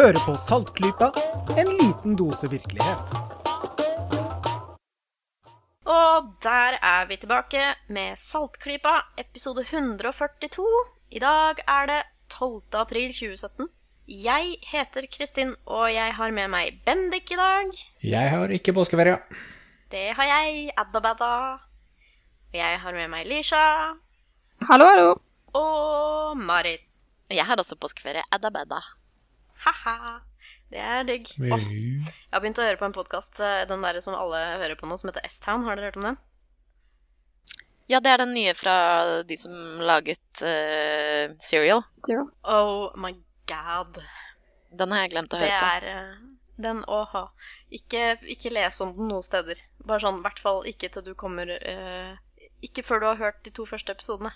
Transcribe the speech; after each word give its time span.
Hører 0.00 0.16
på 0.24 0.32
Saltklypa, 0.40 1.10
en 1.60 1.68
liten 1.76 2.14
dose 2.16 2.48
virkelighet. 2.48 3.10
Og 5.84 6.30
der 6.40 6.78
er 6.80 7.02
vi 7.10 7.18
tilbake 7.20 7.66
med 7.92 8.16
Saltklypa, 8.16 8.94
episode 9.20 9.60
142. 9.60 10.64
I 11.12 11.20
dag 11.20 11.60
er 11.68 11.90
det 11.90 11.98
12. 12.32 12.80
april 12.80 13.12
2017. 13.12 13.68
Jeg 14.08 14.56
heter 14.70 15.04
Kristin, 15.12 15.52
og 15.66 15.92
jeg 15.92 16.14
har 16.16 16.32
med 16.32 16.48
meg 16.48 16.80
Bendik 16.86 17.34
i 17.36 17.36
dag. 17.42 17.68
Jeg 18.00 18.30
har 18.32 18.56
ikke 18.56 18.72
påskeferie. 18.72 19.18
Det 19.92 20.14
har 20.16 20.30
jeg, 20.30 20.70
Addabadda. 20.80 21.34
Og 22.54 22.56
jeg 22.56 22.80
har 22.86 22.96
med 22.96 23.12
meg 23.12 23.28
Lisha 23.28 23.66
Hallo, 24.64 24.88
hallo. 24.94 25.12
og 25.52 26.40
Marit. 26.40 26.88
Og 27.28 27.36
jeg 27.36 27.44
har 27.44 27.60
også 27.60 27.76
påskeferie. 27.76 28.24
Adda 28.32 28.48
badda. 28.48 28.80
Ha-ha. 29.66 30.20
Det 30.72 30.80
er 30.80 31.04
digg. 31.04 31.28
Åh, 31.36 31.64
jeg 31.68 32.32
har 32.32 32.40
begynt 32.42 32.60
å 32.62 32.64
høre 32.64 32.78
på 32.80 32.86
en 32.88 32.94
podkast, 32.96 33.40
den 33.68 33.82
der 33.84 33.98
som 34.00 34.16
alle 34.16 34.38
hører 34.62 34.76
på 34.80 34.88
nå, 34.88 34.96
som 35.00 35.10
heter 35.10 35.26
S-Town. 35.28 35.64
Har 35.66 35.76
dere 35.76 35.90
hørt 35.90 35.98
om 36.00 36.06
den? 36.10 36.18
Ja, 37.90 37.98
det 38.00 38.12
er 38.12 38.22
den 38.22 38.32
nye 38.36 38.54
fra 38.54 38.74
de 39.26 39.36
som 39.40 39.52
laget 39.82 40.42
uh, 40.46 41.32
Serial. 41.42 41.82
Oh 42.46 42.94
my 42.94 43.10
god. 43.50 43.98
Den 44.70 44.94
har 44.94 45.02
jeg 45.04 45.12
glemt 45.16 45.34
å 45.34 45.40
Det 45.40 45.48
høre 45.50 45.58
på. 45.58 45.70
er 45.74 45.86
eh, 45.90 46.12
den 46.62 46.84
åha. 46.86 47.24
Ikke, 47.74 48.04
ikke 48.30 48.52
les 48.54 48.78
om 48.84 48.94
den 48.94 49.10
noen 49.10 49.26
steder. 49.26 49.58
Bare 49.82 50.04
sånn, 50.04 50.20
i 50.22 50.24
hvert 50.28 50.38
fall 50.38 50.62
ikke 50.70 50.92
til 50.94 51.08
du 51.10 51.16
kommer 51.18 51.50
uh, 51.50 52.14
Ikke 52.62 52.84
før 52.86 53.02
du 53.02 53.08
har 53.10 53.18
hørt 53.24 53.42
de 53.42 53.50
to 53.58 53.66
første 53.66 53.90
episodene. 53.96 54.30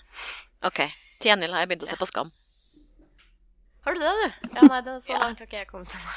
Ok. 0.67 0.83
Til 1.23 1.31
gjengjeld 1.31 1.55
har 1.55 1.63
jeg 1.63 1.71
begynt 1.71 1.87
å 1.87 1.93
se 1.93 2.01
på 2.01 2.09
Skam. 2.11 2.33
Har 3.85 3.93
du 3.93 3.99
det, 4.01 4.11
du? 4.17 4.49
Ja, 4.55 4.63
nei, 4.65 4.79
det, 4.85 4.93
så 5.05 5.13
langt 5.21 5.39
har 5.41 5.45
ikke 5.45 5.59
jeg 5.61 5.67
kommet 5.69 5.91
ennå. 5.93 6.11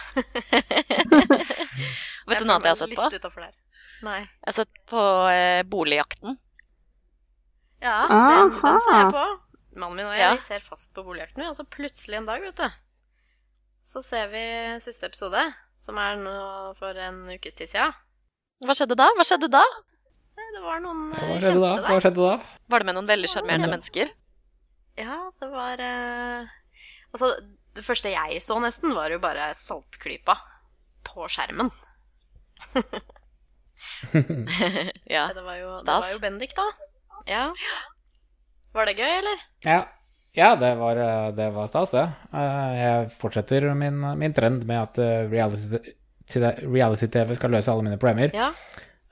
Vet 2.29 2.41
du 2.41 2.47
noe 2.49 2.55
annet 2.57 2.69
jeg 2.69 2.73
har 2.73 2.81
sett 2.81 2.95
på? 2.97 3.09
Litt 3.13 3.27
der. 3.27 3.53
Nei. 4.07 4.21
Jeg 4.23 4.47
har 4.49 4.57
sett 4.57 4.81
på 4.89 5.03
eh, 5.33 5.61
Boligjakten. 5.69 6.39
Ja, 7.85 7.99
den, 8.11 8.55
den 8.57 8.81
ser 8.83 8.97
jeg 9.03 9.13
på. 9.15 9.25
Mannen 9.79 9.99
min 10.01 10.09
og 10.09 10.17
jeg 10.17 10.25
Ja. 10.25 10.33
ser 10.43 10.65
fast 10.65 10.95
på 10.97 11.05
Boligjakten, 11.07 11.43
vi. 11.45 11.49
Og 11.51 11.57
så 11.59 11.67
plutselig 11.69 12.19
en 12.19 12.27
dag, 12.31 12.41
vet 12.43 12.57
du, 12.59 12.67
så 13.87 14.03
ser 14.05 14.31
vi 14.33 14.43
siste 14.85 15.07
episode, 15.11 15.45
som 15.85 16.01
er 16.03 16.17
nå 16.21 16.35
for 16.81 16.97
en 16.99 17.21
ukes 17.37 17.55
tid 17.59 17.71
siden. 17.71 17.93
Hva 18.65 18.75
skjedde 18.75 18.97
da? 18.99 19.07
Hva 19.15 19.25
skjedde 19.29 19.51
da? 19.55 19.63
Det 20.49 20.63
var 20.65 20.81
noen 20.83 21.13
eh, 21.13 21.29
Hva 21.35 21.37
skjedde 21.45 21.61
da? 21.63 21.75
Hva 21.85 22.01
skjedde 22.03 22.25
da? 22.25 22.35
Var 22.73 22.83
det 22.83 22.89
med 22.89 22.97
noen 22.97 23.11
veldig 23.13 23.29
sjarmerende 23.31 23.69
Ja. 23.69 23.75
mennesker? 23.77 24.11
Ja, 24.99 25.19
det 25.39 25.49
var 25.53 25.79
eh, 25.85 26.49
Altså, 27.13 27.29
det 27.79 27.87
første 27.87 28.11
jeg 28.13 28.41
så 28.45 28.59
nesten, 28.63 28.95
var 28.97 29.11
jo 29.15 29.21
bare 29.23 29.51
saltklypa 29.57 30.35
på 31.09 31.29
skjermen. 31.33 31.71
ja. 35.09 35.29
Det 35.37 35.43
var 35.45 35.57
jo, 35.61 35.71
det 35.87 35.95
var 36.03 36.11
jo 36.13 36.19
Bendik, 36.23 36.55
da. 36.57 36.65
Ja. 37.29 37.45
Var 38.75 38.89
det 38.89 38.97
gøy, 38.99 39.13
eller? 39.21 39.45
Ja, 39.65 39.79
ja 40.37 40.51
det, 40.61 40.73
var, 40.81 40.97
eh, 41.03 41.29
det 41.37 41.49
var 41.55 41.69
stas, 41.71 41.93
det. 41.95 42.05
Eh, 42.33 42.73
Jeg 42.79 43.11
fortsetter 43.21 43.69
min, 43.79 44.01
min 44.21 44.35
trend 44.37 44.67
med 44.69 44.83
at 44.83 44.99
eh, 45.03 45.29
reality- 45.31 45.95
reality-TV 46.69 47.37
skal 47.39 47.55
løse 47.57 47.73
alle 47.73 47.87
mine 47.87 48.01
problemer. 48.01 48.35
Ja. 48.37 48.51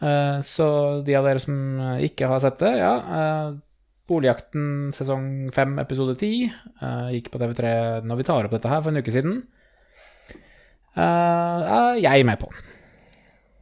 Eh, 0.03 0.41
Så 0.45 0.67
de 1.07 1.17
av 1.17 1.25
dere 1.29 1.41
som 1.43 1.57
ikke 2.05 2.29
har 2.31 2.43
sett 2.45 2.59
det, 2.61 2.75
ja. 2.83 2.93
Eh, 4.07 4.09
Boligjakten 4.09 4.93
sesong 4.95 5.51
5 5.53 5.79
episode 5.83 6.15
10 6.15 6.47
uh, 6.83 7.11
gikk 7.11 7.31
på 7.33 7.41
TV3 7.43 7.75
når 8.07 8.17
vi 8.17 8.27
tar 8.27 8.47
opp 8.47 8.55
dette 8.55 8.71
her 8.71 8.83
for 8.83 8.93
en 8.95 9.03
uke 9.03 9.15
siden. 9.15 9.43
Uh, 10.97 11.93
er 11.93 12.01
jeg 12.01 12.25
med 12.25 12.41
på. 12.41 12.51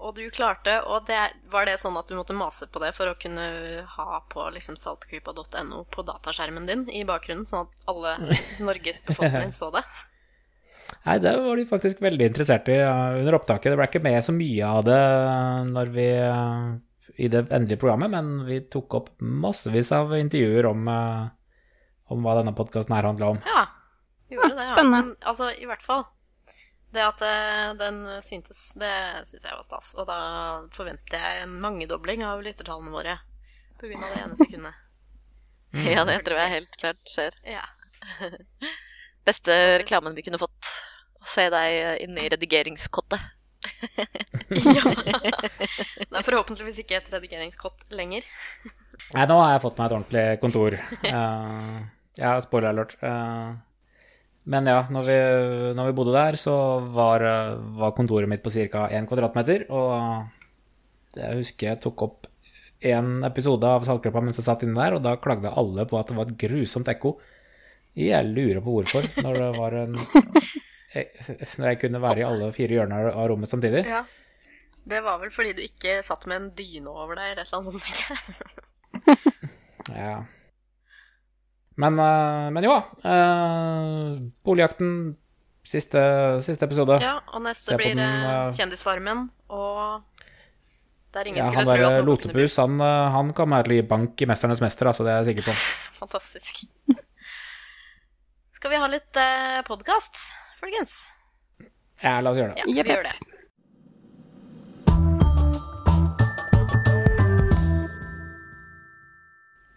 Og 0.05 0.13
du 0.15 0.29
klarte, 0.29 0.83
og 0.85 1.07
det, 1.09 1.17
var 1.49 1.65
det 1.65 1.79
sånn 1.81 1.97
at 1.97 2.11
du 2.11 2.15
måtte 2.19 2.37
mase 2.37 2.69
på 2.69 2.83
det 2.83 2.93
for 2.93 3.09
å 3.09 3.17
kunne 3.17 3.47
ha 3.89 4.19
på 4.29 4.45
liksom 4.53 4.77
saltklypa.no 4.77 5.85
på 5.89 6.05
dataskjermen 6.05 6.69
din 6.69 6.85
i 6.93 7.07
bakgrunnen, 7.09 7.47
sånn 7.49 7.65
at 7.65 7.89
alle 7.89 8.37
Norges 8.61 9.01
befolkning 9.09 9.55
så 9.57 9.71
det? 9.73 9.83
Nei, 11.05 11.19
det 11.25 11.33
var 11.41 11.57
de 11.57 11.65
faktisk 11.69 12.03
veldig 12.05 12.29
interessert 12.31 12.69
i 12.73 12.77
under 12.85 13.37
opptaket. 13.39 13.73
Det 13.73 13.79
ble 13.81 13.89
ikke 13.89 14.05
med 14.05 14.21
så 14.25 14.33
mye 14.37 14.69
av 14.69 14.85
det 14.87 15.01
når 15.73 15.91
vi, 15.97 16.09
i 17.17 17.29
det 17.31 17.47
endelige 17.51 17.81
programmet, 17.81 18.11
men 18.11 18.45
vi 18.49 18.61
tok 18.71 18.95
opp 18.99 19.09
massevis 19.21 19.93
av 19.95 20.15
intervjuer 20.17 20.67
om, 20.67 20.89
uh, 20.89 21.29
om 22.13 22.25
hva 22.25 22.39
denne 22.41 22.55
podkasten 22.57 22.97
her 22.97 23.07
handla 23.09 23.35
om. 23.35 23.41
Ja, 23.47 23.67
gjorde 24.33 24.55
det. 24.55 24.65
Ja. 24.65 24.71
spennende. 24.73 25.03
Men 25.03 25.31
altså, 25.33 25.51
i 25.55 25.69
hvert 25.71 25.85
fall. 25.85 26.05
Det 26.95 27.03
at 27.03 27.23
eh, 27.27 27.73
den 27.75 27.97
syntes, 28.23 28.69
det 28.79 28.93
syns 29.27 29.43
jeg 29.43 29.57
var 29.57 29.65
stas. 29.67 29.95
Og 29.99 30.07
da 30.07 30.19
forventer 30.77 31.19
jeg 31.19 31.43
en 31.43 31.57
mangedobling 31.63 32.23
av 32.23 32.43
lyttertallene 32.47 32.95
våre 32.95 33.17
på 33.81 33.89
grunn 33.91 34.05
av 34.07 34.13
det 34.15 34.21
ene 34.23 34.39
sekundet. 34.39 34.77
ja, 35.91 36.05
det 36.07 36.21
tror 36.23 36.39
jeg 36.39 36.53
helt 36.53 36.79
klart 36.79 37.11
skjer. 37.11 37.39
Ja. 37.57 37.65
Beste 39.27 39.57
reklamen 39.83 40.15
vi 40.15 40.23
kunne 40.23 40.39
fått. 40.39 40.71
Å 41.19 41.27
se 41.27 41.49
deg 41.51 42.05
inn 42.05 42.15
inne 42.15 42.29
i 42.29 42.31
redigeringskottet. 42.31 43.27
Ja. 44.77 44.85
Det 46.09 46.19
er 46.19 46.27
forhåpentligvis 46.27 46.81
ikke 46.85 46.99
et 47.01 47.13
redigeringskott 47.13 47.87
lenger. 47.95 48.27
Nei, 49.15 49.27
nå 49.29 49.39
har 49.41 49.55
jeg 49.55 49.63
fått 49.65 49.79
meg 49.81 49.87
et 49.87 49.97
ordentlig 49.99 50.25
kontor. 50.43 50.77
Uh, 51.05 51.79
ja, 52.21 52.35
spoiler 52.45 52.71
alert. 52.71 52.97
Uh, 53.03 53.55
men 54.51 54.69
ja, 54.69 54.85
når 54.93 55.09
vi, 55.09 55.19
når 55.77 55.91
vi 55.91 55.97
bodde 55.97 56.15
der, 56.17 56.39
så 56.41 56.55
var, 56.95 57.25
var 57.81 57.95
kontoret 57.97 58.29
mitt 58.29 58.45
på 58.45 58.53
ca. 58.53 58.87
1 58.93 59.09
kvadratmeter. 59.09 59.67
Og 59.73 61.17
jeg 61.17 61.41
husker 61.41 61.73
jeg 61.73 61.83
tok 61.85 62.05
opp 62.05 62.31
en 62.85 63.23
episode 63.25 63.69
av 63.69 63.87
Saltgruppa 63.87 64.21
mens 64.25 64.39
jeg 64.41 64.47
satt 64.47 64.65
inne 64.67 64.77
der, 64.77 64.97
og 64.97 65.05
da 65.05 65.17
klagde 65.21 65.53
alle 65.57 65.87
på 65.89 65.99
at 65.99 66.11
det 66.11 66.19
var 66.19 66.29
et 66.29 66.37
grusomt 66.41 66.91
ekko. 66.93 67.17
Jeg 67.97 68.27
lurer 68.27 68.61
på 68.61 68.75
hvorfor, 68.75 69.07
når 69.23 69.41
det 69.41 69.51
var 69.57 69.77
en 69.85 69.97
Når 70.95 71.67
jeg 71.73 71.81
kunne 71.83 72.03
være 72.03 72.23
i 72.23 72.27
alle 72.29 72.53
fire 72.55 72.79
hjørner 72.79 73.11
av 73.13 73.27
rommet 73.33 73.51
samtidig. 73.51 73.85
Ja. 73.89 74.05
Det 74.85 75.01
var 75.05 75.19
vel 75.23 75.33
fordi 75.33 75.55
du 75.57 75.63
ikke 75.65 75.99
satt 76.05 76.27
med 76.29 76.37
en 76.37 76.49
dyne 76.59 76.93
over 76.93 77.17
deg, 77.17 77.33
eller 77.33 77.43
et 77.43 77.49
eller 77.49 77.59
annet 77.59 77.71
sånt, 77.73 77.85
tenker 77.85 78.15
jeg. 78.15 79.43
Ja. 79.85 80.23
Men, 81.77 81.99
eh, 82.01 82.47
men 82.55 82.65
jo, 82.65 82.73
uh, 83.05 84.15
Boligjakten, 84.47 84.93
siste, 85.67 86.01
siste 86.45 86.69
episode. 86.69 86.97
Ja, 87.03 87.19
og 87.35 87.43
neste 87.45 87.75
Se 87.75 87.79
blir 87.81 87.93
den, 87.93 88.01
eh, 88.01 88.31
eh, 88.47 88.53
Kjendisfarmen, 88.57 89.27
og 89.53 90.03
der 91.15 91.29
ingen 91.31 91.43
Ja, 91.43 91.49
skulle 91.49 91.65
tro 91.65 91.73
at 91.73 91.79
der 91.79 92.03
Lotepus, 92.03 92.23
kunne 92.23 92.35
bli 92.35 92.49
han, 92.63 92.81
eh, 92.81 93.11
han 93.15 93.33
kommer 93.33 93.63
til 93.63 93.73
å 93.73 93.77
gi 93.77 93.89
bank 93.89 94.23
i 94.23 94.27
'Mesternes 94.27 94.61
mester', 94.61 94.89
altså, 94.91 95.05
det 95.05 95.13
er 95.13 95.23
jeg 95.23 95.29
sikker 95.33 95.51
på. 95.51 95.55
fantastisk. 96.03 96.65
Skal 98.55 98.71
vi 98.71 98.77
ha 98.77 98.87
litt 98.87 99.17
eh, 99.17 99.63
podkast, 99.63 100.33
folkens? 100.65 100.99
Ja, 102.03 102.19
la 102.21 102.33
oss 102.33 102.41
gjøre 102.41 102.55
det. 102.55 102.65
Ja, 102.65 102.83
vi 102.83 102.95
gjør 102.95 103.07
det. 103.07 103.15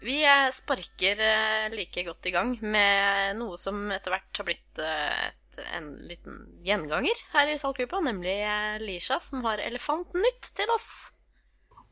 Vi 0.08 0.22
eh, 0.24 0.48
sparker 0.56 1.20
eh, 1.20 1.68
like 1.74 2.06
godt 2.08 2.30
i 2.30 2.32
gang 2.32 2.56
med 2.64 3.36
noe 3.42 3.60
som 3.60 3.90
etter 3.92 4.14
hvert 4.16 4.40
har 4.40 4.48
blitt 4.48 4.80
eh, 4.80 5.28
et, 5.28 5.62
en 5.76 5.92
liten 6.08 6.40
gjenganger 6.64 7.22
her 7.34 7.52
i 7.52 7.58
Saltgruppa, 7.60 8.00
nemlig 8.06 8.38
Lisha, 8.86 9.20
som 9.24 9.44
har 9.44 9.60
Elefantnytt 9.60 10.54
til 10.56 10.72
oss. 10.72 10.90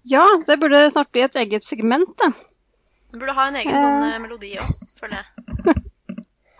Ja, 0.07 0.23
det 0.47 0.59
burde 0.61 0.85
snart 0.93 1.11
bli 1.11 1.25
et 1.25 1.35
eget 1.41 1.65
segment, 1.65 2.13
da. 2.21 2.31
Du 3.11 3.19
burde 3.19 3.33
ha 3.37 3.47
en 3.49 3.57
egen 3.59 3.73
sånn 3.73 4.05
eh, 4.09 4.19
melodi 4.21 4.53
òg, 4.59 4.71
føler 4.99 5.19
jeg. 5.19 5.34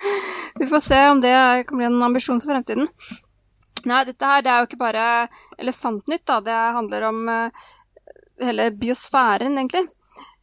Vi 0.60 0.68
får 0.68 0.80
se 0.80 1.00
om 1.10 1.22
det 1.22 1.38
kan 1.68 1.78
bli 1.78 1.88
en 1.88 2.04
ambisjon 2.04 2.42
for 2.42 2.54
fremtiden. 2.54 2.88
Nei, 3.86 4.02
dette 4.08 4.26
her 4.30 4.42
det 4.42 4.52
er 4.52 4.62
jo 4.62 4.70
ikke 4.70 4.82
bare 4.82 5.06
elefantnytt, 5.62 6.26
da. 6.26 6.40
Det 6.42 6.56
handler 6.78 7.06
om 7.12 7.20
eh, 7.30 7.68
hele 8.42 8.72
biosfæren, 8.74 9.60
egentlig. 9.60 9.86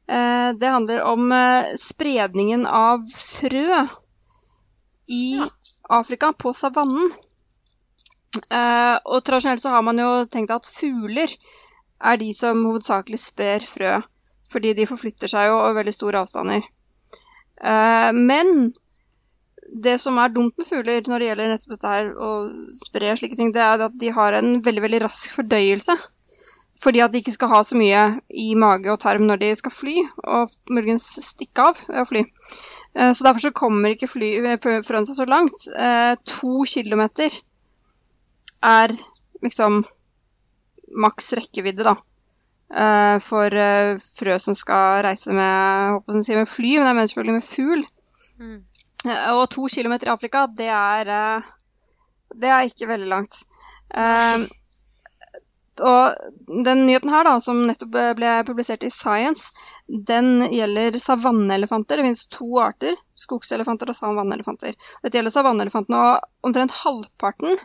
Eh, 0.06 0.50
det 0.58 0.70
handler 0.70 1.02
om 1.10 1.32
eh, 1.34 1.72
spredningen 1.80 2.66
av 2.66 3.02
frø 3.10 3.82
i 5.10 5.26
Afrika, 5.90 6.32
på 6.32 6.54
savannen. 6.54 7.10
Og 8.32 9.18
tradisjonelt 9.26 9.60
så 9.60 9.74
har 9.74 9.82
man 9.84 9.98
jo 10.00 10.22
tenkt 10.30 10.54
at 10.54 10.64
fugler 10.64 11.28
er 12.00 12.16
de 12.16 12.30
som 12.32 12.62
hovedsakelig 12.64 13.18
sprer 13.20 13.66
frø, 13.66 13.98
fordi 14.48 14.70
de 14.78 14.86
forflytter 14.88 15.28
seg 15.28 15.50
jo 15.50 15.58
over 15.58 15.76
veldig 15.82 15.92
store 15.92 16.22
avstander. 16.22 16.64
Men 18.16 18.72
det 19.72 19.94
som 20.00 20.18
er 20.20 20.32
dumt 20.32 20.56
med 20.58 20.68
fugler 20.68 21.06
når 21.08 21.22
det 21.22 21.28
gjelder 21.30 21.52
nettopp 21.52 21.76
dette 21.76 21.92
her 21.92 22.10
å 22.12 22.30
spre 22.76 23.14
slike 23.16 23.38
ting, 23.38 23.52
det 23.54 23.62
er 23.64 23.84
at 23.86 23.94
de 23.98 24.10
har 24.12 24.36
en 24.36 24.58
veldig, 24.64 24.82
veldig 24.84 25.00
rask 25.06 25.32
fordøyelse. 25.38 25.96
Fordi 26.82 27.00
at 27.04 27.12
de 27.14 27.20
ikke 27.22 27.32
skal 27.36 27.52
ha 27.52 27.60
så 27.64 27.78
mye 27.78 28.02
i 28.42 28.48
mage 28.58 28.90
og 28.90 28.98
tarm 29.00 29.24
når 29.28 29.38
de 29.44 29.52
skal 29.54 29.70
fly, 29.72 29.94
og 30.26 30.50
muligens 30.68 31.06
stikke 31.22 31.68
av 31.70 31.80
ved 31.86 32.00
å 32.02 32.08
fly. 32.10 32.24
Eh, 32.96 33.12
Så 33.14 33.24
derfor 33.24 33.44
så 33.44 33.52
kommer 33.54 33.94
ikke 33.94 34.10
fly, 34.10 34.32
frøen 34.60 35.06
seg 35.06 35.16
så 35.20 35.28
langt. 35.30 35.68
Eh, 35.72 36.16
To 36.34 36.64
kilometer 36.66 37.30
er 38.66 38.92
liksom 39.42 39.84
maks 41.06 41.32
rekkevidde, 41.38 41.86
da. 41.86 41.94
Eh, 42.72 43.18
for 43.22 43.54
eh, 43.54 43.94
frø 44.18 44.38
som 44.42 44.56
skal 44.58 45.02
reise 45.06 45.32
med, 45.36 46.02
med 46.08 46.48
fly, 46.48 46.76
men 46.80 46.88
jeg 46.88 46.96
mener 46.98 47.10
selvfølgelig 47.12 47.38
med 47.38 47.48
fugl. 47.48 47.86
Mm. 48.42 48.60
Eh, 49.06 49.34
Og 49.34 49.48
to 49.50 49.68
kilometer 49.68 50.08
i 50.10 50.14
Afrika, 50.14 50.46
det 50.46 50.70
er 50.70 51.12
eh, 51.12 51.52
Det 52.42 52.48
er 52.48 52.66
ikke 52.68 52.88
veldig 52.88 53.08
langt. 53.10 53.42
Eh, 53.94 54.44
og 55.82 56.62
den 56.66 56.84
nyheten 56.86 57.10
her, 57.10 57.24
da, 57.24 57.38
som 57.40 57.62
nettopp 57.66 57.94
ble 58.16 58.32
publisert 58.46 58.84
i 58.84 58.90
Science, 58.92 59.50
den 59.88 60.44
gjelder 60.52 60.96
savanneelefanter. 61.00 61.96
Det 61.96 62.06
finnes 62.06 62.26
to 62.32 62.48
arter, 62.60 62.96
skogselefanter 63.18 63.90
og 63.90 63.96
savanneelefanter. 63.96 64.76
Dette 65.02 65.18
gjelder 65.18 65.34
savanneelefantene, 65.34 66.02
og 66.12 66.48
omtrent 66.48 66.76
halvparten 66.82 67.56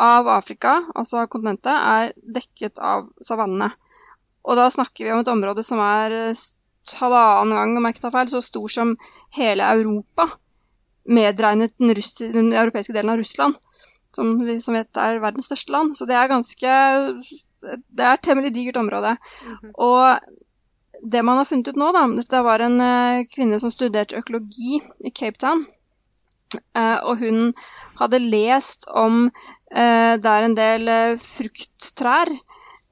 av 0.00 0.28
Afrika, 0.32 0.78
altså 0.96 1.26
kontinentet, 1.30 1.76
er 1.76 2.12
dekket 2.38 2.80
av 2.80 3.08
savannene. 3.24 3.70
Og 4.48 4.56
da 4.58 4.68
snakker 4.72 5.04
vi 5.04 5.12
om 5.12 5.20
et 5.22 5.32
område 5.32 5.64
som 5.66 5.80
er 5.84 6.16
halvannen 6.96 7.56
gang, 7.56 7.76
om 7.76 7.88
jeg 7.88 7.96
ikke 7.96 8.06
tar 8.08 8.16
feil, 8.16 8.32
så 8.32 8.42
stor 8.44 8.72
som 8.72 8.96
hele 9.36 9.68
Europa, 9.76 10.30
medregnet 11.08 11.74
den, 11.78 11.94
den 12.34 12.52
europeiske 12.52 12.94
delen 12.96 13.14
av 13.14 13.22
Russland, 13.22 13.56
som 14.14 14.34
vi 14.44 14.58
som 14.60 14.76
vet 14.76 15.00
er 15.00 15.22
verdens 15.22 15.48
største 15.50 15.74
land. 15.74 15.96
Så 15.96 16.08
det 16.08 16.16
er 16.18 16.30
ganske 16.30 16.74
Det 17.58 18.04
er 18.04 18.12
et 18.14 18.22
temmelig 18.22 18.52
digert 18.54 18.76
område. 18.78 19.16
Mhm. 19.48 19.72
Og 19.74 20.20
det 21.02 21.22
man 21.22 21.38
har 21.38 21.46
funnet 21.46 21.68
ut 21.68 21.78
nå, 21.78 21.90
da 21.94 22.04
Dette 22.14 22.42
var 22.42 22.62
en 22.62 22.80
eh, 22.82 23.24
kvinne 23.30 23.58
som 23.62 23.70
studerte 23.70 24.18
økologi 24.18 24.80
i 25.00 25.10
Cape 25.10 25.38
Town. 25.38 25.66
Eh, 26.54 26.98
og 27.04 27.18
hun 27.22 27.52
hadde 27.98 28.22
lest 28.24 28.86
om 28.88 29.26
eh, 29.28 30.14
Det 30.16 30.32
er 30.32 30.46
en 30.46 30.56
del 30.58 30.92
frukttrær 31.22 32.32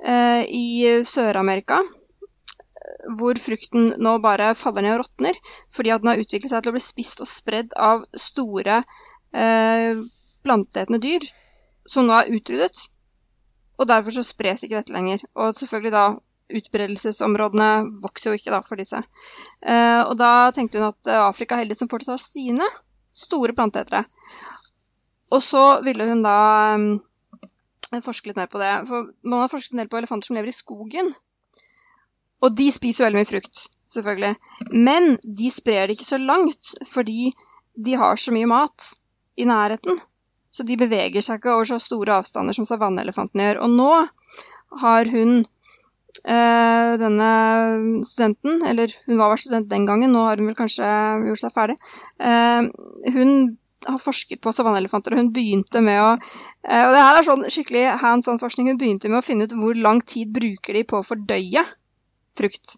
i 0.06 1.00
Sør-Amerika 1.08 1.78
hvor 3.18 3.38
frukten 3.40 3.92
nå 4.02 4.16
bare 4.24 4.52
faller 4.58 4.84
ned 4.86 4.96
og 4.96 5.04
råtner, 5.04 5.38
fordi 5.72 5.92
at 5.94 6.02
den 6.02 6.12
har 6.12 6.22
utviklet 6.22 6.52
seg 6.52 6.64
til 6.64 6.72
å 6.72 6.76
bli 6.76 6.84
spist 6.84 7.22
og 7.24 7.30
spredd 7.30 7.74
av 7.78 8.04
store 8.20 8.82
eh, 9.34 10.02
planteetende 10.46 11.02
dyr, 11.02 11.26
som 11.88 12.06
nå 12.06 12.14
er 12.18 12.30
utryddet. 12.36 12.78
Og 13.76 13.88
derfor 13.90 14.14
så 14.14 14.24
spres 14.24 14.64
ikke 14.64 14.78
dette 14.78 14.94
lenger. 14.94 15.24
Og 15.36 15.56
selvfølgelig 15.58 15.92
da 15.94 16.06
utbredelsesområdene 16.56 17.70
vokser 18.02 18.30
jo 18.30 18.38
ikke 18.38 18.54
da 18.54 18.62
for 18.64 18.80
disse. 18.80 19.02
Eh, 19.60 20.02
og 20.06 20.14
da 20.20 20.50
tenkte 20.54 20.80
hun 20.80 20.92
at 20.92 21.10
eh, 21.10 21.22
Afrika 21.26 21.56
er 21.56 21.64
heldig 21.64 21.78
som 21.78 21.90
fortsatt 21.90 22.14
har 22.14 22.22
sine 22.22 22.68
store 23.16 23.56
planteetere. 23.56 24.04
Og 25.34 25.42
så 25.42 25.64
ville 25.84 26.06
hun 26.08 26.22
da 26.24 26.38
eh, 26.76 28.00
forske 28.04 28.30
litt 28.30 28.38
mer 28.38 28.50
på 28.52 28.62
det. 28.62 28.72
For 28.88 29.10
man 29.26 29.44
har 29.44 29.52
forsket 29.52 29.74
en 29.74 29.82
del 29.82 29.90
på 29.90 29.98
elefanter 30.00 30.30
som 30.30 30.38
lever 30.38 30.52
i 30.52 30.56
skogen. 30.56 31.10
Og 32.44 32.56
de 32.56 32.68
spiser 32.72 33.06
veldig 33.06 33.22
mye 33.22 33.28
frukt, 33.28 33.66
selvfølgelig. 33.92 34.34
Men 34.72 35.16
de 35.22 35.50
sprer 35.52 35.86
det 35.86 35.96
ikke 35.96 36.10
så 36.10 36.20
langt, 36.20 36.74
fordi 36.88 37.32
de 37.76 37.96
har 38.00 38.20
så 38.20 38.34
mye 38.34 38.48
mat 38.50 38.92
i 39.36 39.46
nærheten. 39.48 39.98
Så 40.52 40.64
de 40.64 40.78
beveger 40.80 41.24
seg 41.24 41.40
ikke 41.40 41.52
over 41.52 41.68
så 41.68 41.78
store 41.82 42.16
avstander 42.20 42.56
som 42.56 42.64
savanneelefanten 42.68 43.42
gjør. 43.42 43.60
Og 43.66 43.74
nå 43.76 43.90
har 44.82 45.10
hun, 45.12 45.44
eh, 46.24 46.92
denne 47.02 47.30
studenten, 48.08 48.64
eller 48.64 48.92
hun 49.06 49.20
var 49.20 49.36
student 49.36 49.68
den 49.68 49.86
gangen, 49.86 50.12
nå 50.12 50.24
har 50.24 50.40
hun 50.40 50.48
vel 50.50 50.58
kanskje 50.58 50.88
gjort 51.28 51.44
seg 51.44 51.54
ferdig, 51.54 51.76
eh, 52.20 52.68
hun 53.12 53.58
har 53.86 53.98
forsket 54.00 54.40
på 54.40 54.52
savanneelefanter, 54.56 55.12
og 55.12 55.20
hun 55.20 55.32
begynte 55.32 55.82
med 55.84 56.00
å 56.00 56.12
eh, 56.16 56.84
Og 56.86 56.94
det 56.94 57.02
her 57.04 57.18
er 57.18 57.26
sånn 57.26 57.44
skikkelig 57.52 57.98
hands 58.00 58.28
on-forskning. 58.28 58.72
Hun 58.72 58.80
begynte 58.80 59.10
med 59.12 59.20
å 59.20 59.26
finne 59.26 59.44
ut 59.44 59.52
hvor 59.52 59.76
lang 59.76 60.00
tid 60.00 60.32
bruker 60.32 60.74
de 60.74 60.82
på 60.88 60.98
å 60.98 61.06
fordøye 61.06 61.62
frukt 62.36 62.76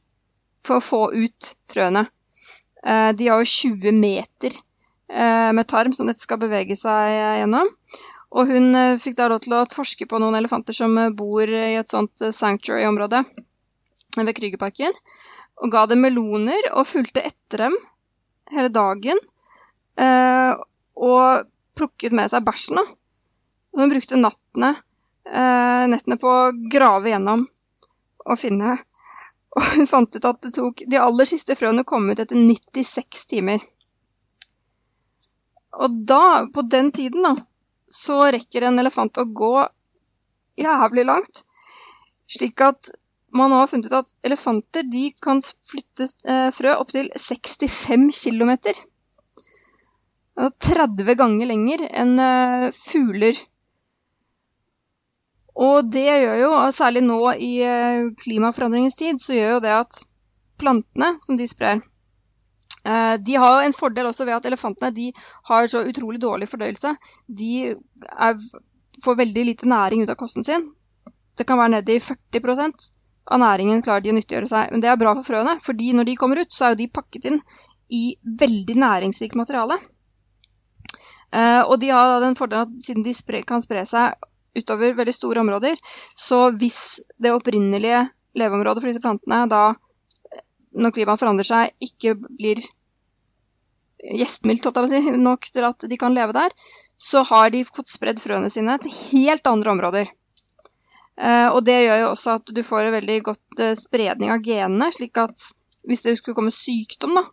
for 0.66 0.78
å 0.78 0.84
få 0.84 1.02
ut 1.14 1.52
frøene. 1.68 2.06
Eh, 2.84 3.10
de 3.16 3.28
har 3.28 3.42
jo 3.42 3.50
20 3.50 3.96
meter 3.98 4.54
eh, 5.10 5.50
med 5.54 5.68
tarm 5.68 5.94
som 5.96 6.08
dette 6.08 6.22
skal 6.22 6.40
bevege 6.42 6.76
seg 6.78 7.14
gjennom. 7.42 7.70
Og 8.38 8.52
hun 8.52 8.74
eh, 8.76 8.98
fikk 9.00 9.18
da 9.18 9.30
lov 9.32 9.42
til 9.44 9.56
å 9.56 9.64
forske 9.72 10.08
på 10.08 10.20
noen 10.22 10.38
elefanter 10.38 10.76
som 10.76 10.94
bor 11.16 11.48
i 11.48 11.78
et 11.78 11.90
sånt 11.90 12.22
sanctuary-område 12.22 13.24
ved 14.18 14.34
Krügerparken. 14.36 14.94
Og 15.58 15.72
ga 15.74 15.86
dem 15.90 16.04
meloner 16.04 16.70
og 16.74 16.86
fulgte 16.86 17.24
etter 17.26 17.66
dem 17.66 17.74
hele 18.54 18.70
dagen. 18.70 19.18
Og 19.98 21.48
plukket 21.74 22.14
med 22.14 22.30
seg 22.30 22.44
bæsjen. 22.46 22.78
Og 22.78 23.82
hun 23.82 23.90
brukte 23.90 24.20
nattene, 24.20 24.70
nettene 25.90 26.18
på 26.22 26.30
å 26.30 26.52
grave 26.70 27.10
gjennom 27.10 27.42
og 28.22 28.38
finne 28.38 28.76
og 29.56 29.64
hun 29.74 29.88
fant 29.88 30.16
ut 30.16 30.28
at 30.28 30.40
det 30.44 30.52
tok 30.56 30.84
de 30.92 31.00
aller 31.00 31.28
siste 31.28 31.56
frøene 31.58 31.86
kom 31.88 32.08
ut 32.10 32.20
etter 32.20 32.36
96 32.36 33.26
timer. 33.30 33.64
Og 35.78 36.00
da, 36.10 36.46
på 36.52 36.64
den 36.66 36.90
tiden, 36.92 37.24
da, 37.24 37.34
så 37.88 38.20
rekker 38.34 38.66
en 38.66 38.80
elefant 38.82 39.20
å 39.20 39.24
gå 39.24 39.52
jævlig 40.58 41.04
langt. 41.08 41.44
Slik 42.28 42.60
at 42.64 42.90
man 43.32 43.52
har 43.52 43.68
funnet 43.70 43.88
ut 43.88 43.98
at 44.00 44.14
elefanter 44.26 44.86
de 44.88 45.08
kan 45.22 45.40
flytte 45.44 46.08
eh, 46.28 46.48
frø 46.54 46.74
opptil 46.80 47.10
65 47.14 48.08
km. 48.24 48.54
30 50.38 51.18
ganger 51.18 51.50
lenger 51.50 51.84
enn 51.88 52.18
eh, 52.22 52.68
fugler. 52.74 53.38
Og 55.58 55.90
det 55.90 56.06
gjør 56.06 56.36
jo, 56.38 56.50
særlig 56.74 57.02
nå 57.02 57.18
i 57.34 57.52
eh, 57.66 58.08
klimaforandringens 58.20 58.98
tid, 58.98 59.18
så 59.22 59.34
gjør 59.34 59.56
jo 59.56 59.62
det 59.64 59.72
at 59.74 60.00
plantene 60.58 61.16
som 61.24 61.38
de 61.38 61.46
sprer, 61.50 61.80
eh, 62.84 63.14
de 63.26 63.38
har 63.42 63.64
en 63.64 63.74
fordel 63.74 64.10
også 64.10 64.26
ved 64.28 64.36
at 64.36 64.46
elefantene 64.50 64.94
de 64.94 65.08
har 65.50 65.66
så 65.70 65.82
utrolig 65.86 66.22
dårlig 66.22 66.50
fordøyelse. 66.50 66.94
De 67.40 67.50
er, 67.72 68.38
får 69.04 69.18
veldig 69.24 69.46
lite 69.50 69.70
næring 69.70 70.06
ut 70.06 70.14
av 70.14 70.20
kosten 70.20 70.46
sin. 70.46 70.70
Det 71.38 71.46
kan 71.46 71.58
være 71.58 71.76
ned 71.78 71.90
i 71.90 71.98
40% 72.02 72.88
av 73.28 73.42
næringen 73.42 73.82
klarer 73.84 74.02
de 74.04 74.12
å 74.12 74.16
nyttiggjøre 74.16 74.50
seg. 74.50 74.72
Men 74.72 74.82
det 74.82 74.90
er 74.92 75.00
bra 75.00 75.12
for 75.18 75.26
frøene, 75.26 75.58
fordi 75.62 75.92
når 75.96 76.08
de 76.08 76.16
kommer 76.20 76.42
ut, 76.42 76.54
så 76.54 76.68
er 76.68 76.74
jo 76.74 76.82
de 76.84 76.90
pakket 77.00 77.30
inn 77.32 77.42
i 77.94 78.02
veldig 78.40 78.78
næringsrikt 78.78 79.38
materiale. 79.38 79.78
Eh, 81.34 81.62
og 81.66 81.76
de 81.82 81.90
har 81.92 82.18
den 82.22 82.38
fordelen 82.38 82.70
at 82.70 82.84
siden 82.84 83.04
de 83.04 83.14
spre, 83.16 83.42
kan 83.46 83.62
spre 83.64 83.84
seg 83.88 84.16
utover 84.56 84.96
veldig 84.98 85.14
store 85.14 85.42
områder. 85.44 85.76
Så 86.16 86.48
hvis 86.56 87.00
det 87.20 87.34
opprinnelige 87.34 88.06
leveområdet 88.38 88.82
for 88.82 88.90
disse 88.90 89.02
plantene 89.04 89.44
da, 89.50 89.62
når 90.78 90.94
klimaet 90.94 91.20
forandrer 91.20 91.48
seg, 91.48 91.74
ikke 91.82 92.14
blir 92.22 92.60
gjestmildt 93.98 94.68
si, 94.90 95.00
nok 95.18 95.48
til 95.50 95.66
at 95.66 95.88
de 95.90 95.98
kan 95.98 96.14
leve 96.14 96.36
der, 96.36 96.54
så 96.98 97.22
har 97.26 97.50
de 97.50 97.64
fått 97.66 97.90
spredd 97.90 98.20
frøene 98.22 98.50
sine 98.50 98.78
til 98.82 98.94
helt 98.94 99.46
andre 99.46 99.74
områder. 99.74 100.10
Eh, 101.18 101.48
og 101.50 101.64
det 101.66 101.80
gjør 101.82 102.02
jo 102.02 102.10
også 102.12 102.36
at 102.38 102.52
du 102.54 102.62
får 102.62 102.86
en 102.88 102.94
veldig 102.94 103.18
godt 103.26 103.62
eh, 103.62 103.74
spredning 103.78 104.30
av 104.34 104.42
genene, 104.44 104.90
slik 104.94 105.18
at 105.18 105.48
hvis 105.88 106.04
det 106.04 106.18
skulle 106.18 106.36
komme 106.38 106.54
sykdom 106.54 107.16
da, 107.18 107.24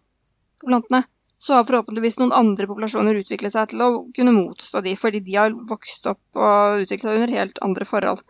på 0.62 0.69
plantene, 0.69 1.03
så 1.42 1.58
har 1.58 1.65
forhåpentligvis 1.68 2.18
noen 2.22 2.34
andre 2.36 2.68
populasjoner 2.70 3.18
utviklet 3.20 3.54
seg 3.54 3.72
til 3.72 3.84
å 3.84 3.89
kunne 4.15 4.34
motstå 4.36 4.82
de, 4.86 4.96
fordi 5.00 5.22
de 5.25 5.36
har 5.38 5.56
vokst 5.70 6.08
opp 6.10 6.39
og 6.39 6.86
utviklet 6.86 7.06
seg 7.06 7.20
under 7.20 7.34
helt 7.36 7.62
andre 7.65 7.88
forhold. 7.88 8.24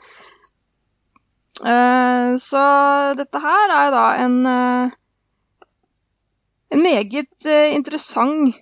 Eh, 1.63 2.35
så 2.41 2.63
dette 3.15 3.39
her 3.39 3.73
er 3.77 3.93
da 3.93 4.05
en, 4.25 4.35
eh, 4.51 4.95
en 6.75 6.83
meget 6.83 7.47
eh, 7.47 7.75
interessant 7.77 8.57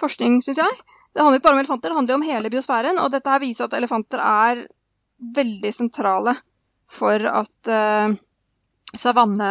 forskning, 0.00 0.40
syns 0.40 0.62
jeg. 0.62 0.78
Det 1.12 1.20
handler 1.20 1.40
ikke 1.40 1.50
bare 1.50 1.58
om 1.58 1.64
elefanter, 1.64 1.90
det 1.90 1.98
handler 1.98 2.20
om 2.20 2.28
hele 2.30 2.52
biosfæren. 2.54 3.00
Og 3.02 3.10
dette 3.12 3.28
her 3.28 3.42
viser 3.42 3.68
at 3.68 3.76
elefanter 3.76 4.22
er 4.24 4.64
veldig 5.36 5.70
sentrale 5.74 6.32
for 6.88 7.22
at 7.28 7.68
savanne 8.98 9.50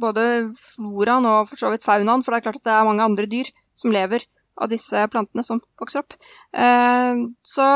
både 0.00 0.24
floraen 0.58 1.26
og 1.28 1.50
for 1.50 1.60
så 1.60 1.70
vidt 1.72 1.84
faunaen, 1.86 2.24
for 2.24 2.34
det 2.34 2.40
er 2.40 2.46
klart 2.48 2.60
at 2.60 2.66
det 2.68 2.74
er 2.74 2.88
mange 2.88 3.04
andre 3.04 3.28
dyr 3.30 3.50
som 3.78 3.94
lever 3.94 4.26
av 4.54 4.70
disse 4.70 5.04
plantene 5.10 5.44
som 5.46 5.60
vokser 5.80 6.04
opp. 6.04 6.16
Eh, 6.54 7.22
så 7.46 7.68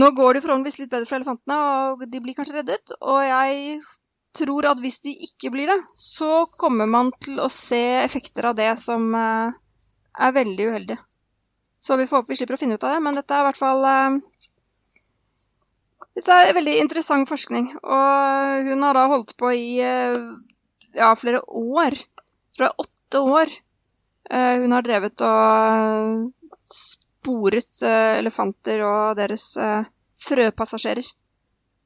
nå 0.00 0.10
går 0.16 0.36
det 0.36 0.44
forhåpentligvis 0.44 0.80
litt 0.84 0.92
bedre 0.92 1.08
for 1.08 1.18
elefantene, 1.18 1.58
og 1.92 2.04
de 2.06 2.22
blir 2.22 2.36
kanskje 2.38 2.60
reddet. 2.60 2.94
Og 3.00 3.20
jeg 3.26 3.80
tror 4.38 4.70
at 4.70 4.80
hvis 4.80 5.00
de 5.04 5.14
ikke 5.26 5.50
blir 5.52 5.70
det, 5.70 5.78
så 5.98 6.44
kommer 6.60 6.88
man 6.90 7.12
til 7.22 7.40
å 7.42 7.50
se 7.52 7.82
effekter 8.04 8.50
av 8.50 8.58
det 8.58 8.72
som 8.82 9.10
eh, 9.18 9.56
er 10.20 10.36
veldig 10.36 10.68
uheldig. 10.70 10.98
Så 11.80 11.96
vi 11.96 12.06
får 12.06 12.22
håpe 12.22 12.34
vi 12.34 12.40
slipper 12.40 12.58
å 12.58 12.60
finne 12.60 12.76
ut 12.76 12.84
av 12.84 12.94
det, 12.94 13.00
men 13.04 13.16
dette 13.16 13.34
er 13.34 13.42
i 13.42 13.48
hvert 13.48 13.60
fall 13.60 13.86
eh, 13.88 14.20
dette 16.20 16.36
er 16.36 16.56
veldig 16.56 16.76
interessant 16.82 17.28
forskning, 17.30 17.70
og 17.80 18.66
hun 18.66 18.82
har 18.84 18.96
da 18.98 19.06
holdt 19.08 19.36
på 19.40 19.52
i 19.56 19.68
ja, 20.96 21.10
flere 21.18 21.42
år. 21.46 21.96
Jeg 21.96 22.58
tror 22.58 22.68
er 22.68 22.84
åtte 22.84 23.24
år. 23.38 23.56
Hun 24.30 24.72
har 24.76 24.84
drevet 24.86 25.22
og 25.26 26.28
sporet 27.20 27.82
eh, 27.84 28.18
elefanter 28.20 28.82
og 28.86 29.16
deres 29.18 29.52
eh, 29.60 29.88
frøpassasjerer. 30.24 31.06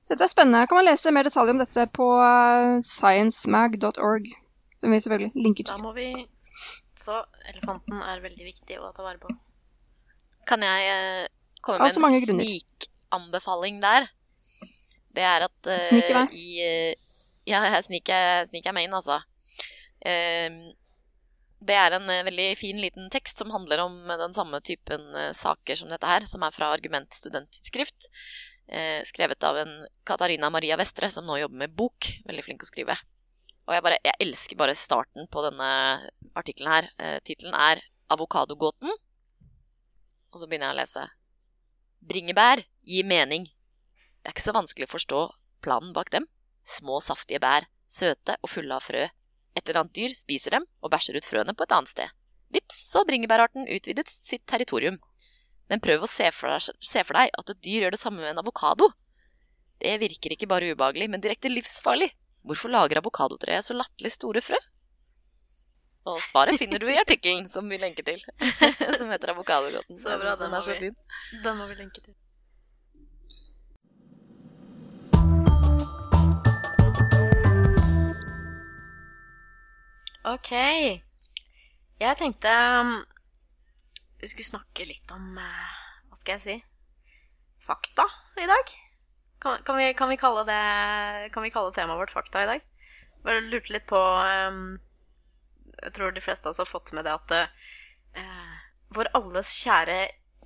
Dette 0.09 0.27
er 0.27 0.31
spennende. 0.31 0.67
Kan 0.69 0.79
man 0.79 0.89
lese 0.89 1.13
mer 1.15 1.27
detaljer 1.27 1.57
om 1.57 1.63
dette 1.63 1.87
på 1.97 2.09
eh, 2.23 2.81
sciencemag.org, 2.85 4.29
som 4.81 4.93
vi 4.95 5.01
selvfølgelig 5.01 5.47
linker 5.47 5.67
til. 5.67 5.73
Da 5.73 5.83
må 5.83 5.95
vi 5.97 6.11
Så 6.99 7.17
elefanten 7.51 8.03
er 8.03 8.21
veldig 8.23 8.45
viktig 8.47 8.79
å 8.79 8.93
ta 8.95 9.07
vare 9.07 9.21
på. 9.23 9.33
Kan 10.49 10.63
jeg 10.63 10.91
eh, 10.93 11.33
komme 11.65 11.89
med 11.89 12.21
en 12.21 12.45
snikanbefaling 12.45 13.81
der? 13.83 14.11
Det 15.15 15.25
er 15.25 15.47
at 15.47 15.71
eh, 15.71 16.35
i 16.35 16.47
eh, 16.63 16.95
Ja, 17.45 17.61
jeg 17.69 17.85
sniker, 17.89 18.47
sniker 18.49 18.73
meg 18.73 18.87
inn, 18.89 18.97
altså. 18.97 19.19
Ehm, 20.09 20.61
det 21.65 21.77
er 21.81 21.97
en 21.97 22.11
eh, 22.13 22.25
veldig 22.27 22.49
fin 22.61 22.81
liten 22.81 23.11
tekst 23.13 23.41
som 23.41 23.53
handler 23.55 23.85
om 23.85 23.97
eh, 24.11 24.21
den 24.21 24.35
samme 24.37 24.61
typen 24.65 25.05
eh, 25.17 25.33
saker 25.37 25.79
som 25.81 25.93
dette 25.93 26.09
her, 26.09 26.27
som 26.29 26.45
er 26.45 26.55
fra 26.55 26.73
Argument 26.75 27.13
studenttidsskrift. 27.15 28.11
skrevet 29.05 29.45
av 29.45 29.59
en 29.61 29.73
Katarina 30.09 30.49
Maria 30.49 30.79
Vestre, 30.81 31.11
som 31.13 31.27
nå 31.29 31.37
jobber 31.37 31.59
med 31.61 31.75
bok. 31.77 32.07
Veldig 32.25 32.45
flink 32.47 32.63
å 32.65 32.69
skrive. 32.69 32.95
Og 33.69 33.75
jeg, 33.77 33.83
bare, 33.85 33.99
jeg 34.01 34.17
elsker 34.25 34.57
bare 34.57 34.77
starten 34.77 35.29
på 35.29 35.43
denne 35.45 35.69
artikkelen 36.33 36.73
her. 36.73 36.89
Tittelen 37.29 37.53
er 37.53 37.83
'Avokadogåten'. 38.09 38.97
Og 40.33 40.41
så 40.41 40.49
begynner 40.49 40.73
jeg 40.73 40.77
å 40.77 40.81
lese. 40.81 41.05
Bringebær 42.09 42.65
gir 42.89 43.05
mening. 43.05 43.45
Det 43.45 44.33
er 44.33 44.33
ikke 44.33 44.49
så 44.49 44.57
vanskelig 44.57 44.89
å 44.89 44.95
forstå 44.97 45.21
planen 45.61 45.93
bak 45.93 46.09
dem. 46.17 46.25
Små, 46.65 46.99
saftige 47.05 47.41
bær, 47.45 47.67
søte 47.91 48.37
og 48.41 48.51
fulle 48.51 48.77
av 48.77 48.85
frø. 48.85 49.05
Et 49.55 49.63
eller 49.69 49.83
annet 49.83 49.97
dyr 49.97 50.15
spiser 50.17 50.57
dem 50.57 50.65
og 50.83 50.91
bæsjer 50.95 51.19
ut 51.21 51.29
frøene 51.29 51.55
på 51.55 51.67
et 51.67 51.75
annet 51.77 51.93
sted. 51.93 52.15
Vips, 52.55 52.79
så 52.91 53.03
har 53.03 53.09
bringebærarten 53.11 53.69
utvidet 53.77 54.09
sitt 54.11 54.45
territorium. 54.51 54.99
Men 55.71 55.83
prøv 55.85 56.05
å 56.05 56.11
se 56.11 56.31
for, 56.35 56.53
deg, 56.53 56.85
se 56.85 57.05
for 57.05 57.19
deg 57.19 57.33
at 57.41 57.53
et 57.53 57.63
dyr 57.67 57.87
gjør 57.87 57.97
det 57.97 58.01
samme 58.01 58.23
med 58.23 58.33
en 58.33 58.43
avokado. 58.43 58.91
Det 59.85 59.95
virker 60.01 60.35
ikke 60.35 60.49
bare 60.51 60.73
ubehagelig, 60.73 61.11
men 61.13 61.25
direkte 61.25 61.53
livsfarlig. 61.53 62.11
Hvorfor 62.45 62.73
lager 62.73 63.01
avokadotreet 63.01 63.67
så 63.67 63.77
latterlig 63.77 64.13
store 64.17 64.43
frø? 64.45 64.61
Og 66.13 66.21
svaret 66.21 66.61
finner 66.61 66.83
du 66.83 66.91
i 66.93 66.99
artikkelen 67.01 67.47
som 67.49 67.69
vi 67.73 67.79
lenker 67.81 68.05
til, 68.05 68.21
som 68.99 69.09
heter 69.13 69.33
bra, 69.41 70.37
den 70.41 70.53
den 70.53 70.97
Den 71.45 71.57
må 71.61 71.69
vi 71.71 71.79
lenke 71.81 72.05
til. 72.05 72.13
OK. 80.25 80.57
Jeg 82.01 82.17
tenkte 82.17 82.49
um, 82.81 83.05
vi 84.25 84.29
skulle 84.31 84.47
snakke 84.49 84.87
litt 84.89 85.11
om 85.13 85.37
eh, 85.37 85.73
Hva 86.09 86.17
skal 86.17 86.33
jeg 86.39 86.45
si? 86.45 86.55
Fakta 87.65 88.05
i 88.41 88.47
dag. 88.49 88.65
Kan, 89.45 89.61
kan, 89.67 89.77
vi, 89.77 89.95
kan, 89.97 90.09
vi 90.09 90.17
kalle 90.21 90.45
det, 90.49 90.65
kan 91.35 91.43
vi 91.45 91.51
kalle 91.53 91.73
temaet 91.77 92.01
vårt 92.01 92.15
fakta 92.17 92.41
i 92.41 92.49
dag? 92.49 92.61
Bare 93.25 93.41
lurte 93.45 93.73
litt 93.75 93.89
på 93.91 94.01
um, 94.01 94.79
Jeg 95.83 95.93
tror 95.99 96.11
de 96.17 96.25
fleste 96.25 96.47
av 96.49 96.53
oss 96.55 96.63
har 96.65 96.73
fått 96.73 96.89
med 96.97 97.05
det 97.05 97.13
at 97.13 97.29
uh, 97.37 97.49
vår 98.97 99.07
alles 99.21 99.49
kjære 99.61 99.99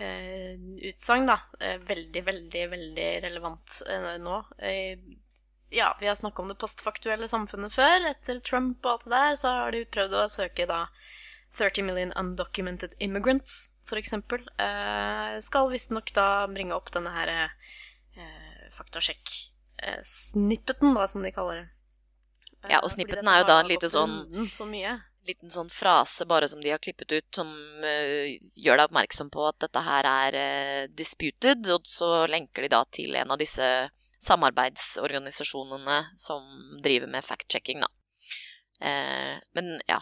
eh, 0.00 0.54
utsagn, 0.90 1.28
da. 1.30 1.38
Eh, 1.60 1.78
veldig, 1.90 2.24
veldig, 2.30 2.66
veldig 2.74 3.08
relevant 3.26 3.80
eh, 3.88 4.12
nå. 4.22 4.42
Eh, 4.58 5.10
ja, 5.70 5.92
vi 6.00 6.08
har 6.10 6.18
snakka 6.18 6.42
om 6.42 6.48
det 6.50 6.58
postfaktuelle 6.58 7.28
samfunnet 7.30 7.74
før. 7.74 8.10
Etter 8.10 8.40
Trump 8.42 8.86
og 8.86 8.92
alt 8.96 9.04
det 9.06 9.14
der, 9.16 9.36
så 9.42 9.56
har 9.60 9.76
de 9.76 9.84
prøvd 9.86 10.16
å 10.18 10.30
søke 10.32 10.66
da 10.66 10.86
30 11.58 11.86
million 11.86 12.12
undocumented 12.18 12.94
immigrants, 12.98 13.72
eksempel. 13.98 14.40
Eh, 14.58 15.40
skal 15.42 15.70
visstnok 15.72 16.12
da 16.14 16.46
bringe 16.52 16.74
opp 16.76 16.90
denne 16.94 17.10
her 17.14 17.28
eh, 17.34 17.50
faktasjekk-snippeten, 18.76 20.94
da, 20.94 21.06
som 21.10 21.22
de 21.26 21.32
kaller 21.34 21.56
det. 21.62 21.68
Ja, 22.68 22.78
og 22.82 22.90
Eh, 22.90 22.94
snippeten 22.94 23.28
er 23.28 23.38
jo 23.40 23.46
da 23.48 23.60
en 23.60 23.68
lite 23.70 23.88
sånn- 23.88 24.48
Så 24.48 24.66
liten 25.26 25.50
sånn 25.50 25.70
frase 25.70 26.26
bare 26.26 26.48
som 26.48 26.60
de 26.60 26.70
har 26.70 26.78
klippet 26.78 27.12
ut, 27.12 27.34
som 27.34 27.48
uh, 27.84 28.26
gjør 28.56 28.76
deg 28.76 28.84
oppmerksom 28.88 29.30
på 29.30 29.48
at 29.48 29.58
dette 29.60 29.80
her 29.84 30.04
er 30.08 30.34
uh, 30.34 30.86
disputed, 30.96 31.66
og 31.68 31.80
så 31.84 32.26
lenker 32.26 32.62
de 32.62 32.68
da 32.72 32.84
til 32.88 33.16
en 33.16 33.30
av 33.30 33.38
disse 33.38 33.90
samarbeidsorganisasjonene 34.20 36.04
som 36.16 36.42
driver 36.84 37.06
med 37.08 37.24
fact-checking, 37.24 37.80
da. 37.80 37.88
Eh, 38.80 39.36
men 39.56 39.80
ja, 39.88 40.00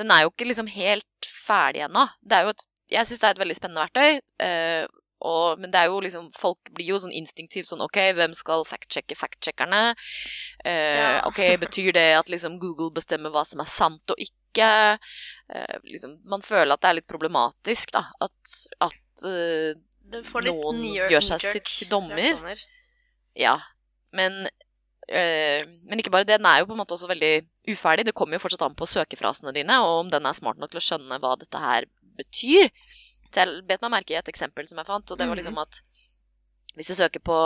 den 0.00 0.12
er 0.12 0.24
jo 0.24 0.32
ikke 0.32 0.48
liksom 0.48 0.68
helt 0.72 1.28
ferdig 1.46 1.84
ennå. 1.86 2.06
Det 2.20 2.36
er 2.36 2.46
jo 2.46 2.54
et, 2.54 2.64
jeg 2.90 3.06
syns 3.06 3.20
det 3.20 3.28
er 3.28 3.36
et 3.36 3.42
veldig 3.44 3.56
spennende 3.58 3.84
verktøy. 3.86 4.20
eh, 4.46 4.86
og, 5.26 5.58
men 5.58 5.72
det 5.74 5.80
er 5.80 5.88
jo 5.90 5.98
liksom, 5.98 6.28
folk 6.38 6.68
blir 6.76 6.92
jo 6.92 6.98
sånn 7.02 7.10
instinktivt 7.18 7.66
sånn 7.66 7.80
OK, 7.82 7.96
hvem 8.14 8.36
skal 8.38 8.62
fact-sjekke 8.68 9.16
fact-sjekkerne? 9.18 9.80
Eh, 10.62 10.98
Ja. 11.00 11.08
OK, 11.26 11.40
betyr 11.58 11.90
det 11.96 12.04
at 12.20 12.30
liksom 12.30 12.60
Google 12.62 12.92
bestemmer 12.94 13.34
hva 13.34 13.42
som 13.44 13.60
er 13.64 13.66
sant 13.66 14.14
og 14.14 14.22
ikke? 14.22 14.70
Eh, 15.50 15.76
liksom, 15.90 16.14
man 16.30 16.40
føler 16.46 16.70
at 16.76 16.84
det 16.84 16.90
er 16.92 16.98
litt 17.00 17.10
problematisk, 17.10 17.90
da. 17.98 18.04
At, 18.22 18.54
at 18.86 19.24
litt 20.46 20.54
Noen 20.62 20.78
gjør 21.10 21.26
seg 21.32 21.40
sitt 21.58 21.66
til 21.82 21.90
dommer. 21.90 22.38
Ja. 23.34 23.56
Men, 24.14 24.46
eh, 25.10 25.66
men 25.82 25.98
ikke 25.98 26.14
bare 26.14 26.24
det. 26.30 26.38
Den 26.38 26.46
er 26.46 26.62
jo 26.62 26.70
på 26.70 26.78
en 26.78 26.84
måte 26.84 26.94
også 26.94 27.10
veldig 27.10 27.34
uferdig. 27.72 28.06
Det 28.08 28.14
kommer 28.16 28.38
jo 28.38 28.42
fortsatt 28.44 28.64
an 28.66 28.76
på 28.78 28.86
søkefrasene 28.88 29.52
dine, 29.56 29.76
og 29.84 30.04
om 30.04 30.10
den 30.12 30.26
er 30.26 30.36
smart 30.36 30.58
nok 30.58 30.72
til 30.72 30.80
å 30.80 30.86
skjønne 30.88 31.20
hva 31.22 31.34
dette 31.40 31.60
her 31.62 31.86
betyr. 32.18 32.70
Så 33.28 33.44
jeg 33.44 33.64
bet 33.68 33.82
meg 33.84 33.92
merke 33.98 34.14
i 34.14 34.18
et 34.20 34.28
eksempel 34.32 34.68
som 34.70 34.80
jeg 34.80 34.88
fant, 34.88 35.10
og 35.12 35.18
det 35.20 35.28
var 35.28 35.36
liksom 35.38 35.58
at 35.60 35.80
hvis 36.78 36.88
du 36.92 36.94
søker 36.94 37.20
på 37.24 37.36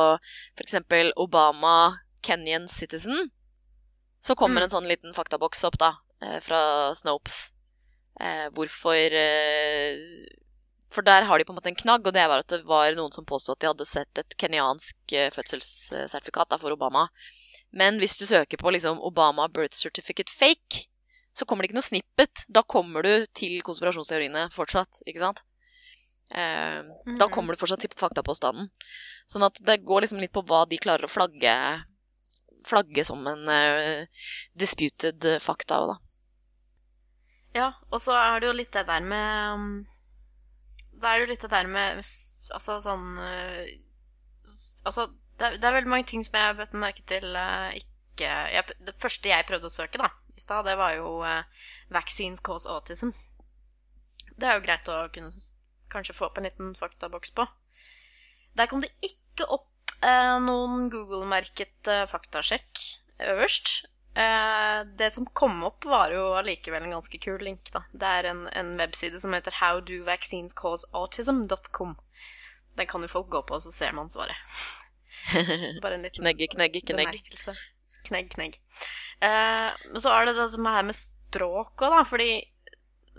f.eks. 0.59 0.77
Obama 1.17 1.97
Kenyan 2.23 2.69
Citizen, 2.69 3.31
så 4.23 4.37
kommer 4.39 4.61
Mm. 4.61 4.65
en 4.69 4.71
sånn 4.77 4.87
liten 4.89 5.15
faktaboks 5.17 5.65
opp 5.65 5.79
da, 5.79 5.95
eh, 6.23 6.39
fra 6.41 6.95
Snopes. 6.95 7.53
Eh, 8.21 8.49
hvorfor 8.55 8.95
eh, 8.95 9.97
For 10.93 11.01
der 11.03 11.25
har 11.25 11.39
de 11.39 11.45
på 11.49 11.53
en 11.55 11.57
måte 11.57 11.71
en 11.73 11.75
knagg, 11.75 12.07
og 12.07 12.13
det 12.13 12.29
var 12.29 12.43
at 12.43 12.49
det 12.53 12.65
var 12.69 12.93
noen 12.93 13.11
som 13.13 13.25
påstod 13.25 13.57
at 13.57 13.61
de 13.61 13.67
hadde 13.71 13.85
sett 13.89 14.19
et 14.21 14.35
kenyansk 14.37 15.15
fødselssertifikat 15.33 16.53
for 16.61 16.71
Obama. 16.77 17.07
Men 17.73 17.99
hvis 18.03 18.17
du 18.21 18.27
søker 18.29 18.61
på 18.61 18.71
liksom 18.75 19.01
Obama 19.01 19.47
birth 19.49 19.77
certificate 19.79 20.31
fake, 20.33 20.83
så 21.33 21.47
kommer 21.49 21.65
det 21.65 21.71
ikke 21.71 21.79
noe 21.81 21.87
snippet. 21.87 22.43
Da 22.53 22.63
kommer 22.63 23.03
du 23.07 23.27
til 23.35 23.63
konspirasjonsteoriene 23.65 24.47
fortsatt, 24.53 25.01
ikke 25.09 25.23
sant? 25.23 25.41
Eh, 26.31 26.83
Da 27.19 27.27
Mhm. 27.27 27.33
kommer 27.33 27.55
du 27.55 27.61
fortsatt 27.61 27.81
til 27.81 27.91
faktapåstanden. 27.97 28.69
Sånn 29.29 29.45
at 29.47 29.57
det 29.65 29.79
går 29.85 30.03
liksom 30.03 30.21
litt 30.21 30.33
på 30.33 30.43
hva 30.45 30.67
de 30.69 30.77
klarer 30.79 31.05
å 31.05 31.09
flagge, 31.13 31.55
flagge 32.65 33.05
som 33.05 33.27
en 33.27 33.49
uh, 33.49 34.07
disputed 34.55 35.25
eh, 35.25 35.39
fakta 35.41 35.81
òg, 35.83 35.89
da. 35.95 35.97
Ja, 37.55 37.73
og 37.91 38.01
så 38.01 38.13
er 38.17 38.41
det 38.41 38.47
jo 38.49 38.53
litt 38.57 38.73
det 38.73 38.87
der 38.89 39.01
med 39.05 39.55
um, 39.55 39.87
Da 41.01 41.11
er 41.13 41.19
det 41.19 41.27
jo 41.27 41.31
litt 41.33 41.43
det 41.43 41.51
der 41.51 41.67
med 41.69 41.99
Altså 41.99 42.79
sånn 42.85 43.19
s- 43.19 43.79
Altså, 44.85 45.07
det 45.39 45.47
er, 45.47 45.51
det 45.61 45.69
er 45.69 45.75
veldig 45.77 45.91
mange 45.91 46.09
ting 46.11 46.25
som 46.27 46.35
jeg 46.39 46.49
har 46.49 46.57
bøtt 46.59 46.73
merke 46.79 47.03
til 47.11 47.27
uh, 47.39 47.71
ikke 47.79 48.29
jeg, 48.29 48.63
Det 48.87 48.95
første 49.03 49.31
jeg 49.31 49.47
prøvde 49.49 49.69
å 49.71 49.75
søke 49.75 50.01
da, 50.03 50.09
i 50.37 50.41
stad, 50.43 50.61
det 50.69 50.77
var 50.81 50.91
jo 50.97 51.09
uh, 51.23 51.45
'Vaccines 51.95 52.41
cause 52.49 52.67
autism'. 52.71 53.13
Det 54.39 54.47
er 54.49 54.55
jo 54.59 54.67
greit 54.67 54.87
å 54.91 54.97
kunne 55.15 55.33
kanskje 55.93 56.17
få 56.19 56.23
opp 56.29 56.37
en 56.41 56.47
liten 56.49 56.69
faktaboks 56.79 57.31
på. 57.37 57.43
Der 58.59 58.67
kom 58.71 58.81
det 58.85 58.93
ikke 59.07 59.45
opp 59.57 59.71
uh, 60.03 60.37
noen 60.45 60.75
Google-merket 60.93 61.81
faktasjekk 62.11 62.73
øverst. 63.33 63.67
Det 64.13 65.09
som 65.15 65.35
kom 65.41 65.57
opp, 65.65 65.81
var 65.89 66.13
jo 66.13 66.25
allikevel 66.37 66.83
en 66.85 66.95
ganske 66.99 67.19
kul 67.23 67.41
link. 67.41 67.71
da. 67.73 67.81
Det 67.97 68.09
er 68.19 68.25
en, 68.29 68.43
en 68.61 68.71
webside 68.81 69.19
som 69.23 69.33
heter 69.33 69.57
howdovaccinescauseautism.com. 69.57 71.93
Den 72.79 72.89
kan 72.89 73.05
jo 73.05 73.11
folk 73.13 73.29
gå 73.33 73.43
på, 73.49 73.59
og 73.59 73.65
så 73.65 73.73
ser 73.75 73.93
man 73.97 74.11
svaret. 74.13 74.37
Bare 75.85 75.99
en 75.99 76.07
liten 76.07 76.23
Knegge, 76.23 76.49
knegge, 76.55 76.81
knegg. 76.81 77.11
bemerkelse. 77.13 77.55
Knegg, 78.09 78.31
knegg. 78.33 78.57
Eh, 79.23 79.69
men 79.93 80.03
så 80.03 80.15
er 80.15 80.27
det 80.27 80.39
det 80.39 80.49
som 80.55 80.67
er 80.67 80.87
med 80.89 80.99
språk 80.99 81.85
òg, 81.85 81.93
da. 81.95 82.01
Fordi 82.09 82.31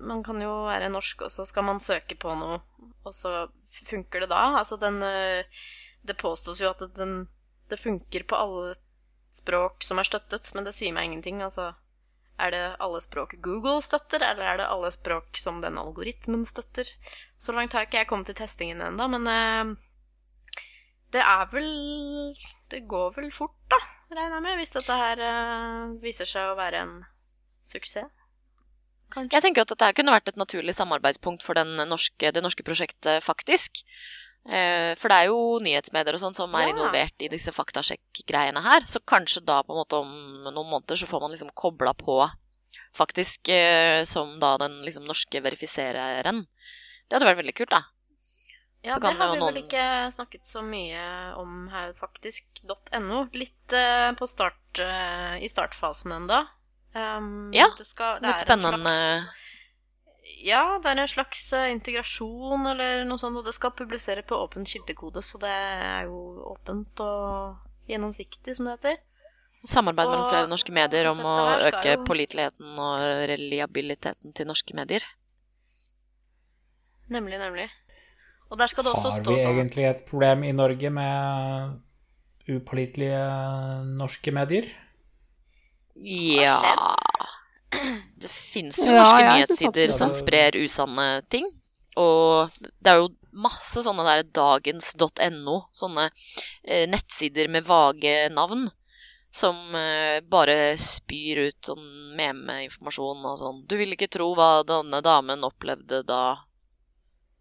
man 0.09 0.23
kan 0.25 0.41
jo 0.41 0.53
være 0.67 0.89
norsk, 0.91 1.27
og 1.27 1.31
så 1.31 1.45
skal 1.45 1.67
man 1.69 1.83
søke 1.83 2.17
på 2.19 2.33
noe, 2.39 2.59
og 3.05 3.13
så 3.15 3.45
funker 3.89 4.25
det 4.25 4.31
da. 4.33 4.41
Altså 4.59 4.79
den 4.81 5.01
eh, 5.05 5.61
Det 6.03 6.17
påstås 6.19 6.59
jo 6.59 6.67
at 6.73 6.81
den, 6.97 7.27
det 7.71 7.79
funker 7.79 8.25
på 8.27 8.35
alle 8.35 8.73
språk 9.33 9.85
som 9.85 10.01
er 10.01 10.09
støttet, 10.09 10.49
men 10.55 10.65
det 10.67 10.75
sier 10.75 10.93
meg 10.93 11.07
ingenting. 11.07 11.39
Altså, 11.45 11.71
er 12.41 12.53
det 12.53 12.61
alle 12.81 13.01
språk 13.03 13.35
Google 13.45 13.81
støtter, 13.85 14.23
eller 14.25 14.47
er 14.47 14.61
det 14.61 14.69
alle 14.73 14.89
språk 14.93 15.37
som 15.37 15.61
den 15.61 15.77
algoritmen 15.77 16.45
støtter? 16.49 16.89
Så 17.37 17.53
langt 17.53 17.75
har 17.77 17.85
ikke 17.85 18.01
jeg 18.01 18.09
kommet 18.09 18.29
til 18.31 18.39
testingen 18.39 18.81
ennå, 18.81 19.07
men 19.13 19.29
eh, 19.29 19.73
det 21.13 21.21
er 21.21 21.45
vel 21.53 21.69
Det 22.71 22.81
går 22.89 23.13
vel 23.19 23.29
fort, 23.31 23.57
da, 23.69 23.77
regner 24.09 24.39
jeg 24.39 24.45
med, 24.47 24.57
hvis 24.61 24.73
dette 24.73 24.97
her 24.97 25.21
eh, 25.29 25.95
viser 26.01 26.29
seg 26.29 26.51
å 26.51 26.57
være 26.57 26.83
en 26.87 26.97
suksess. 27.63 28.09
Kanskje. 29.13 29.35
Jeg 29.35 29.45
tenker 29.45 29.61
at 29.61 29.69
dette 29.69 29.91
kunne 29.93 30.13
vært 30.15 30.31
et 30.31 30.39
naturlig 30.41 30.73
samarbeidspunkt 30.73 31.43
for 31.45 31.59
norske, 31.85 32.31
det 32.33 32.41
norske 32.41 32.65
prosjektet, 32.65 33.21
faktisk. 33.21 33.83
Eh, 34.43 34.91
For 34.99 35.07
det 35.07 35.17
er 35.17 35.29
jo 35.31 35.59
nyhetsmedier 35.63 36.17
og 36.17 36.19
sånn 36.19 36.35
som 36.35 36.53
er 36.55 36.67
Ja. 36.67 36.73
involvert 36.73 37.21
i 37.23 37.29
disse 37.31 37.51
faktasjekk-greiene 37.55 38.61
her. 38.61 38.81
Så 38.85 38.99
kanskje 38.99 39.45
da 39.45 39.61
på 39.63 39.71
en 39.71 39.81
måte 39.83 40.01
om 40.01 40.11
noen 40.43 40.69
måneder 40.69 40.99
så 40.99 41.07
får 41.07 41.21
man 41.21 41.31
liksom 41.31 41.51
kobla 41.55 41.93
på 41.93 42.29
faktisk 42.93 43.49
eh, 43.49 44.03
som 44.05 44.39
da 44.39 44.57
den 44.57 44.81
liksom 44.83 45.05
norske 45.05 45.41
verifisereren. 45.41 46.45
Det 47.07 47.15
hadde 47.15 47.29
vært 47.29 47.41
veldig 47.41 47.55
kult, 47.55 47.69
da. 47.69 47.83
Ja, 48.83 48.97
det 48.99 49.13
har 49.15 49.31
vi 49.31 49.39
vi 49.39 49.45
vel 49.45 49.57
ikke 49.63 50.11
snakket 50.11 50.43
så 50.45 50.61
mye 50.61 51.03
om 51.39 51.69
her, 51.71 51.93
faktisk. 51.95 52.43
.no. 52.99 53.29
Litt 53.31 53.71
uh, 53.71 54.11
på 54.19 54.27
start, 54.27 54.59
uh, 54.79 55.39
i 55.39 55.47
startfasen 55.47 56.11
ennå. 56.11 56.41
Um, 56.93 57.53
Ja, 57.55 57.69
det 57.77 57.87
skal, 57.87 58.19
det 58.19 58.27
litt 58.27 58.43
er 58.43 58.43
en 58.43 58.59
spennende. 58.59 58.91
Slags, 58.91 59.42
ja, 60.41 60.79
det 60.81 60.89
er 60.91 61.01
en 61.03 61.09
slags 61.11 61.45
eh, 61.55 61.69
integrasjon 61.73 62.67
eller 62.73 63.03
noe 63.07 63.21
sånt, 63.21 63.37
og 63.39 63.45
det 63.47 63.53
skal 63.55 63.73
publisere 63.77 64.23
på 64.27 64.37
åpen 64.39 64.65
kildekode, 64.67 65.23
så 65.25 65.39
det 65.41 65.51
er 65.51 66.07
jo 66.09 66.19
åpent 66.53 67.03
og 67.03 67.89
gjennomsiktig, 67.89 68.55
som 68.57 68.69
det 68.69 68.77
heter. 68.77 69.01
Samarbeid 69.63 70.09
mellom 70.09 70.27
flere 70.27 70.49
norske 70.51 70.73
medier 70.75 71.07
om 71.11 71.21
å 71.23 71.35
øke 71.55 71.93
jo- 71.93 72.03
påliteligheten 72.07 72.79
og 72.83 73.05
reliabiliteten 73.31 74.33
til 74.35 74.49
norske 74.49 74.75
medier. 74.75 75.05
Nemlig, 77.13 77.39
nemlig. 77.39 77.69
Og 78.51 78.59
der 78.59 78.67
skal 78.67 78.83
det 78.83 78.93
også 78.93 79.11
Har 79.11 79.23
vi 79.23 79.39
sånn 79.39 79.57
egentlig 79.57 79.87
et 79.87 80.03
problem 80.09 80.43
i 80.43 80.51
Norge 80.55 80.89
med 80.91 81.79
upålitelige 82.49 83.23
norske 83.95 84.33
medier? 84.35 84.67
Ja 85.95 86.57
Det 88.23 88.31
fins 88.31 88.79
jo 88.79 88.91
norske 88.91 89.23
ja, 89.23 89.33
nyhetssider 89.35 89.91
som 89.91 90.13
sprer 90.15 90.57
usanne 90.61 91.07
ting. 91.33 91.49
Og 91.99 92.53
det 92.81 92.89
er 92.89 93.01
jo 93.01 93.09
masse 93.33 93.83
sånne 93.85 94.05
der 94.07 94.23
dagens.no, 94.33 95.57
sånne 95.73 96.07
eh, 96.09 96.85
nettsider 96.89 97.49
med 97.53 97.65
vage 97.67 98.13
navn, 98.33 98.67
som 99.33 99.75
eh, 99.77 100.21
bare 100.25 100.75
spyr 100.81 101.43
ut 101.49 101.69
sånn 101.69 101.85
meme-informasjon 102.17 103.25
og 103.29 103.37
sånn. 103.41 103.61
Du 103.69 103.77
vil 103.77 103.93
ikke 103.93 104.09
tro 104.13 104.31
hva 104.37 104.63
denne 104.67 105.01
damen 105.05 105.45
opplevde 105.45 106.03
da 106.07 106.23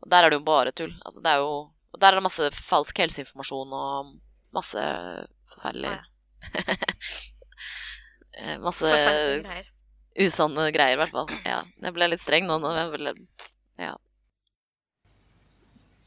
Og 0.03 0.11
der 0.11 0.25
er 0.25 0.33
det 0.33 0.41
jo 0.41 0.47
bare 0.49 0.73
tull. 0.73 0.93
Altså, 1.05 1.23
det 1.25 1.33
er 1.33 1.45
jo 1.45 1.53
og 1.93 2.01
Der 2.01 2.15
er 2.15 2.19
det 2.19 2.25
masse 2.25 2.47
falsk 2.57 3.03
helseinformasjon 3.03 3.75
og 3.77 4.15
masse 4.57 4.81
forferdelig 5.53 5.99
Eh, 8.33 8.57
Masse 8.65 8.81
forferdelige 8.81 9.43
greier. 9.45 9.67
Usanne 10.19 10.71
greier, 10.75 10.97
i 10.97 11.01
hvert 11.01 11.15
fall. 11.15 11.31
Ja, 11.47 11.63
jeg 11.83 11.95
ble 11.97 12.11
litt 12.13 12.23
streng 12.23 12.49
nå. 12.49 12.59
nå 12.63 12.73
jeg 12.77 12.91
ble, 12.97 13.15
ja. 13.81 13.95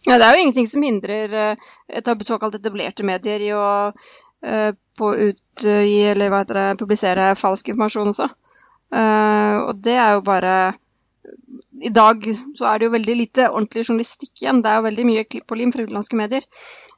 Ja, 0.05 0.19
det 0.21 0.25
er 0.25 0.35
jo 0.35 0.43
ingenting 0.43 0.69
som 0.69 0.85
hindrer 0.85 1.31
eh, 1.33 1.69
et 1.97 2.07
av 2.07 2.21
såkalt 2.27 2.59
etablerte 2.59 3.05
medier 3.07 3.41
i 3.41 3.51
å 3.57 3.65
på 4.45 5.07
utgi, 5.25 6.03
eller 6.05 6.29
hva 6.29 6.43
heter 6.43 6.57
det, 6.59 6.65
publisere 6.77 7.31
falsk 7.39 7.71
informasjon 7.71 8.11
også. 8.11 8.27
Uh, 8.93 9.63
og 9.63 9.79
det 9.81 9.95
er 9.97 10.11
jo 10.13 10.19
bare 10.27 10.75
I 11.81 11.89
dag 11.89 12.27
så 12.53 12.67
er 12.69 12.77
det 12.77 12.85
jo 12.85 12.93
veldig 12.93 13.15
lite 13.17 13.47
ordentlig 13.49 13.87
journalistikk 13.87 14.43
igjen. 14.43 14.61
Det 14.61 14.69
er 14.69 14.77
jo 14.77 14.85
veldig 14.85 15.05
mye 15.09 15.25
klipp 15.25 15.49
og 15.49 15.59
lim 15.59 15.73
fra 15.73 15.87
utenlandske 15.87 16.19
medier. 16.19 16.45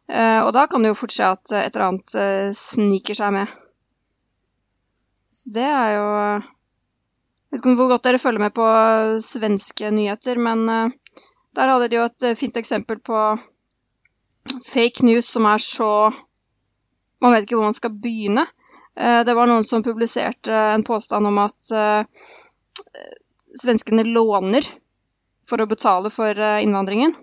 Og 0.08 0.52
da 0.56 0.65
kan 0.67 0.84
det 0.84 0.91
jo 0.91 0.98
fort 1.00 1.15
skje 1.15 1.32
at 1.38 1.54
et 1.56 1.72
eller 1.72 1.86
annet 1.88 2.54
sniker 2.56 3.17
seg 3.17 3.34
med. 3.36 3.56
Så 5.34 5.56
det 5.56 5.65
er 5.65 5.96
jo 5.96 6.06
vet 7.52 7.62
ikke 7.62 7.76
hvor 7.80 7.92
godt 7.94 8.08
dere 8.08 8.20
følger 8.22 8.44
med 8.44 8.54
på 8.56 8.66
svenske 9.24 9.92
nyheter, 9.96 10.40
men 10.42 10.70
eh, 10.70 10.96
der 11.56 11.72
hadde 11.72 11.90
de 11.90 12.00
jo 12.00 12.08
et 12.08 12.26
eh, 12.28 12.38
fint 12.38 12.58
eksempel 12.60 13.00
på 13.00 13.20
fake 14.68 15.06
news 15.08 15.30
som 15.36 15.48
er 15.50 15.64
så 15.64 15.92
Man 17.18 17.34
vet 17.34 17.48
ikke 17.48 17.58
hvor 17.58 17.66
man 17.66 17.74
skal 17.74 17.96
begynne. 17.98 18.44
Eh, 18.96 19.24
Det 19.26 19.34
var 19.36 19.50
noen 19.50 19.64
som 19.66 19.84
publiserte 19.84 20.54
en 20.54 20.84
påstand 20.86 21.26
om 21.28 21.40
at 21.42 21.72
svenskene 23.58 24.04
låner 24.06 24.68
for 25.50 25.64
å 25.64 25.66
betale 25.66 26.12
for 26.14 26.38
innvandringen. 26.38 27.16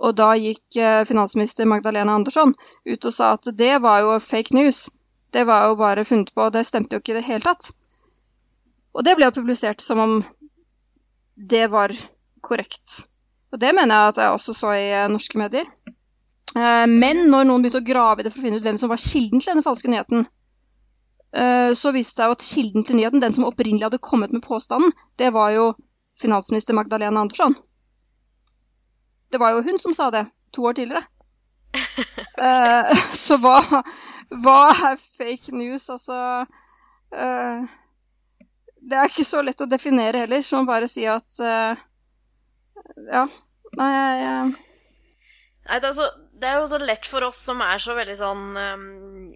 Og 0.00 0.16
da 0.16 0.30
gikk 0.40 0.78
finansminister 1.04 1.68
Magdalena 1.68 2.14
Andersson 2.16 2.54
ut 2.88 3.04
og 3.04 3.12
sa 3.12 3.34
at 3.36 3.50
det 3.52 3.74
var 3.84 4.00
jo 4.00 4.16
fake 4.16 4.56
news. 4.56 4.86
Det 5.30 5.44
var 5.44 5.68
jo 5.68 5.76
bare 5.76 6.06
funnet 6.08 6.32
på, 6.32 6.46
og 6.46 6.56
det 6.56 6.64
stemte 6.64 6.96
jo 6.96 7.04
ikke 7.04 7.12
i 7.12 7.18
det 7.20 7.26
hele 7.28 7.44
tatt. 7.44 7.68
Og 8.96 9.06
det 9.06 9.14
ble 9.16 9.28
jo 9.28 9.36
publisert 9.36 9.82
som 9.84 10.00
om 10.02 10.16
det 11.50 11.66
var 11.70 11.94
korrekt. 12.42 13.06
Og 13.52 13.60
det 13.60 13.72
mener 13.74 13.94
jeg 13.94 14.12
at 14.12 14.20
jeg 14.22 14.34
også 14.34 14.54
så 14.54 14.74
i 14.76 14.90
eh, 14.94 15.08
norske 15.10 15.38
medier. 15.38 15.68
Eh, 16.56 16.86
men 16.90 17.24
når 17.30 17.46
noen 17.48 17.62
begynte 17.62 17.82
å 17.82 17.86
grave 17.86 18.22
i 18.22 18.26
det 18.26 18.32
for 18.34 18.42
å 18.42 18.46
finne 18.46 18.60
ut 18.60 18.66
hvem 18.66 18.78
som 18.80 18.92
var 18.92 19.02
kilden 19.02 19.40
til 19.40 19.52
denne 19.52 19.64
falske 19.66 19.90
nyheten, 19.90 20.26
eh, 21.34 21.70
så 21.78 21.94
viste 21.94 22.20
det 22.20 22.26
seg 22.26 22.34
at 22.36 22.46
kilden 22.46 22.86
til 22.86 22.98
nyheten, 22.98 23.22
den 23.22 23.36
som 23.36 23.46
opprinnelig 23.48 23.88
hadde 23.88 24.02
kommet 24.02 24.34
med 24.34 24.44
påstanden, 24.46 24.94
det 25.18 25.32
var 25.34 25.54
jo 25.54 25.72
finansminister 26.20 26.76
Magdalena 26.76 27.24
Andersson. 27.24 27.56
Det 29.30 29.40
var 29.40 29.54
jo 29.54 29.64
hun 29.66 29.78
som 29.78 29.94
sa 29.94 30.10
det 30.10 30.26
to 30.54 30.66
år 30.66 30.78
tidligere. 30.78 31.06
okay. 31.74 32.94
så 33.26 33.38
hva, 33.42 33.82
hva 34.42 34.60
er 34.90 34.98
fake 34.98 35.54
news? 35.54 35.88
Altså 35.90 36.46
Det 38.80 38.96
er 38.96 39.10
ikke 39.10 39.28
så 39.28 39.42
lett 39.44 39.60
å 39.60 39.68
definere 39.68 40.24
heller, 40.24 40.42
så 40.42 40.60
man 40.60 40.70
bare 40.70 40.88
si 40.90 41.06
at 41.08 41.40
uh, 41.44 41.78
Ja. 43.10 43.26
Nei, 43.76 43.90
jeg, 43.92 44.20
jeg 44.24 44.70
Nei, 45.70 45.76
det, 45.78 46.48
er 46.48 46.56
jo 46.58 46.66
så 46.66 46.78
lett 46.82 47.06
for 47.06 47.22
oss 47.22 47.38
som 47.46 47.60
er 47.62 47.78
så 47.82 47.94
veldig 47.94 48.16
sånn 48.18 48.56
um, 48.56 48.86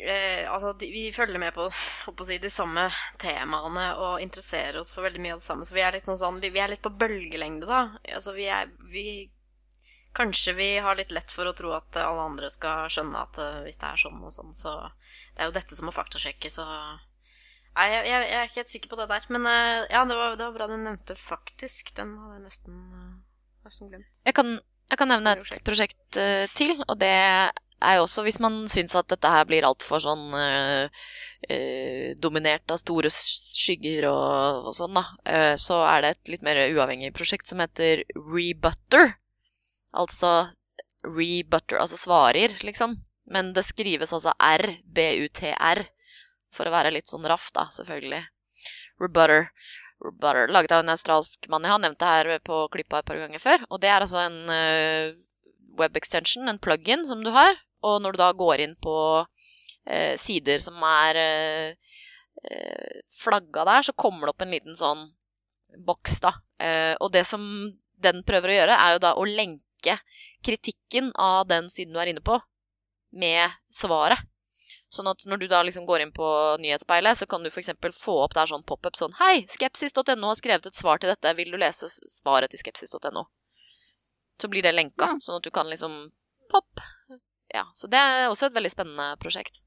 eh, 0.00 0.48
Altså, 0.50 0.72
vi 0.80 1.04
følger 1.14 1.38
med 1.38 1.54
på, 1.54 1.68
på 2.18 2.26
si, 2.26 2.40
de 2.42 2.50
samme 2.50 2.88
temaene 3.22 3.90
og 4.00 4.24
interesserer 4.24 4.80
oss 4.80 4.94
for 4.96 5.06
veldig 5.06 5.22
mye 5.22 5.36
av 5.36 5.42
det 5.42 5.46
samme. 5.46 5.68
Så 5.68 5.76
vi 5.76 5.84
er 5.84 5.94
litt 5.94 6.08
sånn, 6.08 6.18
sånn 6.18 6.42
vi 6.42 6.50
er 6.58 6.72
litt 6.72 6.82
på 6.82 6.94
bølgelengde, 7.04 7.68
da. 7.70 7.84
Altså, 8.16 8.34
vi, 8.34 8.48
er, 8.50 8.72
vi 8.90 9.06
kanskje 10.16 10.56
vi 10.58 10.70
har 10.82 10.98
litt 10.98 11.14
lett 11.14 11.30
for 11.30 11.46
å 11.46 11.54
tro 11.58 11.74
at 11.76 12.00
alle 12.00 12.26
andre 12.32 12.50
skal 12.50 12.88
skjønne 12.90 13.22
at 13.28 13.40
uh, 13.42 13.62
hvis 13.66 13.78
det 13.78 13.90
er 13.92 14.04
sånn 14.06 14.22
og 14.22 14.34
sånn, 14.34 14.54
så 14.58 14.78
det 15.34 15.42
er 15.42 15.50
jo 15.50 15.58
dette 15.58 15.76
som 15.76 15.90
må 15.90 15.94
faktasjekkes 15.94 16.58
og 16.64 16.74
Nei, 17.74 17.88
jeg, 17.90 18.06
jeg, 18.06 18.26
jeg 18.30 18.38
er 18.38 18.48
ikke 18.48 18.60
helt 18.60 18.72
sikker 18.72 18.92
på 18.92 19.00
det 19.00 19.08
der. 19.10 19.26
Men 19.34 19.48
uh, 19.50 19.82
ja, 19.90 20.04
det 20.06 20.18
var, 20.18 20.38
det 20.38 20.46
var 20.46 20.54
bra 20.58 20.70
du 20.70 20.76
nevnte 20.78 21.16
faktisk. 21.18 21.90
Den 21.96 22.14
hadde 22.20 22.38
jeg 22.38 22.46
nesten, 22.46 22.78
uh, 22.94 23.12
nesten 23.66 23.90
glemt. 23.90 24.22
Jeg 24.24 24.36
kan, 24.38 24.54
jeg 24.92 25.00
kan 25.00 25.10
nevne 25.10 25.36
et 25.40 25.60
prosjekt 25.66 26.20
uh, 26.20 26.46
til, 26.58 26.76
og 26.86 26.98
det 27.02 27.12
er 27.14 27.98
jo 27.98 28.06
også 28.06 28.24
hvis 28.24 28.40
man 28.40 28.62
syns 28.70 28.94
at 28.96 29.10
dette 29.10 29.28
her 29.28 29.44
blir 29.48 29.66
altfor 29.66 30.00
sånn 30.00 30.30
dominert 32.24 32.72
av 32.72 32.78
store 32.80 33.10
skygger 33.12 34.06
og, 34.08 34.70
og 34.70 34.76
sånn, 34.78 34.94
da, 34.96 35.02
eh, 35.28 35.56
så 35.60 35.82
er 35.84 36.00
det 36.00 36.12
et 36.14 36.30
litt 36.32 36.46
mer 36.46 36.62
uavhengig 36.72 37.10
prosjekt 37.12 37.50
som 37.50 37.60
heter 37.60 38.00
Rebutter. 38.16 39.12
Altså 39.92 40.30
rebutter, 41.04 41.78
altså 41.78 41.98
svarer, 42.00 42.54
liksom. 42.64 42.96
Men 43.30 43.52
det 43.56 43.64
skrives 43.66 44.12
altså 44.12 44.32
R-B-U-T-R, 44.38 45.82
for 46.54 46.68
å 46.68 46.74
være 46.74 46.92
litt 46.94 47.10
sånn 47.10 47.26
raff, 47.28 47.50
da, 47.56 47.66
selvfølgelig. 47.74 48.22
Rebutter. 49.02 49.48
Rebutter. 50.04 50.48
Laget 50.54 50.74
av 50.74 50.84
en 50.84 50.92
australsk 50.94 51.48
mann. 51.52 51.66
Jeg 51.66 51.74
har 51.74 51.82
nevnt 51.82 52.00
det 52.00 52.10
her 52.10 52.32
på 52.46 52.64
klippa 52.74 53.02
et 53.02 53.08
par 53.08 53.20
ganger 53.20 53.42
før. 53.42 53.66
Og 53.70 53.82
det 53.82 53.90
er 53.90 54.04
altså 54.04 54.20
en 54.22 54.38
uh, 54.50 55.14
web 55.80 55.96
extension, 56.00 56.48
en 56.48 56.60
plug-in, 56.62 57.04
som 57.08 57.24
du 57.24 57.32
har. 57.34 57.56
Og 57.84 58.00
når 58.02 58.14
du 58.14 58.22
da 58.22 58.30
går 58.36 58.64
inn 58.64 58.76
på 58.80 58.96
uh, 59.24 60.14
sider 60.20 60.60
som 60.62 60.78
er 60.88 61.20
uh, 61.20 61.94
uh, 62.48 62.98
flagga 63.20 63.66
der, 63.70 63.88
så 63.88 63.96
kommer 63.96 64.28
det 64.28 64.34
opp 64.34 64.46
en 64.46 64.54
liten 64.54 64.78
sånn 64.78 65.08
boks, 65.84 66.20
da. 66.22 66.30
og 67.02 67.08
det 67.10 67.24
som 67.26 67.42
den 67.98 68.20
prøver 68.22 68.52
å 68.52 68.54
gjøre, 68.60 68.74
er 68.78 68.92
jo 68.94 69.00
da 69.02 69.10
å 69.18 69.24
lenke 69.26 69.96
kritikken 70.46 71.08
av 71.18 71.48
den 71.50 71.66
siden 71.72 71.96
du 71.96 71.98
er 71.98 72.12
inne 72.12 72.22
på, 72.22 72.36
med 73.10 73.50
svaret. 73.74 74.22
Sånn 74.94 75.10
at 75.10 75.24
når 75.26 75.40
du 75.42 75.46
da 75.50 75.60
liksom 75.66 75.86
går 75.88 76.04
inn 76.04 76.12
på 76.14 76.26
nyhetsspeilet, 76.62 77.18
så 77.18 77.26
kan 77.26 77.42
du 77.42 77.50
f.eks. 77.50 77.72
få 77.98 78.14
opp 78.22 78.34
der 78.36 78.50
sånn 78.50 78.62
pop-up 78.66 78.94
sånn 78.98 79.14
Hei, 79.18 79.46
skepsis.no 79.50 80.28
har 80.30 80.38
skrevet 80.38 80.68
et 80.70 80.78
svar 80.78 81.02
til 81.02 81.10
dette. 81.10 81.32
Vil 81.38 81.50
du 81.50 81.58
lese 81.58 81.90
svaret 81.90 82.52
til 82.52 82.62
skepsis.no? 82.62 83.24
Så 84.40 84.50
blir 84.50 84.66
det 84.66 84.74
lenka, 84.74 85.10
ja. 85.10 85.20
sånn 85.22 85.40
at 85.40 85.46
du 85.46 85.50
kan 85.54 85.70
liksom 85.70 86.12
Pop! 86.50 86.82
Ja, 87.54 87.64
Så 87.74 87.88
det 87.90 87.98
er 87.98 88.28
også 88.28 88.50
et 88.50 88.54
veldig 88.54 88.70
spennende 88.70 89.14
prosjekt. 89.22 89.62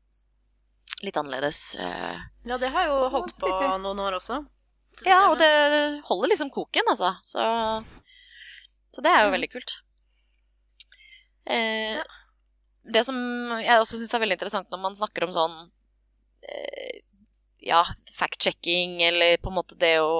Litt 1.04 1.18
annerledes. 1.20 1.62
Uh... 1.80 2.20
Ja, 2.48 2.60
det 2.62 2.70
har 2.72 2.88
jo 2.88 3.08
holdt 3.12 3.34
på 3.42 3.50
noen 3.82 4.04
år 4.04 4.20
også. 4.20 4.42
Ja, 5.06 5.24
og 5.32 5.40
det 5.42 5.50
holder 6.08 6.32
liksom 6.32 6.52
koken, 6.54 6.88
altså. 6.94 7.16
Så, 7.26 7.44
så 8.96 9.04
det 9.04 9.12
er 9.12 9.26
jo 9.26 9.32
mm. 9.32 9.36
veldig 9.36 9.50
kult. 9.56 9.76
Eh, 11.48 11.98
ja 11.98 12.17
det 12.94 13.04
som 13.08 13.18
jeg 13.62 13.82
også 13.82 14.00
syns 14.00 14.16
er 14.16 14.24
veldig 14.24 14.38
interessant 14.38 14.72
når 14.72 14.82
man 14.84 14.96
snakker 14.98 15.28
om 15.28 15.34
sånn 15.36 15.58
eh, 16.48 17.04
ja, 17.68 17.84
fact-checking 18.18 19.02
eller 19.04 19.38
på 19.42 19.52
en 19.52 19.58
måte 19.58 19.78
det 19.80 19.98
å 20.00 20.16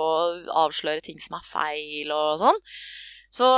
avsløre 0.66 1.04
ting 1.06 1.20
som 1.24 1.38
er 1.38 1.48
feil 1.48 2.14
og 2.14 2.42
sånn, 2.42 2.62
så 3.34 3.50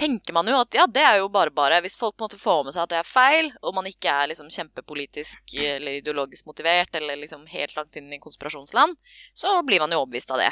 tenker 0.00 0.34
man 0.34 0.48
jo 0.50 0.58
at 0.58 0.74
ja, 0.74 0.86
det 0.90 1.02
er 1.06 1.20
jo 1.20 1.30
bare 1.30 1.52
bare. 1.54 1.78
Hvis 1.84 1.96
folk 1.98 2.16
på 2.16 2.24
en 2.24 2.26
måte 2.26 2.40
får 2.40 2.64
med 2.66 2.74
seg 2.74 2.84
at 2.84 2.92
det 2.94 3.00
er 3.00 3.08
feil, 3.08 3.50
og 3.62 3.76
man 3.76 3.86
ikke 3.86 4.10
er 4.10 4.30
liksom 4.32 4.50
kjempepolitisk 4.50 5.54
eller 5.62 6.00
ideologisk 6.00 6.48
motivert 6.50 6.94
eller 6.98 7.20
liksom 7.20 7.46
helt 7.50 7.76
langt 7.76 7.98
inn 8.00 8.10
i 8.12 8.22
konspirasjonsland, 8.22 8.98
så 9.34 9.60
blir 9.66 9.84
man 9.84 9.94
jo 9.94 10.02
overbevist 10.02 10.34
av 10.34 10.42
det. 10.42 10.50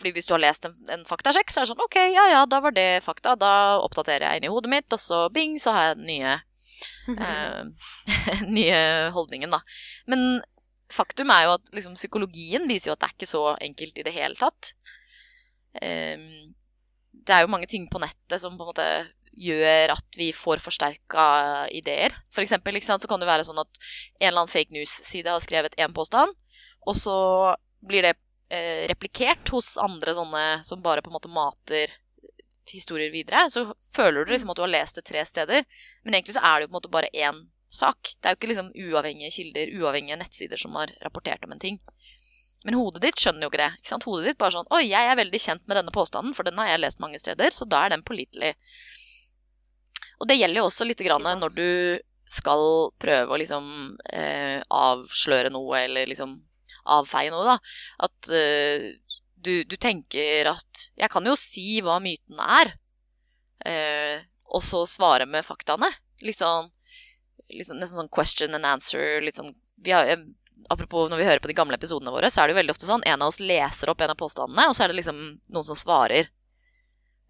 Fordi 0.00 0.14
hvis 0.16 0.26
du 0.26 0.34
har 0.34 0.42
lest 0.42 0.64
en, 0.66 0.74
en 0.90 1.06
faktasjekk, 1.06 1.52
så 1.52 1.60
er 1.60 1.66
det 1.66 1.72
sånn 1.74 1.84
OK, 1.84 1.98
ja 2.14 2.26
ja, 2.32 2.44
da 2.48 2.62
var 2.64 2.74
det 2.74 3.04
fakta. 3.04 3.36
Da 3.38 3.52
oppdaterer 3.84 4.26
jeg 4.26 4.40
inni 4.40 4.52
hodet 4.52 4.72
mitt, 4.72 4.88
og 4.96 5.02
så 5.02 5.26
bing, 5.34 5.58
så 5.62 5.76
har 5.76 5.90
jeg 5.90 6.06
nye 6.08 6.38
eh, 7.16 7.62
nye 8.56 8.80
holdningen, 9.14 9.52
da. 9.54 9.60
Men 10.10 10.40
faktum 10.90 11.30
er 11.34 11.46
jo 11.46 11.56
at 11.58 11.70
liksom, 11.76 11.96
psykologien 11.98 12.66
viser 12.70 12.90
jo 12.90 12.96
at 12.96 13.02
det 13.02 13.10
er 13.10 13.16
ikke 13.18 13.30
så 13.30 13.44
enkelt 13.60 14.00
i 14.00 14.06
det 14.06 14.16
hele 14.16 14.38
tatt. 14.38 14.72
Eh, 15.80 16.18
det 17.10 17.36
er 17.36 17.44
jo 17.44 17.52
mange 17.52 17.68
ting 17.70 17.86
på 17.90 18.00
nettet 18.02 18.42
som 18.42 18.56
på 18.58 18.66
en 18.66 18.72
måte 18.72 18.90
gjør 19.40 19.94
at 19.94 20.18
vi 20.18 20.30
får 20.34 20.62
forsterka 20.62 21.26
ideer. 21.76 22.14
For 22.34 22.42
eksempel, 22.44 22.78
sant, 22.82 23.02
så 23.02 23.10
kan 23.10 23.22
det 23.22 23.28
være 23.30 23.46
sånn 23.46 23.60
at 23.62 23.70
en 24.18 24.28
eller 24.28 24.42
annen 24.42 24.52
fake 24.52 24.74
news-side 24.74 25.30
har 25.30 25.42
skrevet 25.44 25.78
én 25.80 25.94
påstand, 25.96 26.34
og 26.88 26.98
så 26.98 27.16
blir 27.86 28.04
det 28.04 28.14
eh, 28.52 28.86
replikert 28.90 29.48
hos 29.54 29.76
andre 29.80 30.14
sånne 30.16 30.44
som 30.66 30.82
bare 30.84 31.04
på 31.04 31.12
en 31.12 31.16
måte 31.16 31.32
mater 31.32 31.92
historier 32.68 33.12
videre, 33.12 33.46
så 33.50 33.64
føler 33.94 34.24
du 34.24 34.34
liksom 34.34 34.52
at 34.52 34.60
du 34.60 34.64
har 34.66 34.74
lest 34.74 34.98
det 34.98 35.06
tre 35.08 35.24
steder. 35.26 35.64
Men 36.04 36.16
egentlig 36.16 36.36
så 36.36 36.44
er 36.44 36.58
det 36.58 36.66
jo 36.66 36.70
på 36.70 36.74
en 36.74 36.78
måte 36.78 36.92
bare 36.92 37.12
én 37.14 37.40
sak. 37.70 38.12
Det 38.18 38.28
er 38.28 38.34
jo 38.34 38.40
ikke 38.40 38.50
liksom 38.52 38.70
uavhengige 38.74 39.32
kilder, 39.36 39.72
uavhengige 39.80 40.18
nettsider 40.20 40.60
som 40.60 40.76
har 40.78 40.92
rapportert 41.04 41.44
om 41.46 41.54
en 41.56 41.62
ting. 41.62 41.80
Men 42.66 42.76
hodet 42.76 43.02
ditt 43.06 43.20
skjønner 43.20 43.46
jo 43.46 43.50
ikke 43.52 43.62
det. 43.62 43.70
ikke 43.78 43.92
sant? 43.94 44.06
Hodet 44.08 44.28
ditt 44.28 44.40
bare 44.40 44.54
sånn 44.58 44.68
Oi, 44.76 44.82
jeg 44.90 45.08
er 45.08 45.16
veldig 45.16 45.40
kjent 45.40 45.64
med 45.64 45.78
denne 45.80 45.94
påstanden, 45.94 46.36
for 46.36 46.46
den 46.46 46.60
har 46.60 46.74
jeg 46.74 46.82
lest 46.82 47.00
mange 47.00 47.20
steder, 47.22 47.54
så 47.56 47.64
da 47.64 47.86
er 47.86 47.94
den 47.94 48.04
pålitelig. 48.06 48.52
Og 50.20 50.28
det 50.28 50.36
gjelder 50.36 50.60
jo 50.60 50.68
også 50.68 50.84
litt 50.84 51.00
grann 51.06 51.24
når 51.40 51.56
du 51.56 51.70
skal 52.30 52.62
prøve 53.00 53.32
å 53.32 53.38
liksom 53.40 53.64
eh, 54.12 54.60
avsløre 54.68 55.50
noe, 55.54 55.80
eller 55.80 56.10
liksom 56.10 56.36
avfeie 56.90 57.32
noe, 57.32 57.46
da. 57.48 57.56
At 58.06 58.30
eh, 58.34 58.90
du, 59.40 59.64
du, 59.64 59.76
tenker 59.80 60.50
at 60.52 60.84
Jeg 60.98 61.10
kan 61.12 61.26
jo 61.26 61.36
si 61.38 61.80
hva 61.84 61.98
myten 62.02 62.40
er, 62.40 62.74
eh, 63.66 64.26
og 64.50 64.64
så 64.66 64.82
svare 64.88 65.26
med 65.30 65.46
faktaene. 65.46 65.90
Litt 66.24 66.40
sånn, 66.40 66.70
litt 67.54 67.68
sånn, 67.68 67.80
Nesten 67.80 68.02
sånn 68.02 68.12
question 68.12 68.56
and 68.58 68.68
answer. 68.68 69.20
Litt 69.24 69.40
sånn, 69.40 69.54
har, 69.88 70.24
apropos 70.68 71.10
når 71.10 71.22
vi 71.22 71.28
hører 71.28 71.44
på 71.44 71.50
de 71.50 71.56
gamle 71.56 71.78
episodene 71.78 72.12
våre, 72.14 72.30
så 72.30 72.42
er 72.42 72.48
det 72.48 72.56
jo 72.56 72.60
veldig 72.60 72.74
ofte 72.74 72.88
sånn 72.88 73.06
en 73.06 73.22
av 73.22 73.30
oss 73.32 73.40
leser 73.40 73.92
opp 73.92 74.02
en 74.04 74.12
av 74.12 74.18
påstandene, 74.20 74.68
og 74.68 74.76
så 74.76 74.84
er 74.84 74.92
det 74.92 75.00
liksom 75.00 75.22
noen 75.48 75.68
som 75.70 75.78
svarer. 75.78 76.28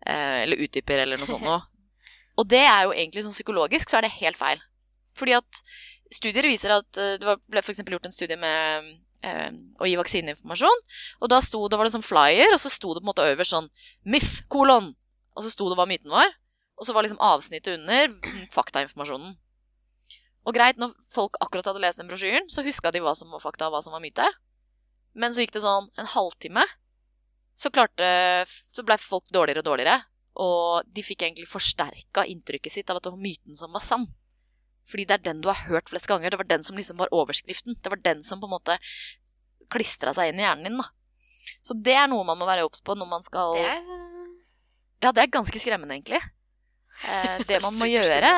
Eh, 0.01 0.40
eller 0.46 0.64
utdyper, 0.64 1.05
eller 1.05 1.20
noe 1.20 1.29
sånt 1.29 1.44
noe. 1.44 1.61
Og 2.40 2.46
det 2.49 2.62
er 2.64 2.87
jo 2.87 2.92
egentlig 2.94 3.25
sånn 3.27 3.37
psykologisk 3.37 3.90
så 3.90 3.99
er 3.99 4.07
det 4.07 4.16
helt 4.16 4.38
feil. 4.40 4.62
Fordi 5.18 5.35
at 5.37 5.62
studier 6.14 6.46
viser 6.49 6.73
at 6.79 7.01
eh, 7.01 7.18
Det 7.20 7.35
ble 7.51 7.61
f.eks. 7.61 7.83
gjort 7.85 8.07
en 8.09 8.14
studie 8.14 8.38
med 8.40 8.94
å 9.20 9.88
gi 9.88 9.96
vaksineinformasjon. 10.00 10.83
Og 11.20 11.30
da 11.33 11.40
sto, 11.44 11.62
det 11.68 11.78
var 11.78 11.88
det 11.88 11.94
sånn 11.96 12.06
flyer, 12.06 12.54
og 12.54 12.61
så 12.62 12.72
sto 12.72 12.94
det 12.94 13.02
på 13.02 13.06
en 13.06 13.11
måte 13.12 13.28
øverst 13.33 13.54
sånn 13.54 13.70
Myth, 14.09 14.42
kolon. 14.52 14.92
Og 15.37 15.44
så 15.44 15.52
sto 15.52 15.68
det 15.70 15.78
hva 15.78 15.88
myten 15.88 16.12
var. 16.12 16.33
Og 16.80 16.88
så 16.88 16.96
var 16.96 17.04
liksom 17.04 17.20
avsnittet 17.20 17.76
under 17.76 18.12
faktainformasjonen. 18.54 19.35
Og 20.48 20.56
greit, 20.56 20.78
når 20.80 20.94
folk 21.12 21.37
akkurat 21.44 21.68
hadde 21.68 21.83
lest 21.85 22.00
den 22.00 22.09
brosjyren, 22.09 22.48
så 22.48 22.64
huska 22.64 22.92
de 22.94 23.02
hva 23.04 23.12
som 23.18 23.33
var 23.33 23.42
fakta 23.42 23.68
og 23.68 23.76
hva 23.76 23.83
som 23.85 23.92
var 23.92 24.00
myte. 24.00 24.24
Men 25.12 25.35
så 25.35 25.44
gikk 25.44 25.52
det 25.59 25.64
sånn 25.64 25.90
en 26.00 26.09
halvtime, 26.09 26.64
så, 27.61 27.68
klarte, 27.68 28.06
så 28.48 28.85
ble 28.87 28.96
folk 29.02 29.28
dårligere 29.35 29.61
og 29.61 29.68
dårligere. 29.68 29.98
Og 30.40 30.88
de 30.88 31.04
fikk 31.04 31.26
egentlig 31.26 31.50
forsterka 31.50 32.24
inntrykket 32.30 32.72
sitt 32.72 32.90
av 32.90 33.00
at 33.00 33.04
det 33.04 33.12
var 33.12 33.20
myten 33.20 33.59
som 33.59 33.74
var 33.76 33.85
sann. 33.85 34.06
Fordi 34.90 35.07
det 35.07 35.18
er 35.18 35.26
den 35.31 35.42
du 35.44 35.50
har 35.50 35.61
hørt 35.68 35.90
flest 35.92 36.09
ganger. 36.11 36.33
Det 36.33 36.40
var 36.40 36.50
den 36.50 36.66
som 36.66 36.79
liksom 36.79 36.98
var 37.00 37.12
overskriften. 37.14 37.79
Det 37.79 37.92
var 37.92 38.03
den 38.03 38.24
som 38.26 38.42
på 38.42 38.50
en 38.50 38.57
måte 38.57 38.79
klistra 39.70 40.14
seg 40.16 40.33
inn 40.33 40.42
i 40.42 40.46
hjernen 40.46 40.66
din. 40.66 40.81
da. 40.83 40.90
Så 41.62 41.76
det 41.76 41.94
er 41.96 42.11
noe 42.11 42.26
man 42.26 42.38
må 42.40 42.48
være 42.48 42.66
obs 42.66 42.83
på 42.85 42.96
når 42.98 43.09
man 43.09 43.24
skal 43.24 43.57
det 43.59 43.66
er... 43.68 43.88
Ja, 45.00 45.12
det 45.16 45.22
er 45.22 45.33
ganske 45.33 45.61
skremmende, 45.61 45.96
egentlig. 45.96 46.20
Eh, 47.00 47.40
det 47.48 47.61
man 47.64 47.76
må 47.79 47.87
gjøre 47.94 48.33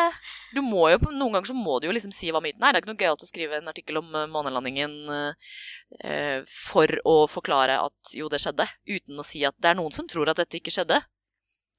du 0.55 0.61
må 0.63 0.85
jo, 0.93 0.99
Noen 1.11 1.35
ganger 1.35 1.49
så 1.51 1.57
må 1.57 1.81
du 1.81 1.89
jo 1.89 1.95
liksom 1.97 2.13
si 2.15 2.31
hva 2.31 2.43
myten 2.45 2.63
er. 2.63 2.75
Det 2.75 2.79
er 2.79 2.85
ikke 2.85 2.93
noe 2.93 3.01
gøyalt 3.01 3.25
å 3.25 3.29
skrive 3.29 3.59
en 3.59 3.71
artikkel 3.73 3.99
om 4.03 4.11
uh, 4.15 4.29
månelandingen 4.31 4.95
eh, 6.05 6.45
for 6.69 6.93
å 7.09 7.17
forklare 7.31 7.81
at 7.81 8.13
jo, 8.15 8.29
det 8.31 8.43
skjedde, 8.45 8.69
uten 8.87 9.19
å 9.19 9.27
si 9.27 9.43
at 9.49 9.57
det 9.59 9.73
er 9.73 9.81
noen 9.81 9.97
som 9.97 10.09
tror 10.11 10.31
at 10.31 10.43
dette 10.43 10.61
ikke 10.61 10.75
skjedde. 10.75 11.01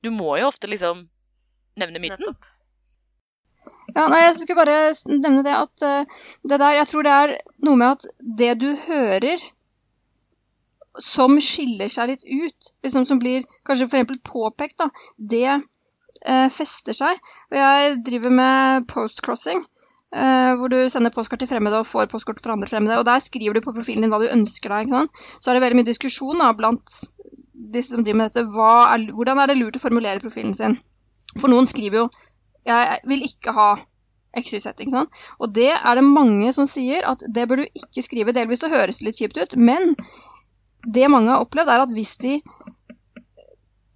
Du 0.03 0.09
må 0.11 0.33
jo 0.41 0.49
ofte 0.49 0.67
liksom 0.67 1.05
nevne 1.79 2.01
myten. 2.01 2.19
Nettopp. 2.25 2.49
Ja, 3.93 4.07
nei, 4.09 4.23
Jeg 4.23 4.37
skulle 4.39 4.63
bare 4.65 4.93
nevne 5.09 5.43
det 5.45 5.53
at 5.57 5.83
uh, 5.85 6.23
det 6.49 6.59
der 6.61 6.79
Jeg 6.79 6.89
tror 6.89 7.05
det 7.05 7.17
er 7.17 7.35
noe 7.67 7.79
med 7.79 7.97
at 7.97 8.07
det 8.39 8.53
du 8.61 8.71
hører 8.87 9.43
som 11.01 11.39
skiller 11.41 11.89
seg 11.89 12.11
litt 12.11 12.23
ut, 12.27 12.67
liksom 12.85 13.05
som 13.09 13.17
blir 13.21 13.45
kanskje 13.65 13.87
f.eks. 13.89 14.19
påpekt, 14.29 14.77
da, 14.77 14.91
det 15.17 15.47
uh, 15.55 16.49
fester 16.53 16.93
seg. 16.93 17.17
Og 17.49 17.57
jeg 17.57 17.95
driver 18.05 18.35
med 18.41 18.85
postcrossing. 18.91 19.63
Uh, 20.13 20.53
hvor 20.59 20.69
du 20.69 20.77
sender 20.93 21.09
postkort 21.09 21.41
til 21.41 21.49
fremmede 21.49 21.79
og 21.81 21.87
får 21.89 22.11
postkort 22.11 22.41
fra 22.43 22.53
andre 22.53 22.69
fremmede. 22.69 22.99
og 23.01 23.07
Der 23.09 23.23
skriver 23.25 23.57
du 23.57 23.65
på 23.65 23.73
profilen 23.73 24.05
din 24.05 24.13
hva 24.13 24.21
du 24.21 24.29
ønsker 24.29 24.69
deg. 24.69 24.85
ikke 24.85 24.93
sant? 24.93 25.23
Så 25.41 25.49
er 25.49 25.57
det 25.57 25.63
veldig 25.65 25.79
mye 25.79 25.89
diskusjon 25.89 26.43
da, 26.43 26.51
blant 26.53 26.99
disse 27.73 27.95
som 27.95 28.05
driver 28.05 28.19
med 28.19 28.29
dette. 28.29 28.45
Er, 28.45 29.07
hvordan 29.17 29.41
er 29.41 29.49
det 29.49 29.57
lurt 29.57 29.79
å 29.79 29.81
formulere 29.81 30.21
profilen 30.21 30.53
sin? 30.53 30.77
For 31.33 31.49
noen 31.49 31.65
skriver 31.65 32.03
jo 32.03 32.07
jeg 32.65 32.99
vil 33.09 33.25
ikke 33.27 33.55
ha 33.55 33.71
ikke 34.33 34.59
sant? 34.89 35.13
Og 35.37 35.51
det 35.53 35.69
er 35.73 35.95
det 35.95 36.03
mange 36.05 36.53
som 36.55 36.65
sier 36.69 37.05
at 37.05 37.21
det 37.29 37.45
bør 37.49 37.61
du 37.61 37.65
ikke 37.77 38.01
skrive. 38.01 38.33
Delvis 38.33 38.63
så 38.63 38.71
høres 38.71 38.99
det 38.99 39.09
litt 39.09 39.19
kjipt 39.21 39.37
ut, 39.37 39.55
men 39.57 39.93
det 40.83 41.11
mange 41.11 41.29
har 41.31 41.43
opplevd, 41.43 41.69
er 41.69 41.83
at 41.83 41.93
hvis 41.93 42.15
de 42.23 42.39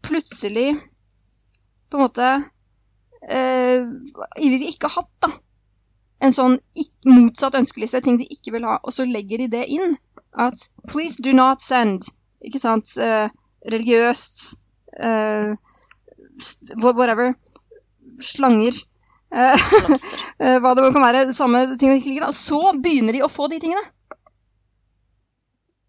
plutselig 0.05 0.77
på 1.89 1.97
en 1.97 2.03
måte 2.03 2.27
eh, 3.27 3.87
ikke 4.37 4.87
har 4.87 5.01
hatt, 5.01 5.11
da. 5.25 5.31
En 6.23 6.33
sånn 6.33 6.57
motsatt 7.05 7.57
ønskeliste, 7.59 8.01
ting 8.01 8.17
de 8.17 8.25
ikke 8.29 8.55
vil 8.55 8.65
ha. 8.65 8.79
Og 8.83 8.93
så 8.93 9.05
legger 9.05 9.43
de 9.43 9.51
det 9.53 9.65
inn. 9.73 9.97
At 10.37 10.69
'please 10.87 11.21
do 11.23 11.33
not 11.33 11.61
send'. 11.61 12.09
Ikke 12.41 12.61
sant? 12.61 12.97
Eh, 12.97 13.29
religiøst 13.65 14.57
eh, 15.01 15.53
Whatever. 16.77 17.33
Slanger. 18.23 18.79
Eh, 19.33 19.67
eh, 20.43 20.57
hva 20.63 20.73
det 20.77 20.89
kan 20.95 21.03
være. 21.03 21.27
Samme 21.35 21.63
ting. 21.77 22.19
Og 22.23 22.35
så 22.35 22.61
begynner 22.73 23.17
de 23.17 23.23
å 23.25 23.31
få 23.31 23.49
de 23.51 23.61
tingene. 23.63 23.83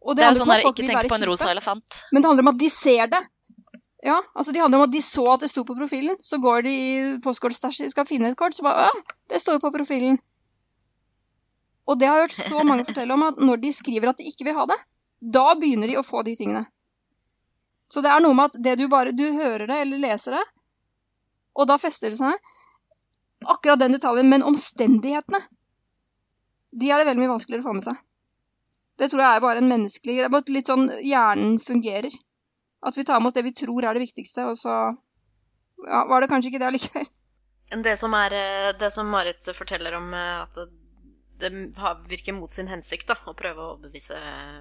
Og 0.09 0.17
Det 0.17 0.25
er 0.25 0.33
jo 0.33 0.41
sånn 0.41 0.55
der, 0.55 0.65
ikke 0.65 0.87
tenk 0.87 1.11
på 1.11 1.19
en 1.19 1.27
rosa 1.29 1.51
elefant. 1.53 2.05
Men 2.13 2.23
det 2.23 2.31
handler 2.31 2.47
om 2.47 2.55
at 2.55 2.63
de 2.63 2.71
ser 2.73 3.11
det. 3.13 3.21
Ja, 4.07 4.21
altså 4.33 4.55
De 4.55 4.61
handler 4.63 4.79
om 4.79 4.87
at 4.87 4.95
de 4.95 5.03
så 5.03 5.25
at 5.33 5.43
det 5.43 5.51
sto 5.51 5.65
på 5.69 5.77
profilen. 5.77 6.17
Så 6.25 6.39
går 6.41 6.65
de 6.65 6.73
i 6.73 6.93
postkortstæsjet, 7.25 7.93
skal 7.93 8.07
finne 8.09 8.33
et 8.33 8.39
kort, 8.39 8.57
så 8.57 8.65
bare 8.67 8.89
Å, 8.89 9.03
det 9.29 9.41
står 9.43 9.59
jo 9.59 9.65
på 9.67 9.75
profilen. 9.75 10.21
Og 11.89 11.99
det 11.99 12.09
har 12.09 12.21
jeg 12.21 12.29
hørt 12.29 12.37
så 12.39 12.65
mange 12.71 12.87
fortelle 12.89 13.17
om 13.17 13.27
at 13.29 13.41
når 13.43 13.61
de 13.65 13.75
skriver 13.75 14.13
at 14.13 14.21
de 14.21 14.29
ikke 14.31 14.49
vil 14.49 14.57
ha 14.57 14.69
det, 14.71 14.79
da 15.19 15.51
begynner 15.59 15.91
de 15.91 15.99
å 15.99 16.07
få 16.07 16.23
de 16.25 16.37
tingene. 16.39 16.65
Så 17.93 18.05
det 18.05 18.13
er 18.13 18.23
noe 18.23 18.37
med 18.37 18.53
at 18.53 18.59
det 18.63 18.75
du 18.77 18.85
bare 18.93 19.15
Du 19.17 19.25
hører 19.33 19.67
det 19.67 19.79
eller 19.83 20.01
leser 20.03 20.37
det, 20.37 20.45
og 21.59 21.69
da 21.71 21.79
fester 21.83 22.15
det 22.15 22.21
seg. 22.21 22.53
Akkurat 23.47 23.81
den 23.83 23.95
detaljen. 23.95 24.31
Men 24.31 24.47
omstendighetene, 24.47 25.43
de 26.79 26.91
er 26.91 27.01
det 27.01 27.09
veldig 27.09 27.25
mye 27.25 27.35
vanskeligere 27.35 27.65
å 27.65 27.69
få 27.69 27.77
med 27.79 27.87
seg. 27.89 27.99
Det 28.99 29.11
tror 29.11 29.23
jeg 29.23 29.37
er 29.37 29.45
bare 29.45 29.61
en 29.63 29.71
menneskelig 29.71 30.17
Det 30.19 30.25
er 30.27 30.33
bare 30.33 30.55
litt 30.55 30.71
sånn 30.71 30.89
hjernen 31.07 31.61
fungerer. 31.63 32.15
At 32.87 32.99
vi 32.99 33.05
tar 33.07 33.21
med 33.21 33.31
oss 33.31 33.37
det 33.37 33.47
vi 33.47 33.55
tror 33.55 33.87
er 33.87 33.95
det 33.95 34.05
viktigste, 34.07 34.47
og 34.51 34.59
så 34.59 34.75
ja, 35.87 36.03
var 36.11 36.23
det 36.23 36.31
kanskje 36.31 36.53
ikke 36.53 36.61
det 36.63 36.69
allikevel. 36.71 37.09
Det 37.85 37.95
som, 38.01 38.15
er, 38.17 38.35
eh, 38.35 38.69
det 38.81 38.89
som 38.95 39.11
Marit 39.13 39.51
forteller 39.55 39.99
om 39.99 40.13
eh, 40.17 40.45
at 40.45 40.55
det, 40.57 40.69
det 41.43 41.51
virker 42.09 42.35
mot 42.35 42.53
sin 42.55 42.71
hensikt 42.71 43.11
da, 43.11 43.19
å 43.29 43.35
prøve 43.39 43.61
å 43.61 43.73
overbevise 43.75 44.19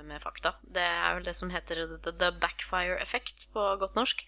med 0.10 0.22
fakta, 0.22 0.58
det 0.62 0.84
er 0.84 1.16
vel 1.16 1.30
det 1.30 1.38
som 1.38 1.54
heter 1.54 1.86
the, 2.04 2.12
the 2.12 2.34
backfire 2.42 2.98
effect 3.02 3.48
på 3.54 3.70
godt 3.82 3.96
norsk? 3.98 4.26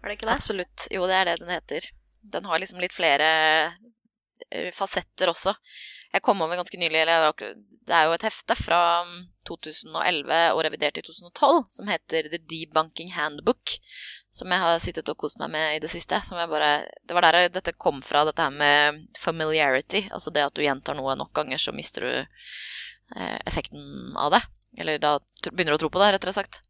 Er 0.00 0.08
det 0.08 0.16
ikke 0.16 0.30
det? 0.30 0.36
Absolutt. 0.38 0.86
Jo, 0.94 1.08
det 1.10 1.16
er 1.18 1.28
det 1.28 1.40
den 1.42 1.52
heter. 1.52 1.90
Den 2.22 2.44
har 2.44 2.58
liksom 2.60 2.80
litt 2.82 2.94
flere 2.96 3.28
eh, 4.50 4.70
fasetter 4.74 5.32
også. 5.32 5.54
Jeg 6.10 6.24
kom 6.26 6.40
over 6.42 6.58
ganske 6.58 6.78
nylig, 6.80 7.04
eller 7.04 7.30
det 7.38 7.94
er 7.94 8.08
jo 8.08 8.14
et 8.16 8.24
hefte 8.26 8.56
fra 8.58 8.80
mm, 9.06 9.18
2011 9.46 10.38
og 10.56 10.62
revidert 10.66 10.98
i 10.98 11.04
2012 11.06 11.60
som 11.70 11.90
heter 11.90 12.26
The 12.32 12.40
Debunking 12.50 13.12
Handbook. 13.14 13.76
Som 14.30 14.52
jeg 14.54 14.62
har 14.62 14.76
sittet 14.82 15.08
og 15.10 15.18
kost 15.18 15.40
meg 15.42 15.50
med 15.50 15.76
i 15.76 15.80
det 15.82 15.90
siste. 15.90 16.18
Bare, 16.30 16.70
det 17.02 17.14
var 17.16 17.26
der 17.26 17.48
dette 17.50 17.74
kom 17.74 17.98
fra, 18.02 18.24
dette 18.28 18.42
her 18.42 18.54
med 18.54 19.00
familiarity. 19.18 20.04
Altså 20.14 20.30
det 20.34 20.44
at 20.46 20.54
du 20.54 20.62
gjentar 20.62 20.98
noe 20.98 21.16
nok 21.18 21.32
ganger, 21.34 21.58
så 21.58 21.74
mister 21.74 22.06
du 22.06 22.12
eh, 22.20 23.38
effekten 23.46 24.14
av 24.16 24.34
det. 24.36 24.42
Eller 24.78 25.02
da 25.02 25.16
begynner 25.50 25.74
du 25.74 25.80
å 25.80 25.82
tro 25.84 25.90
på 25.94 26.02
det, 26.02 26.12
rettere 26.14 26.34
sagt. 26.36 26.60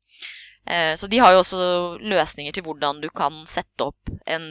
Eh, 0.65 0.95
Så 0.97 1.09
de 1.13 1.21
har 1.21 1.35
jo 1.35 1.43
også 1.43 1.61
løsninger 2.01 2.57
til 2.57 2.65
hvordan 2.65 3.01
du 3.05 3.11
kan 3.13 3.43
sette 3.49 3.89
opp 3.89 4.13
en 4.25 4.49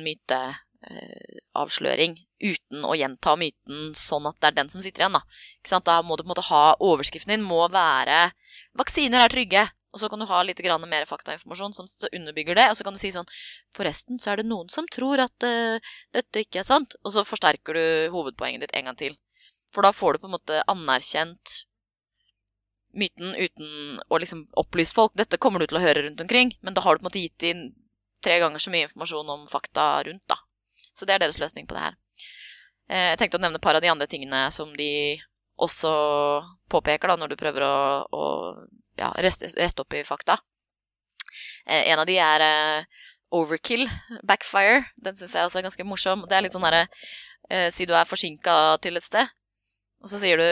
myteavsløring 0.79 2.13
uten 2.39 2.85
å 2.87 2.95
gjenta 2.95 3.35
myten 3.35 3.91
sånn 3.97 4.27
at 4.29 4.37
det 4.39 4.47
er 4.49 4.55
den 4.59 4.69
som 4.71 4.81
sitter 4.81 5.03
igjen. 5.03 5.17
Da, 5.17 5.21
Ikke 5.59 5.73
sant? 5.73 5.85
da 5.85 6.01
må 6.01 6.15
du 6.15 6.23
på 6.23 6.29
en 6.29 6.33
måte 6.35 6.47
ha 6.47 6.75
Overskriften 6.79 7.33
din 7.33 7.43
må 7.43 7.67
være 7.67 8.31
'Vaksiner 8.79 9.25
er 9.25 9.29
trygge'. 9.29 9.69
Og 9.91 9.99
så 9.99 10.07
kan 10.07 10.19
du 10.19 10.25
ha 10.29 10.43
litt 10.43 10.59
mer 10.61 11.05
faktainformasjon 11.05 11.73
som 11.73 11.87
underbygger 12.13 12.55
det. 12.55 12.69
Og 12.69 12.77
så 12.77 12.83
kan 12.83 12.93
du 12.93 12.99
si 12.99 13.11
sånn 13.11 13.25
'Forresten 13.73 14.19
så 14.19 14.31
er 14.31 14.35
det 14.37 14.45
noen 14.45 14.69
som 14.69 14.85
tror 14.87 15.19
at 15.19 15.43
uh, 15.43 15.79
dette 16.13 16.45
ikke 16.45 16.59
er 16.59 16.63
sant'. 16.63 16.95
Og 17.03 17.11
så 17.11 17.25
forsterker 17.25 17.73
du 17.73 18.11
hovedpoenget 18.13 18.61
ditt 18.61 18.75
en 18.75 18.85
gang 18.85 18.95
til. 18.95 19.17
For 19.73 19.81
da 19.81 19.91
får 19.91 20.13
du 20.13 20.19
på 20.19 20.27
en 20.27 20.37
måte 20.37 20.63
anerkjent 20.67 21.65
myten 22.93 23.35
uten 23.35 23.99
å 24.09 24.17
liksom 24.17 24.47
opplyse 24.55 24.93
folk. 24.93 25.11
Dette 25.13 25.37
kommer 25.37 25.59
du 25.59 25.67
til 25.67 25.77
å 25.77 25.83
høre 25.83 26.05
rundt 26.05 26.21
omkring, 26.21 26.55
men 26.61 26.73
da 26.73 26.81
har 26.81 26.95
du 26.95 27.01
på 27.01 27.03
en 27.05 27.09
måte 27.09 27.25
gitt 27.25 27.43
inn 27.43 27.73
tre 28.23 28.39
ganger 28.39 28.59
så 28.59 28.71
mye 28.71 28.87
informasjon 28.87 29.29
om 29.29 29.47
fakta 29.47 30.03
rundt, 30.03 30.25
da. 30.27 30.39
Så 30.99 31.07
det 31.07 31.15
er 31.15 31.23
deres 31.23 31.39
løsning 31.39 31.67
på 31.69 31.77
det 31.77 31.85
her. 31.88 31.97
Eh, 32.89 33.07
Jeg 33.13 33.19
tenkte 33.21 33.39
å 33.39 33.43
nevne 33.43 33.59
et 33.62 33.65
par 33.65 33.77
av 33.79 33.83
de 33.85 33.91
andre 33.91 34.07
tingene 34.12 34.43
som 34.55 34.73
de 34.75 34.91
også 35.59 35.91
påpeker 36.71 37.12
da, 37.12 37.15
når 37.19 37.31
du 37.33 37.39
prøver 37.39 37.65
å, 37.67 37.75
å 38.12 38.25
ja, 38.99 39.09
rette, 39.23 39.49
rette 39.59 39.83
opp 39.83 39.95
i 39.95 40.03
fakta. 40.07 40.38
Eh, 41.65 41.88
En 41.93 41.99
av 42.03 42.07
de 42.09 42.19
er 42.19 42.45
eh, 42.45 43.01
overkill, 43.39 43.88
backfire. 44.27 44.83
Den 44.97 45.15
syns 45.19 45.35
jeg 45.38 45.47
også 45.47 45.62
er 45.62 45.67
ganske 45.69 45.88
morsom. 45.88 46.25
Det 46.27 46.38
er 46.38 46.47
litt 46.47 46.55
sånn 46.57 46.67
derre 46.67 46.85
Si 47.73 47.88
du 47.89 47.95
er 47.97 48.05
forsinka 48.05 48.53
til 48.83 48.99
et 48.99 49.01
sted, 49.01 49.25
og 49.99 50.07
så 50.12 50.19
sier 50.21 50.39
du 50.39 50.45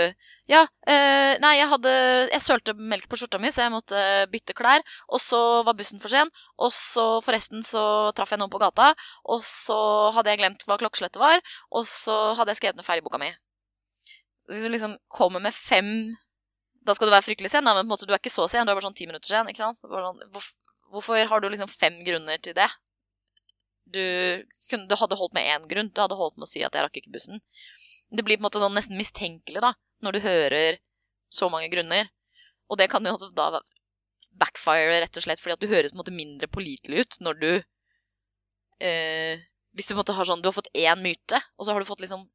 ja, 0.51 0.61
eh, 0.91 1.33
nei, 1.43 1.53
jeg 1.57 1.67
hadde 1.71 1.91
Jeg 2.33 2.41
sølte 2.43 2.73
melk 2.93 3.07
på 3.11 3.19
skjorta 3.19 3.39
mi, 3.39 3.51
så 3.51 3.65
jeg 3.65 3.73
måtte 3.73 4.01
bytte 4.31 4.55
klær. 4.57 4.83
Og 5.11 5.19
så 5.23 5.39
var 5.67 5.75
bussen 5.79 5.99
for 6.03 6.11
sen. 6.11 6.31
Og 6.63 6.71
så 6.75 7.05
forresten 7.25 7.63
så 7.67 7.83
traff 8.15 8.31
jeg 8.35 8.39
noen 8.41 8.51
på 8.53 8.61
gata. 8.63 8.89
Og 9.35 9.43
så 9.47 9.77
hadde 10.17 10.33
jeg 10.33 10.41
glemt 10.43 10.63
hva 10.67 10.79
klokkeslettet 10.83 11.19
var. 11.23 11.43
Og 11.71 11.87
så 11.91 12.17
hadde 12.39 12.51
jeg 12.55 12.61
skrevet 12.61 12.79
noe 12.79 12.87
feil 12.87 13.03
i 13.03 13.05
boka 13.07 13.19
mi. 13.23 13.31
Hvis 14.49 14.63
du 14.63 14.69
liksom 14.71 14.95
kommer 15.11 15.43
med 15.43 15.53
fem 15.55 15.89
Da 16.87 16.93
skal 16.95 17.09
du 17.09 17.13
være 17.15 17.25
fryktelig 17.27 17.49
sen, 17.51 17.65
da, 17.67 17.73
men 17.75 17.83
på 17.83 17.87
en 17.89 17.93
måte 17.93 18.07
du 18.07 18.13
er 18.15 18.21
ikke 18.21 18.31
så 18.31 18.45
sen. 18.51 18.63
Du 18.67 18.71
er 18.71 18.77
bare 18.79 18.87
sånn 18.87 18.95
ti 18.99 19.07
minutter 19.09 19.31
sen. 19.33 19.49
ikke 19.51 19.63
sant? 19.63 19.79
Sånn, 19.83 20.21
hvorf- 20.31 20.55
hvorfor 20.93 21.19
har 21.33 21.43
du 21.43 21.49
liksom 21.51 21.71
fem 21.71 21.97
grunner 22.07 22.39
til 22.43 22.55
det? 22.55 22.69
Du, 23.95 23.99
kunne, 24.69 24.87
du 24.87 24.95
hadde 24.99 25.15
holdt 25.19 25.35
med 25.35 25.47
én 25.51 25.67
grunn. 25.71 25.89
Du 25.95 25.99
hadde 26.03 26.15
holdt 26.19 26.37
med 26.39 26.47
å 26.47 26.51
si 26.51 26.63
at 26.67 26.75
jeg 26.75 26.83
rakk 26.85 26.99
ikke 27.01 27.11
bussen. 27.15 27.41
Det 28.09 28.23
blir 28.23 28.37
på 28.37 28.41
en 28.41 28.47
måte 28.47 28.61
sånn 28.61 28.75
nesten 28.77 28.99
mistenkelig 28.99 29.63
da, 29.63 29.73
når 30.03 30.15
du 30.15 30.19
hører 30.23 30.79
så 31.33 31.49
mange 31.51 31.69
grunner. 31.71 32.07
Og 32.71 32.79
det 32.79 32.89
kan 32.91 33.05
jo 33.05 33.15
også 33.15 33.31
da 33.35 33.59
backfire, 34.37 35.01
rett 35.01 35.17
og 35.17 35.25
slett, 35.25 35.41
fordi 35.41 35.57
at 35.57 35.63
du 35.63 35.71
høres 35.71 35.91
på 35.91 35.97
en 35.97 36.03
måte 36.03 36.15
mindre 36.15 36.49
pålitelig 36.51 37.03
ut 37.03 37.19
når 37.25 37.39
du 37.41 37.51
eh, 38.85 39.45
Hvis 39.73 39.89
du 39.89 39.93
på 39.93 39.97
en 39.97 40.01
måte 40.01 40.15
har 40.17 40.27
sånn 40.29 40.43
Du 40.43 40.49
har 40.49 40.55
fått 40.55 40.73
én 40.73 41.01
myte, 41.01 41.41
og 41.57 41.65
så 41.65 41.73
har 41.73 41.81
du 41.81 41.89
fått 41.89 42.03
liksom 42.05 42.27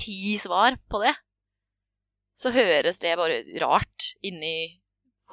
ti 0.00 0.38
svar 0.40 0.78
på 0.88 1.02
det, 1.02 1.12
så 2.40 2.50
høres 2.54 2.98
det 3.02 3.12
bare 3.20 3.42
rart 3.60 4.06
inni 4.24 4.80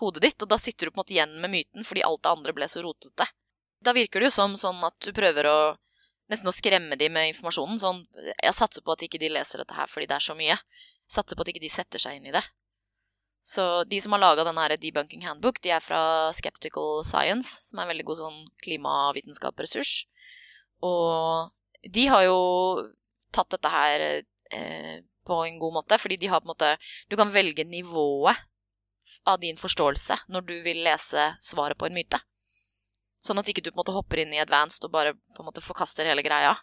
hodet 0.02 0.24
ditt, 0.26 0.44
og 0.44 0.50
da 0.52 0.58
sitter 0.60 0.88
du 0.88 0.92
på 0.92 1.00
en 1.00 1.02
måte 1.04 1.16
igjen 1.16 1.38
med 1.40 1.54
myten 1.54 1.88
fordi 1.88 2.04
alt 2.04 2.24
det 2.26 2.34
andre 2.34 2.56
ble 2.58 2.68
så 2.72 2.84
rotete. 2.84 3.28
Da 3.80 3.96
virker 3.96 4.20
det 4.20 4.30
jo 4.30 4.36
som 4.36 4.58
sånn 4.60 4.84
at 4.84 4.98
du 5.06 5.14
prøver 5.16 5.48
å 5.48 5.60
nesten 6.30 6.52
å 6.52 6.56
skremme 6.56 6.98
dem 7.00 7.14
med 7.16 7.32
informasjonen. 7.34 7.80
Sånn, 7.82 8.04
jeg 8.30 8.56
satser 8.58 8.86
på 8.86 8.96
at 8.96 9.04
ikke 9.06 9.22
de 9.22 9.32
leser 9.34 9.64
dette 9.64 9.78
her 9.78 9.90
fordi 9.90 10.10
det 10.10 10.18
er 10.18 10.26
så 10.26 10.38
mye. 10.38 10.56
Jeg 10.56 11.16
satser 11.16 11.38
på 11.38 11.46
at 11.46 11.52
ikke 11.54 11.64
de 11.64 11.72
setter 11.74 12.02
seg 12.02 12.20
inn 12.20 12.30
i 12.30 12.36
det. 12.36 12.44
Så 13.50 13.84
de 13.90 13.98
som 14.04 14.14
har 14.14 14.22
laga 14.22 14.46
denne 14.46 14.68
debunking 14.78 15.24
handbook, 15.26 15.62
de 15.64 15.72
er 15.74 15.82
fra 15.82 16.02
Skeptical 16.38 17.02
Science, 17.08 17.70
som 17.70 17.80
er 17.80 17.88
en 17.88 17.94
veldig 17.94 18.06
god 18.10 18.20
sånn 18.20 18.42
klimavitenskapsressurs. 18.66 19.94
Og 20.86 21.90
de 21.98 22.06
har 22.12 22.28
jo 22.28 22.40
tatt 23.34 23.50
dette 23.56 23.72
her 23.74 24.06
eh, 24.06 25.00
på 25.26 25.40
en 25.46 25.58
god 25.62 25.78
måte, 25.80 25.98
fordi 26.02 26.20
de 26.22 26.30
har 26.30 26.42
på 26.42 26.50
en 26.50 26.54
måte 26.54 26.76
Du 27.10 27.18
kan 27.18 27.34
velge 27.34 27.66
nivået 27.66 28.38
av 29.26 29.40
din 29.42 29.58
forståelse 29.58 30.18
når 30.30 30.46
du 30.46 30.56
vil 30.66 30.84
lese 30.86 31.32
svaret 31.42 31.78
på 31.80 31.90
en 31.90 31.98
myte. 31.98 32.20
Sånn 33.24 33.40
at 33.42 33.50
ikke 33.52 33.64
du 33.66 33.72
på 33.72 33.76
en 33.76 33.82
måte 33.82 33.96
hopper 33.96 34.22
inn 34.22 34.34
i 34.36 34.42
advanced 34.42 34.86
og 34.88 34.94
bare 34.94 35.16
på 35.36 35.44
en 35.44 35.50
måte 35.50 35.64
forkaster 35.64 36.08
hele 36.08 36.24
greia. 36.24 36.54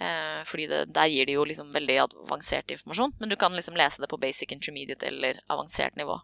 Eh, 0.00 0.40
fordi 0.48 0.66
det, 0.70 0.80
der 0.96 1.08
gir 1.12 1.28
de 1.28 1.36
jo 1.38 1.44
liksom 1.48 1.72
veldig 1.74 1.96
avansert 2.04 2.70
informasjon. 2.74 3.16
Men 3.20 3.32
du 3.32 3.36
kan 3.40 3.56
liksom 3.56 3.78
lese 3.80 4.02
det 4.02 4.10
på 4.12 4.20
basic, 4.20 4.52
intermediate 4.52 5.08
eller 5.08 5.40
avansert 5.48 5.96
nivå. 5.96 6.18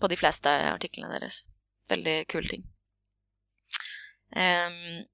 På 0.00 0.10
de 0.10 0.18
fleste 0.18 0.50
artiklene 0.72 1.14
deres. 1.14 1.44
Veldig 1.90 2.16
kul 2.30 2.46
ting. 2.50 2.66
Eh, 4.34 5.04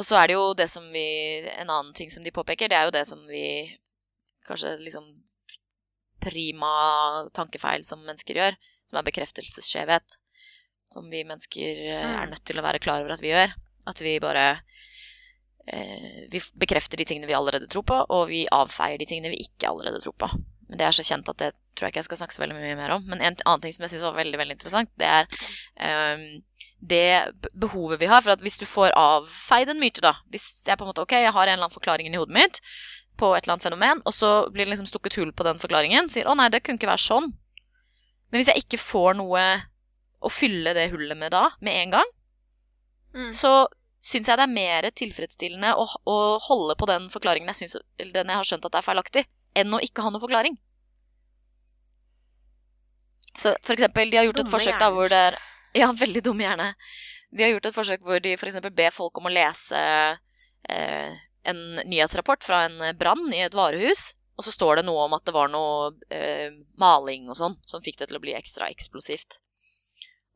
og 0.00 0.06
så 0.06 0.16
er 0.18 0.30
det 0.30 0.38
jo 0.38 0.54
det 0.56 0.66
som 0.72 0.86
vi 0.90 1.02
En 1.52 1.68
annen 1.68 1.92
ting 1.94 2.08
som 2.10 2.24
de 2.24 2.32
påpeker, 2.34 2.70
det 2.70 2.76
er 2.78 2.88
jo 2.88 2.94
det 2.96 3.04
som 3.06 3.20
vi 3.28 3.44
Kanskje 4.46 4.78
liksom 4.80 5.04
prima 6.20 6.70
tankefeil 7.36 7.84
som 7.84 8.02
mennesker 8.04 8.36
gjør, 8.36 8.56
som 8.90 8.98
er 8.98 9.06
bekreftelsesskjevhet. 9.06 10.16
Som 10.90 11.10
vi 11.10 11.24
mennesker 11.26 11.82
eh, 11.86 12.14
er 12.22 12.30
nødt 12.30 12.44
til 12.46 12.58
å 12.58 12.66
være 12.66 12.82
klar 12.82 13.04
over 13.04 13.14
at 13.14 13.22
vi 13.22 13.32
gjør. 13.32 13.54
At 13.90 14.02
vi 14.04 14.18
bare 14.22 14.46
eh, 15.66 16.26
Vi 16.32 16.42
bekrefter 16.62 17.00
de 17.00 17.06
tingene 17.08 17.30
vi 17.30 17.36
allerede 17.38 17.70
tror 17.70 17.86
på, 17.86 18.00
og 18.08 18.28
vi 18.32 18.46
avfeier 18.52 18.98
de 19.00 19.08
tingene 19.08 19.32
vi 19.34 19.44
ikke 19.46 19.70
allerede 19.70 20.02
tror 20.02 20.16
på. 20.18 20.30
Men 20.70 20.78
det 20.78 20.86
er 20.86 20.94
så 20.94 21.06
kjent 21.06 21.30
at 21.32 21.40
det 21.42 21.50
tror 21.74 21.88
jeg 21.88 21.94
ikke 21.94 22.02
jeg 22.02 22.08
skal 22.10 22.20
snakke 22.20 22.36
så 22.36 22.44
veldig 22.44 22.58
mye 22.58 22.78
mer 22.78 22.94
om. 22.94 23.06
Men 23.10 23.22
en 23.22 23.38
annen 23.42 23.64
ting 23.64 23.74
som 23.74 23.86
jeg 23.86 23.94
syns 23.94 24.06
var 24.06 24.18
veldig 24.20 24.38
veldig 24.38 24.54
interessant, 24.54 24.92
det 25.02 25.08
er 25.10 25.26
um, 26.14 26.28
det 26.80 27.32
behovet 27.58 28.00
vi 28.00 28.08
har 28.08 28.22
for 28.22 28.32
at 28.32 28.44
hvis 28.44 28.60
du 28.60 28.66
får 28.68 28.94
avfeid 28.96 29.68
en 29.68 29.80
myte, 29.82 30.00
da 30.04 30.14
Hvis 30.32 30.62
jeg 30.66 30.78
på 30.78 30.86
en 30.86 30.92
måte, 30.92 31.02
ok, 31.02 31.16
jeg 31.18 31.34
har 31.34 31.42
en 31.42 31.52
eller 31.52 31.66
annen 31.66 31.74
forklaring 31.74 32.06
inni 32.06 32.20
hodet 32.20 32.36
mitt 32.36 32.62
på 33.20 33.34
et 33.34 33.44
eller 33.44 33.56
annet 33.56 33.66
fenomen, 33.66 34.00
og 34.06 34.14
så 34.16 34.30
blir 34.48 34.64
det 34.64 34.72
liksom 34.72 34.88
stukket 34.88 35.18
hull 35.20 35.32
på 35.36 35.44
den 35.44 35.58
forklaringen, 35.60 36.08
sier 36.08 36.30
å 36.30 36.36
nei, 36.38 36.48
det 36.48 36.62
kunne 36.64 36.80
ikke 36.80 36.88
være 36.88 37.04
sånn. 37.04 37.28
Men 38.30 38.40
hvis 38.40 38.48
jeg 38.48 38.62
ikke 38.62 38.80
får 38.80 39.18
noe 39.18 39.42
å 40.20 40.30
fylle 40.32 40.74
det 40.76 40.90
hullet 40.92 41.18
med 41.18 41.32
da, 41.34 41.48
med 41.60 41.82
en 41.82 41.98
gang, 41.98 42.16
Mm. 43.10 43.32
så 43.34 43.66
syns 43.98 44.28
jeg 44.30 44.38
det 44.38 44.44
er 44.46 44.52
mer 44.52 44.86
tilfredsstillende 44.94 45.72
å, 45.74 45.82
å 46.06 46.16
holde 46.44 46.76
på 46.78 46.86
den 46.86 47.08
forklaringen 47.10 47.50
jeg, 47.50 47.56
synes, 47.64 47.82
den 47.98 48.30
jeg 48.30 48.38
har 48.38 48.46
skjønt 48.46 48.68
at 48.68 48.76
er 48.78 48.86
feilaktig, 48.86 49.24
enn 49.58 49.74
å 49.74 49.80
ikke 49.82 50.04
ha 50.04 50.12
noen 50.12 50.22
forklaring. 50.22 50.54
Så 53.34 53.52
for 53.66 53.74
eksempel, 53.74 54.10
de 54.10 54.20
har 54.20 54.28
gjort 54.28 54.40
et 54.40 54.46
Dumme 54.46 54.54
forsøk 54.54 54.78
da 54.78 54.92
hvor 54.94 55.10
det 55.10 55.20
er 55.30 55.38
Ja, 55.80 55.92
veldig 55.94 56.22
dumme 56.26 56.42
hjerne. 56.42 56.68
De 57.30 57.44
har 57.44 57.52
gjort 57.52 57.66
et 57.66 57.76
forsøk 57.76 58.06
hvor 58.06 58.22
de 58.22 58.32
f.eks. 58.34 58.56
ber 58.74 58.94
folk 58.94 59.18
om 59.20 59.28
å 59.28 59.34
lese 59.34 59.82
eh, 60.70 61.20
en 61.50 61.60
nyhetsrapport 61.84 62.42
fra 62.46 62.64
en 62.66 62.80
brann 62.98 63.28
i 63.34 63.44
et 63.44 63.54
varehus. 63.54 64.16
Og 64.34 64.46
så 64.46 64.54
står 64.54 64.80
det 64.80 64.86
noe 64.88 65.04
om 65.06 65.14
at 65.14 65.26
det 65.28 65.34
var 65.36 65.50
noe 65.52 65.92
eh, 66.10 66.50
maling 66.80 67.28
og 67.30 67.38
sånn 67.38 67.54
som 67.66 67.82
fikk 67.84 68.00
det 68.00 68.10
til 68.10 68.18
å 68.18 68.24
bli 68.24 68.34
ekstra 68.34 68.70
eksplosivt. 68.72 69.38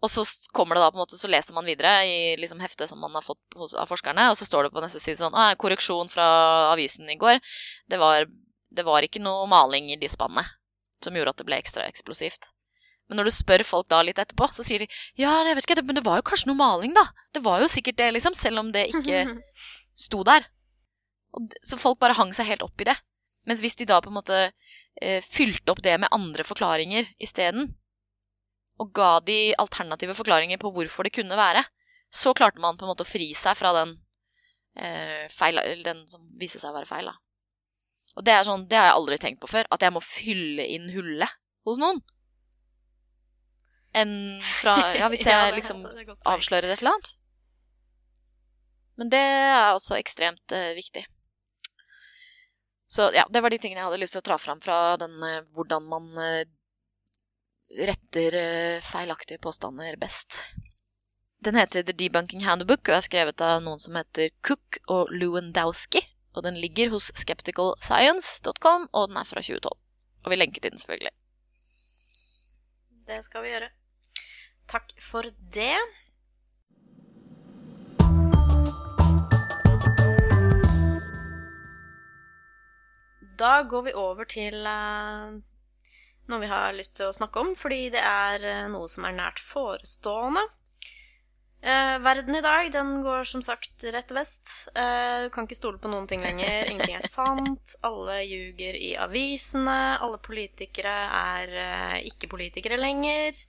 Og 0.05 0.11
så 0.13 0.25
kommer 0.53 0.77
det 0.77 0.83
da 0.85 0.91
på 0.93 0.99
en 0.99 1.05
måte, 1.05 1.17
så 1.17 1.31
leser 1.33 1.57
man 1.57 1.69
videre 1.69 1.93
i 2.05 2.17
liksom 2.37 2.61
heftet 2.61 2.91
som 2.91 3.01
man 3.01 3.15
har 3.17 3.25
fått 3.25 3.57
hos, 3.57 3.73
av 3.79 3.89
forskerne, 3.89 4.27
og 4.31 4.37
så 4.37 4.45
står 4.45 4.67
det 4.67 4.75
på 4.75 4.83
neste 4.85 5.01
side 5.01 5.17
sånn 5.23 5.37
ah, 5.39 5.55
Korreksjon 5.57 6.11
fra 6.13 6.27
avisen 6.75 7.09
i 7.09 7.17
går. 7.21 7.41
Det 7.89 8.01
var, 8.03 8.29
det 8.69 8.85
var 8.85 9.07
ikke 9.07 9.23
noe 9.25 9.47
maling 9.49 9.89
i 9.95 10.01
de 10.01 10.11
spannene 10.13 10.45
som 11.05 11.17
gjorde 11.17 11.35
at 11.35 11.41
det 11.41 11.49
ble 11.49 11.57
ekstra 11.61 11.87
eksplosivt. 11.89 12.51
Men 13.09 13.21
når 13.21 13.29
du 13.29 13.35
spør 13.37 13.65
folk 13.69 13.89
da 13.93 14.01
litt 14.05 14.21
etterpå, 14.21 14.49
så 14.57 14.65
sier 14.65 14.85
de 14.85 14.89
ja, 15.21 15.33
jeg 15.45 15.57
vet 15.57 15.67
ikke, 15.67 15.85
men 15.85 15.99
det 15.99 16.05
var 16.07 16.21
jo 16.21 16.27
kanskje 16.29 16.51
noe 16.51 16.61
maling, 16.61 16.95
da. 16.97 17.05
Det 17.37 17.43
var 17.45 17.65
jo 17.65 17.69
sikkert 17.73 17.99
det, 18.01 18.11
liksom, 18.17 18.37
selv 18.37 18.63
om 18.63 18.71
det 18.73 18.87
ikke 18.93 19.25
sto 20.07 20.23
der. 20.27 20.47
Og, 21.37 21.53
så 21.67 21.81
folk 21.81 22.01
bare 22.01 22.17
hang 22.17 22.33
seg 22.37 22.49
helt 22.49 22.65
opp 22.65 22.81
i 22.81 22.89
det. 22.89 22.97
Mens 23.49 23.61
hvis 23.61 23.77
de 23.77 23.89
da 23.89 24.01
på 24.01 24.09
en 24.09 24.17
måte 24.17 24.39
eh, 24.49 25.21
fylte 25.21 25.75
opp 25.75 25.83
det 25.85 25.99
med 26.01 26.13
andre 26.17 26.47
forklaringer 26.49 27.11
isteden, 27.21 27.75
og 28.83 28.91
ga 28.97 29.19
de 29.27 29.55
alternative 29.61 30.17
forklaringer 30.19 30.61
på 30.63 30.73
hvorfor 30.75 31.07
det 31.07 31.15
kunne 31.15 31.39
være, 31.39 31.63
så 32.15 32.35
klarte 32.37 32.63
man 32.63 32.79
på 32.79 32.87
en 32.87 32.93
måte 32.93 33.07
å 33.07 33.09
fri 33.09 33.29
seg 33.39 33.57
fra 33.59 33.73
den, 33.77 33.95
eh, 34.77 35.27
feil, 35.31 35.61
den 35.85 36.05
som 36.11 36.27
viste 36.41 36.61
seg 36.63 36.73
å 36.73 36.79
være 36.79 36.91
feil. 36.91 37.11
Da. 37.11 37.15
Og 38.19 38.27
det 38.27 38.35
er 38.35 38.47
sånn, 38.47 38.67
det 38.71 38.79
har 38.79 38.91
jeg 38.91 38.99
aldri 38.99 39.19
tenkt 39.23 39.43
på 39.43 39.51
før, 39.51 39.69
at 39.75 39.83
jeg 39.83 39.95
må 39.95 40.03
fylle 40.05 40.67
inn 40.77 40.91
hullet 40.95 41.39
hos 41.67 41.81
noen. 41.83 42.03
Enn 43.95 44.15
fra 44.61 44.77
Ja, 44.99 45.11
hvis 45.11 45.27
jeg 45.31 45.51
ja, 45.51 45.55
liksom 45.55 45.85
er 45.87 46.15
avslører 46.35 46.71
et 46.71 46.83
eller 46.83 46.97
annet. 46.97 47.15
Men 48.99 49.11
det 49.11 49.23
er 49.23 49.73
også 49.75 49.99
ekstremt 49.99 50.55
eh, 50.55 50.75
viktig. 50.77 51.03
Så 52.95 53.09
ja, 53.15 53.25
det 53.31 53.43
var 53.43 53.51
de 53.51 53.59
tingene 53.59 53.81
jeg 53.81 53.89
hadde 53.89 54.03
lyst 54.03 54.15
til 54.15 54.23
å 54.23 54.29
dra 54.29 54.37
fram 54.39 54.61
fra 54.63 54.95
den 55.01 55.17
eh, 55.27 55.41
hvordan 55.57 55.89
man 55.91 56.05
eh, 56.23 56.45
retter 57.79 58.35
eh, 58.35 58.81
feilaktige 58.85 59.39
påstander 59.39 59.97
best. 59.97 60.39
Den 61.45 61.55
heter 61.55 61.83
The 61.83 61.93
Debunking 61.93 62.45
Handbook 62.45 62.89
og 62.89 62.97
er 62.97 63.05
skrevet 63.05 63.43
av 63.45 63.63
noen 63.65 63.81
som 63.83 63.97
heter 63.99 64.31
Cook 64.47 64.79
og 64.89 65.13
Lewandowski. 65.13 66.01
Og 66.35 66.43
den 66.43 66.57
ligger 66.59 66.91
hos 66.91 67.13
skepticalscience.com, 67.15 68.89
og 68.93 69.11
den 69.11 69.21
er 69.21 69.29
fra 69.29 69.43
2012. 69.45 69.77
Og 70.25 70.33
vi 70.33 70.39
lenker 70.41 70.65
til 70.65 70.73
den, 70.73 70.81
selvfølgelig. 70.81 71.13
Det 73.07 73.21
skal 73.27 73.45
vi 73.45 73.53
gjøre. 73.53 73.69
Takk 74.73 74.95
for 75.05 75.29
det. 75.55 75.77
Da 83.39 83.63
går 83.69 83.83
vi 83.83 83.93
over 83.93 84.25
til 84.25 84.67
eh, 84.67 85.54
noe 86.31 86.43
vi 86.43 86.51
har 86.51 86.75
lyst 86.77 86.97
til 86.99 87.09
å 87.09 87.17
snakke 87.17 87.43
om, 87.43 87.55
fordi 87.59 87.89
det 87.95 88.03
er 88.03 88.45
eh, 88.51 88.67
noe 88.73 88.91
som 88.93 89.07
er 89.09 89.17
nært 89.17 89.43
forestående. 89.45 90.45
Eh, 91.65 91.99
verden 92.05 92.37
i 92.37 92.43
dag 92.45 92.67
den 92.73 92.99
går 93.07 93.25
som 93.25 93.41
sagt 93.43 93.85
rett 93.95 94.11
vest. 94.13 94.69
Eh, 94.77 95.25
du 95.25 95.31
kan 95.33 95.47
ikke 95.47 95.57
stole 95.57 95.81
på 95.81 95.89
noen 95.89 96.09
ting 96.11 96.21
lenger. 96.25 96.67
Ingenting 96.71 96.99
er 96.99 97.09
sant. 97.09 97.77
Alle 97.89 98.19
ljuger 98.29 98.77
i 98.77 98.91
avisene. 99.01 99.79
Alle 100.05 100.21
politikere 100.21 100.93
er 101.21 101.57
eh, 101.63 101.97
ikke 102.11 102.29
politikere 102.35 102.77
lenger. 102.81 103.41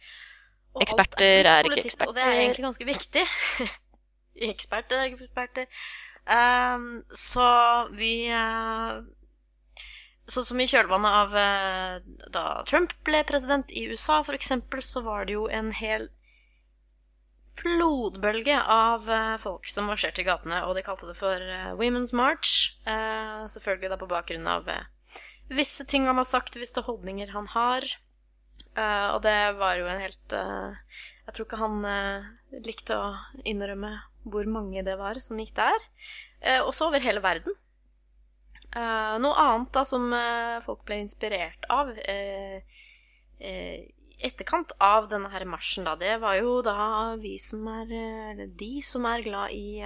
Og 0.75 0.85
Eksperter 0.87 1.41
er, 1.41 1.51
er 1.57 1.67
ikke 1.67 1.89
eksperter. 1.89 2.11
Og 2.11 2.15
det 2.15 2.23
er 2.23 2.39
egentlig 2.39 2.67
ganske 2.69 2.87
viktig. 2.87 3.25
eksperter 4.51 5.01
er 5.01 5.11
ikke 5.11 5.27
eksperter. 5.27 5.67
Ehm, 6.25 7.03
så 7.11 7.49
vi 7.99 8.13
eh, 8.31 9.03
Sånn 10.25 10.45
som 10.47 10.61
i 10.61 10.65
kjølvannet 10.65 11.15
av 11.15 11.35
eh, 11.37 12.29
da 12.33 12.43
Trump 12.65 12.95
ble 13.05 13.21
president 13.29 13.69
i 13.69 13.83
USA, 13.91 14.23
eksempel, 14.33 14.81
så 14.81 15.03
var 15.05 15.27
det 15.27 15.35
jo 15.35 15.43
en 15.53 15.69
hel 15.75 16.07
flodbølge 17.59 18.55
av 18.57 19.05
eh, 19.05 19.35
folk 19.43 19.69
som 19.69 19.85
marsjerte 19.91 20.23
i 20.23 20.25
gatene, 20.25 20.63
og 20.65 20.73
de 20.75 20.83
kalte 20.87 21.05
det 21.11 21.17
for 21.19 21.37
eh, 21.37 21.75
Women's 21.77 22.13
March. 22.17 22.73
Selvfølgelig 23.53 23.91
da 23.93 23.99
på 24.01 24.09
bakgrunn 24.09 24.49
av 24.49 24.71
visse 25.53 25.85
ting 25.85 26.09
han 26.09 26.17
har 26.17 26.25
sagt, 26.27 26.57
visse 26.57 26.81
holdninger 26.81 27.29
han 27.35 27.45
har. 27.53 27.85
Og 28.75 29.21
det 29.23 29.37
var 29.55 29.77
jo 29.79 29.85
en 29.87 30.01
helt 30.01 30.33
Jeg 30.35 31.35
tror 31.35 31.45
ikke 31.45 31.59
han 31.61 31.77
likte 32.65 32.97
å 32.99 33.13
innrømme 33.47 33.93
hvor 34.27 34.49
mange 34.51 34.83
det 34.83 34.97
var 34.99 35.21
som 35.23 35.39
gikk 35.39 35.53
der. 35.55 35.85
Også 36.65 36.89
over 36.89 36.99
hele 36.99 37.23
verden. 37.23 37.55
Eh, 38.75 39.17
noe 39.23 39.39
annet 39.39 39.69
da 39.71 39.85
som 39.87 40.09
uh, 40.11 40.59
folk 40.65 40.81
ble 40.87 40.97
inspirert 41.05 41.63
av 41.71 41.93
eh, 41.95 42.57
uh, 43.39 43.77
etterkant 44.27 44.73
av 44.83 45.07
denne 45.13 45.31
her 45.31 45.45
marsjen, 45.47 45.87
da, 45.87 45.93
det 45.95 46.17
var 46.19 46.35
jo 46.41 46.57
da 46.65 46.75
vi 47.21 47.37
som 47.39 47.63
er 47.71 47.93
Eller 48.33 48.51
de 48.59 48.73
som 48.83 49.07
er 49.07 49.23
glad 49.23 49.55
i 49.55 49.79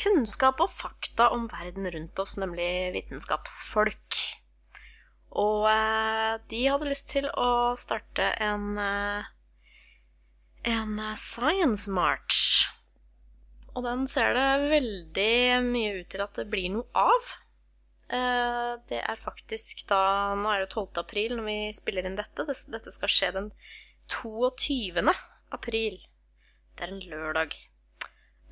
kunnskap 0.00 0.60
og 0.64 0.72
fakta 0.72 1.28
om 1.36 1.46
verden 1.52 1.88
rundt 1.92 2.18
oss, 2.20 2.38
nemlig 2.40 2.94
vitenskapsfolk. 2.96 4.20
Og 5.36 5.64
de 6.48 6.60
hadde 6.68 6.88
lyst 6.88 7.08
til 7.12 7.28
å 7.32 7.76
starte 7.80 8.28
en 8.44 8.76
en 10.66 11.00
science 11.16 11.88
march. 11.92 12.68
Og 13.76 13.84
den 13.84 14.04
ser 14.08 14.36
det 14.36 14.70
veldig 14.70 15.64
mye 15.68 15.98
ut 16.00 16.08
til 16.12 16.24
at 16.24 16.36
det 16.40 16.48
blir 16.52 16.72
noe 16.76 16.88
av. 16.96 17.36
Eh, 18.06 18.72
det 18.86 19.00
er 19.02 19.18
faktisk 19.18 19.80
da 19.90 19.98
Nå 20.38 20.46
er 20.52 20.60
det 20.62 20.68
12. 20.70 21.00
april 21.02 21.32
når 21.36 21.44
vi 21.48 21.56
spiller 21.74 22.06
inn 22.06 22.18
dette. 22.18 22.44
Dette 22.70 22.90
skal 22.94 23.10
skje 23.10 23.32
den 23.34 23.48
22. 24.12 25.14
april. 25.56 25.96
Det 26.76 26.82
er 26.86 26.90
en 26.94 27.02
lørdag. 27.10 27.50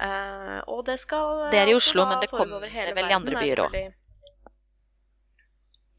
Eh, 0.02 0.60
og 0.66 0.80
det 0.88 0.98
skal 0.98 1.50
Det 1.52 1.60
er 1.60 1.68
i 1.70 1.74
altså 1.74 1.90
Oslo, 1.92 2.02
men 2.10 2.20
det 2.20 2.30
kommer 2.32 2.60
vel 2.64 2.72
i 2.74 2.76
andre 3.14 3.34
er 3.36 3.40
byer 3.44 3.60
også. 3.68 3.84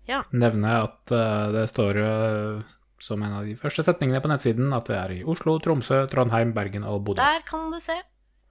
Ja. 0.07 0.22
nevne 0.33 0.72
at 0.85 1.11
eh, 1.12 1.52
det 1.52 1.64
står 1.72 1.96
eh, 2.02 2.62
som 3.03 3.22
en 3.22 3.32
av 3.40 3.45
de 3.45 3.57
første 3.61 3.82
setningene 3.84 4.20
på 4.22 4.30
nettsiden 4.30 4.72
at 4.72 4.86
det 4.86 4.97
er 4.97 5.11
i 5.18 5.22
Oslo, 5.24 5.59
Tromsø, 5.61 6.05
Trondheim, 6.09 6.53
Bergen 6.57 6.84
og 6.86 7.03
Bodø. 7.05 7.20
Der 7.20 7.43
kan 7.49 7.70
du 7.72 7.80
se. 7.80 7.97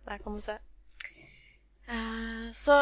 Der 0.05 0.17
kan 0.21 0.35
du 0.35 0.41
se. 0.43 0.57
Eh, 1.87 2.51
Så 2.53 2.75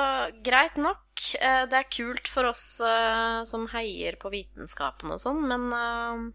greit 0.44 0.76
nok. 0.78 1.04
Eh, 1.40 1.66
Det 1.70 1.78
er 1.80 1.90
kult 1.92 2.28
for 2.28 2.50
oss 2.50 2.80
eh, 2.82 3.44
som 3.46 3.68
heier 3.72 4.16
på 4.20 4.32
vitenskapen 4.34 5.12
og 5.12 5.20
sånn, 5.24 5.42
men 5.48 5.70
eh, 5.72 6.26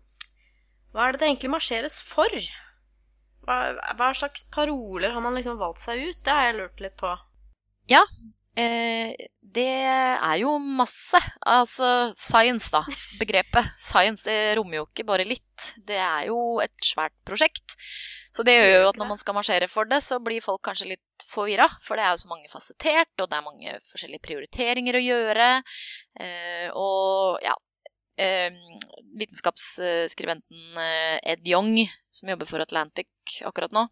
hva 0.95 1.09
er 1.09 1.13
det 1.13 1.21
det 1.21 1.29
egentlig 1.29 1.51
marsjeres 1.59 2.01
for? 2.03 2.29
Hva, 3.49 3.59
hva 3.97 4.09
slags 4.17 4.45
paroler 4.53 5.11
har 5.15 5.21
man 5.25 5.35
liksom 5.37 5.59
valgt 5.61 5.81
seg 5.85 6.07
ut? 6.09 6.23
Det 6.25 6.33
har 6.33 6.49
jeg 6.51 6.59
lurt 6.61 6.81
litt 6.85 6.97
på. 7.01 7.13
Eh, 8.59 9.15
det 9.55 9.71
er 9.87 10.37
jo 10.43 10.57
masse. 10.59 11.19
Altså 11.47 12.11
science, 12.19 12.71
da. 12.75 12.83
Begrepet 13.21 13.71
science 13.83 14.27
det 14.27 14.57
rommer 14.59 14.81
jo 14.81 14.89
ikke 14.89 15.07
bare 15.09 15.27
litt. 15.29 15.73
Det 15.87 15.99
er 15.99 16.29
jo 16.31 16.59
et 16.65 16.75
svært 16.85 17.15
prosjekt. 17.29 17.77
Så 18.35 18.45
det 18.47 18.55
gjør 18.55 18.83
jo 18.83 18.89
at 18.91 18.99
når 19.01 19.09
man 19.13 19.21
skal 19.21 19.35
marsjere 19.39 19.71
for 19.71 19.89
det, 19.89 20.03
så 20.05 20.19
blir 20.23 20.45
folk 20.45 20.63
kanskje 20.67 20.93
litt 20.93 21.25
forvirra. 21.27 21.69
For 21.83 21.99
det 21.99 22.05
er 22.07 22.13
jo 22.15 22.23
så 22.25 22.33
mange 22.33 22.51
fasettert, 22.51 23.15
og 23.19 23.31
det 23.31 23.39
er 23.39 23.47
mange 23.47 23.79
forskjellige 23.93 24.27
prioriteringer 24.27 24.99
å 24.99 25.07
gjøre. 25.07 25.49
Eh, 26.21 26.69
og 26.75 27.41
ja 27.45 27.55
eh, 28.19 28.59
Vitenskapsskribenten 29.19 30.83
Ed 31.23 31.47
Young, 31.49 31.87
som 32.11 32.31
jobber 32.35 32.51
for 32.51 32.63
Atlantic 32.63 33.41
akkurat 33.47 33.75
nå, 33.75 33.87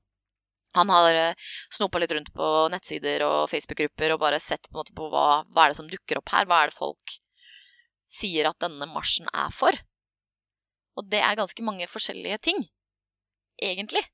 han 0.77 0.93
har 0.93 1.19
eh, 1.19 1.47
snopa 1.73 2.01
litt 2.03 2.13
rundt 2.15 2.33
på 2.37 2.51
nettsider 2.73 3.25
og 3.27 3.51
Facebook-grupper 3.53 4.15
og 4.15 4.23
bare 4.23 4.41
sett 4.43 4.69
på, 4.73 4.85
på 4.97 5.09
hva, 5.13 5.43
hva 5.51 5.65
er 5.65 5.73
det 5.73 5.81
som 5.81 5.91
dukker 5.91 6.21
opp 6.21 6.33
her. 6.35 6.49
Hva 6.49 6.63
er 6.63 6.73
det 6.73 6.79
folk 6.79 7.17
sier 8.07 8.49
at 8.49 8.61
denne 8.63 8.89
marsjen 8.91 9.31
er 9.33 9.53
for? 9.55 9.77
Og 10.97 11.09
det 11.13 11.21
er 11.21 11.39
ganske 11.39 11.65
mange 11.65 11.89
forskjellige 11.91 12.39
ting, 12.49 12.63
egentlig. 13.61 14.05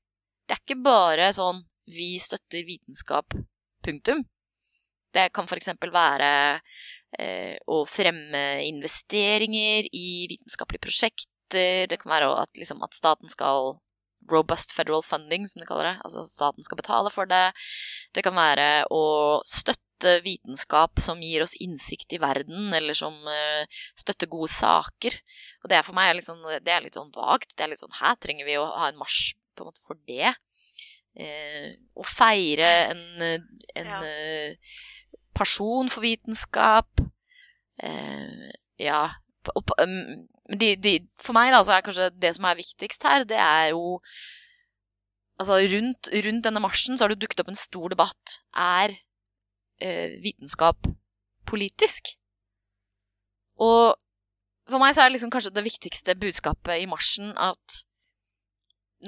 Det 0.43 0.55
er 0.55 0.63
ikke 0.63 0.81
bare 0.83 1.29
sånn 1.35 1.61
vi 1.93 2.15
støtter 2.19 2.65
vitenskap, 2.67 3.35
punktum. 3.83 4.23
Det 5.13 5.29
kan 5.35 5.47
f.eks. 5.47 5.69
være 5.93 6.31
eh, 7.19 7.55
å 7.69 7.83
fremme 7.87 8.43
investeringer 8.65 9.87
i 9.91 10.25
vitenskapelige 10.31 10.87
prosjekter. 10.87 11.85
Det 11.87 11.99
kan 12.01 12.15
være 12.15 12.31
at, 12.41 12.55
liksom, 12.57 12.81
at 12.83 12.95
staten 12.97 13.29
skal 13.29 13.75
Robust 14.31 14.73
federal 14.75 15.03
funding, 15.05 15.47
som 15.49 15.61
de 15.61 15.67
kaller 15.67 15.91
det. 15.91 15.95
Altså 16.05 16.25
staten 16.27 16.65
skal 16.65 16.79
betale 16.79 17.11
for 17.13 17.29
det. 17.29 17.45
Det 18.15 18.23
kan 18.25 18.35
være 18.37 18.85
å 18.93 19.03
støtte 19.47 20.17
vitenskap 20.25 20.99
som 21.03 21.21
gir 21.23 21.45
oss 21.45 21.55
innsikt 21.63 22.15
i 22.15 22.19
verden, 22.19 22.73
eller 22.75 22.97
som 22.97 23.15
uh, 23.23 23.63
støtter 23.99 24.31
gode 24.31 24.51
saker. 24.51 25.15
Og 25.63 25.71
det 25.71 25.79
er 25.79 25.87
for 25.87 25.95
meg 25.97 26.17
liksom, 26.19 26.43
det 26.63 26.73
er 26.73 26.83
litt 26.83 26.99
sånn 26.99 27.13
vagt. 27.15 27.55
Det 27.55 27.65
er 27.65 27.71
litt 27.71 27.83
sånn 27.83 28.01
Her 28.01 28.17
trenger 28.19 28.49
vi 28.49 28.59
å 28.59 28.67
ha 28.67 28.89
en 28.91 28.99
marsj 28.99 29.33
på 29.55 29.63
en 29.63 29.71
måte 29.71 29.85
for 29.85 29.99
det. 30.09 30.33
Uh, 31.13 31.71
å 31.95 32.05
feire 32.07 32.69
en, 32.91 33.03
en 33.23 33.91
ja. 33.95 34.01
uh, 34.03 34.77
person 35.37 35.91
for 35.91 36.05
vitenskap. 36.05 37.03
ja, 38.79 38.99
Um, 39.79 40.27
de, 40.49 40.75
de, 40.75 40.93
for 41.23 41.35
meg 41.37 41.53
da, 41.53 41.61
så 41.63 41.75
er 41.75 41.85
kanskje 41.85 42.09
det 42.19 42.33
som 42.35 42.47
er 42.49 42.59
viktigst 42.59 43.05
her, 43.07 43.27
det 43.27 43.39
er 43.39 43.73
jo 43.73 43.99
Altså 45.41 45.55
rundt, 45.57 46.07
rundt 46.13 46.45
denne 46.45 46.61
marsjen 46.61 46.95
så 46.95 47.03
har 47.03 47.11
det 47.11 47.23
dukket 47.23 47.39
opp 47.41 47.47
en 47.49 47.57
stor 47.57 47.89
debatt. 47.89 48.35
Er 48.53 48.91
eh, 49.81 50.13
vitenskap 50.21 50.85
politisk? 51.49 52.11
Og 53.57 53.97
for 54.69 54.79
meg 54.79 54.93
så 54.93 55.01
er 55.01 55.09
det 55.09 55.15
liksom 55.15 55.33
kanskje 55.33 55.55
det 55.55 55.65
viktigste 55.65 56.15
budskapet 56.21 56.83
i 56.83 56.87
marsjen 56.87 57.33
at 57.33 57.79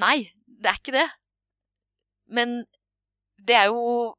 nei, 0.02 0.32
det 0.50 0.72
er 0.72 0.82
ikke 0.82 0.96
det. 0.98 1.06
Men 2.26 2.58
det 3.38 3.60
er 3.62 3.70
jo 3.70 4.16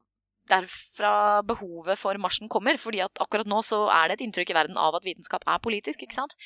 derfra 0.51 1.43
behovet 1.47 1.99
for 1.99 2.19
marsjen 2.23 2.51
kommer. 2.53 2.79
fordi 2.81 3.01
at 3.05 3.23
akkurat 3.23 3.49
nå 3.49 3.61
så 3.67 3.87
er 3.93 4.09
det 4.09 4.19
et 4.19 4.27
inntrykk 4.27 4.53
i 4.53 4.59
verden 4.59 4.79
av 4.81 4.95
at 4.99 5.07
vitenskap 5.07 5.47
er 5.47 5.63
politisk. 5.63 6.03
ikke 6.03 6.19
sant? 6.19 6.37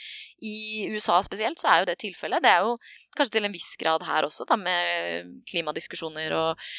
I 0.42 0.88
USA 0.92 1.20
spesielt 1.22 1.60
så 1.60 1.68
er 1.68 1.82
jo 1.82 1.90
det 1.90 1.98
tilfellet. 2.02 2.42
Det 2.42 2.50
er 2.50 2.64
jo 2.66 2.76
kanskje 3.16 3.38
til 3.38 3.48
en 3.48 3.56
viss 3.56 3.76
grad 3.80 4.06
her 4.06 4.28
også, 4.28 4.46
da, 4.48 4.56
med 4.56 5.34
klimadiskusjoner 5.50 6.36
og 6.36 6.70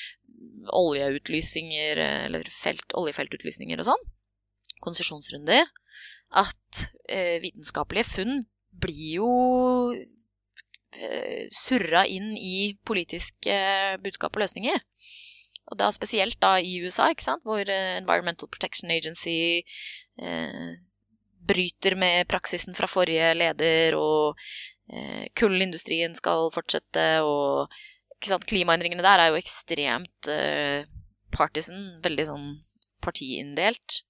oljeutlysninger 0.82 2.02
eller 2.28 2.50
felt, 2.54 2.96
oljefeltutlysninger 2.98 3.82
og 3.82 3.92
sånn. 3.92 4.10
Konsesjonsrunder. 4.82 5.68
At 6.32 6.86
eh, 7.12 7.38
vitenskapelige 7.44 8.08
funn 8.08 8.40
blir 8.82 9.18
jo 9.20 9.32
eh, 10.96 11.50
surra 11.52 12.06
inn 12.08 12.32
i 12.38 12.72
politiske 12.88 13.58
budskap 14.04 14.38
og 14.38 14.46
løsninger. 14.46 14.80
Og 15.72 15.80
da 15.80 15.88
spesielt 15.96 16.40
da 16.44 16.58
i 16.60 16.78
USA, 16.84 17.10
ikke 17.12 17.26
sant? 17.26 17.46
hvor 17.48 17.64
uh, 17.64 17.92
Environmental 17.98 18.50
Protection 18.52 18.92
Agency 18.92 19.64
eh, 20.20 20.72
bryter 21.48 21.96
med 21.96 22.28
praksisen 22.30 22.76
fra 22.78 22.90
forrige 22.92 23.32
leder, 23.38 23.96
og 23.98 24.42
eh, 24.92 25.30
kullindustrien 25.40 26.14
skal 26.18 26.52
fortsette, 26.54 27.06
og 27.24 27.72
klimaendringene 28.22 29.02
der 29.02 29.24
er 29.24 29.32
jo 29.32 29.40
ekstremt 29.40 30.30
partisan, 31.34 31.80
veldig 32.04 32.28
sånn 32.28 32.46
partiinndelt. 33.02 34.04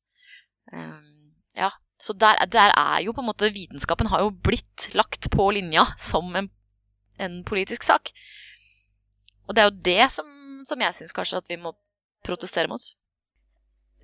Um, 0.74 1.32
ja, 1.55 1.70
så 2.01 2.14
der, 2.14 2.41
der, 2.51 2.74
er 2.76 2.99
jo 3.05 3.14
på 3.16 3.24
en 3.24 3.30
måte 3.30 3.51
Vitenskapen 3.53 4.09
har 4.12 4.26
jo 4.26 4.34
blitt 4.34 4.89
lagt 4.97 5.30
på 5.34 5.47
linja 5.55 5.86
som 6.01 6.36
en, 6.36 6.49
en 7.22 7.41
politisk 7.47 7.88
sak. 7.88 8.12
Og 9.47 9.55
det 9.55 9.64
er 9.64 9.70
jo 9.70 9.84
det 9.88 10.12
som 10.18 10.41
som 10.68 10.82
jeg 10.82 10.97
syns 10.97 11.16
kanskje 11.16 11.41
at 11.41 11.49
vi 11.51 11.57
må 11.62 11.74
protestere 12.26 12.70
mot. 12.72 12.84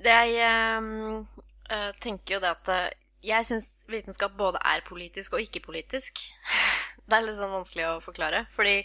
Det 0.03 0.13
jeg 0.13 0.81
uh, 0.85 1.91
tenker 2.03 2.37
jo 2.37 2.41
det 2.43 2.53
at 2.53 2.71
uh, 2.71 2.95
jeg 3.25 3.47
syns 3.49 3.69
vitenskap 3.89 4.35
både 4.37 4.61
er 4.65 4.85
politisk 4.87 5.33
og 5.33 5.43
ikke 5.45 5.65
politisk. 5.65 6.21
Det 7.07 7.15
er 7.15 7.23
litt 7.23 7.37
sånn 7.39 7.53
vanskelig 7.55 7.85
å 7.87 8.01
forklare. 8.03 8.43
Fordi 8.51 8.81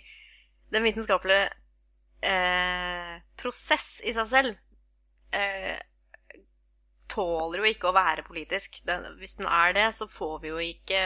den 0.70 0.84
vitenskapelige 0.86 1.48
eh, 2.22 3.16
prosess 3.34 3.96
i 4.06 4.12
seg 4.14 4.28
selv 4.30 4.60
tåler 7.10 7.58
jo 7.58 7.66
ikke 7.66 7.90
å 7.90 7.96
være 7.96 8.22
politisk. 8.22 8.78
Den, 8.86 9.08
hvis 9.18 9.34
den 9.40 9.50
er 9.50 9.74
det, 9.74 9.88
så 9.98 10.06
får 10.06 10.36
vi 10.44 10.52
jo 10.52 10.62
ikke 10.62 11.02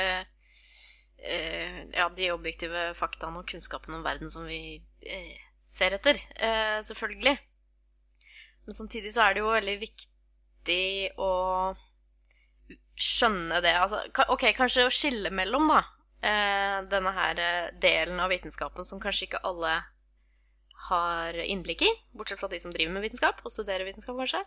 ja, 1.97 2.11
de 2.21 2.29
objektive 2.35 2.85
faktaene 3.01 3.41
og 3.41 3.49
kunnskapen 3.49 3.97
om 3.97 4.05
verden 4.05 4.29
som 4.31 4.45
vi 4.45 4.61
ser 5.77 5.97
etter, 5.97 6.21
eh, 6.37 6.79
selvfølgelig. 6.87 7.37
Men 8.67 8.75
samtidig 8.75 9.13
så 9.15 9.27
er 9.27 9.35
det 9.37 9.45
jo 9.45 9.53
veldig 9.53 9.77
viktig 9.83 10.85
å 11.23 11.33
skjønne 12.97 13.61
det. 13.63 13.75
Altså, 13.79 14.01
ok, 14.33 14.49
kanskje 14.57 14.87
å 14.89 14.95
skille 14.95 15.31
mellom, 15.35 15.69
da. 15.71 15.83
Eh, 16.27 16.79
denne 16.91 17.13
her 17.15 17.43
eh, 17.43 17.69
delen 17.83 18.23
av 18.25 18.33
vitenskapen 18.33 18.89
som 18.89 19.03
kanskje 19.03 19.29
ikke 19.29 19.45
alle 19.47 19.77
har 20.89 21.39
innblikk 21.45 21.85
i. 21.87 21.93
Bortsett 22.17 22.41
fra 22.41 22.51
de 22.51 22.61
som 22.63 22.73
driver 22.75 22.97
med 22.97 23.05
vitenskap, 23.07 23.43
og 23.45 23.53
studerer 23.53 23.87
vitenskap, 23.87 24.17
kanskje. 24.19 24.43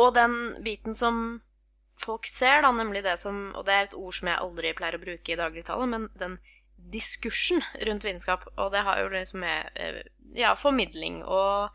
Og 0.00 0.12
den 0.14 0.36
biten 0.66 0.96
som 0.98 1.40
folk 2.04 2.26
ser, 2.28 2.62
da, 2.64 2.72
nemlig 2.74 3.04
det 3.04 3.14
som 3.22 3.52
Og 3.54 3.62
det 3.66 3.74
er 3.74 3.84
et 3.86 3.94
ord 3.94 4.14
som 4.16 4.28
jeg 4.28 4.42
aldri 4.42 4.72
pleier 4.74 4.96
å 4.98 5.02
bruke 5.02 5.32
i 5.32 5.38
dagligtale, 5.38 5.86
men 5.86 6.08
den 6.18 6.38
diskursen 6.76 7.62
rundt 7.86 8.04
vitenskap. 8.04 8.46
Og 8.56 8.72
det 8.74 8.84
har 8.86 9.00
jo 9.02 9.12
liksom 9.12 9.44
med 9.44 9.70
eh, 9.74 10.02
ja, 10.38 10.54
formidling 10.58 11.22
og 11.24 11.74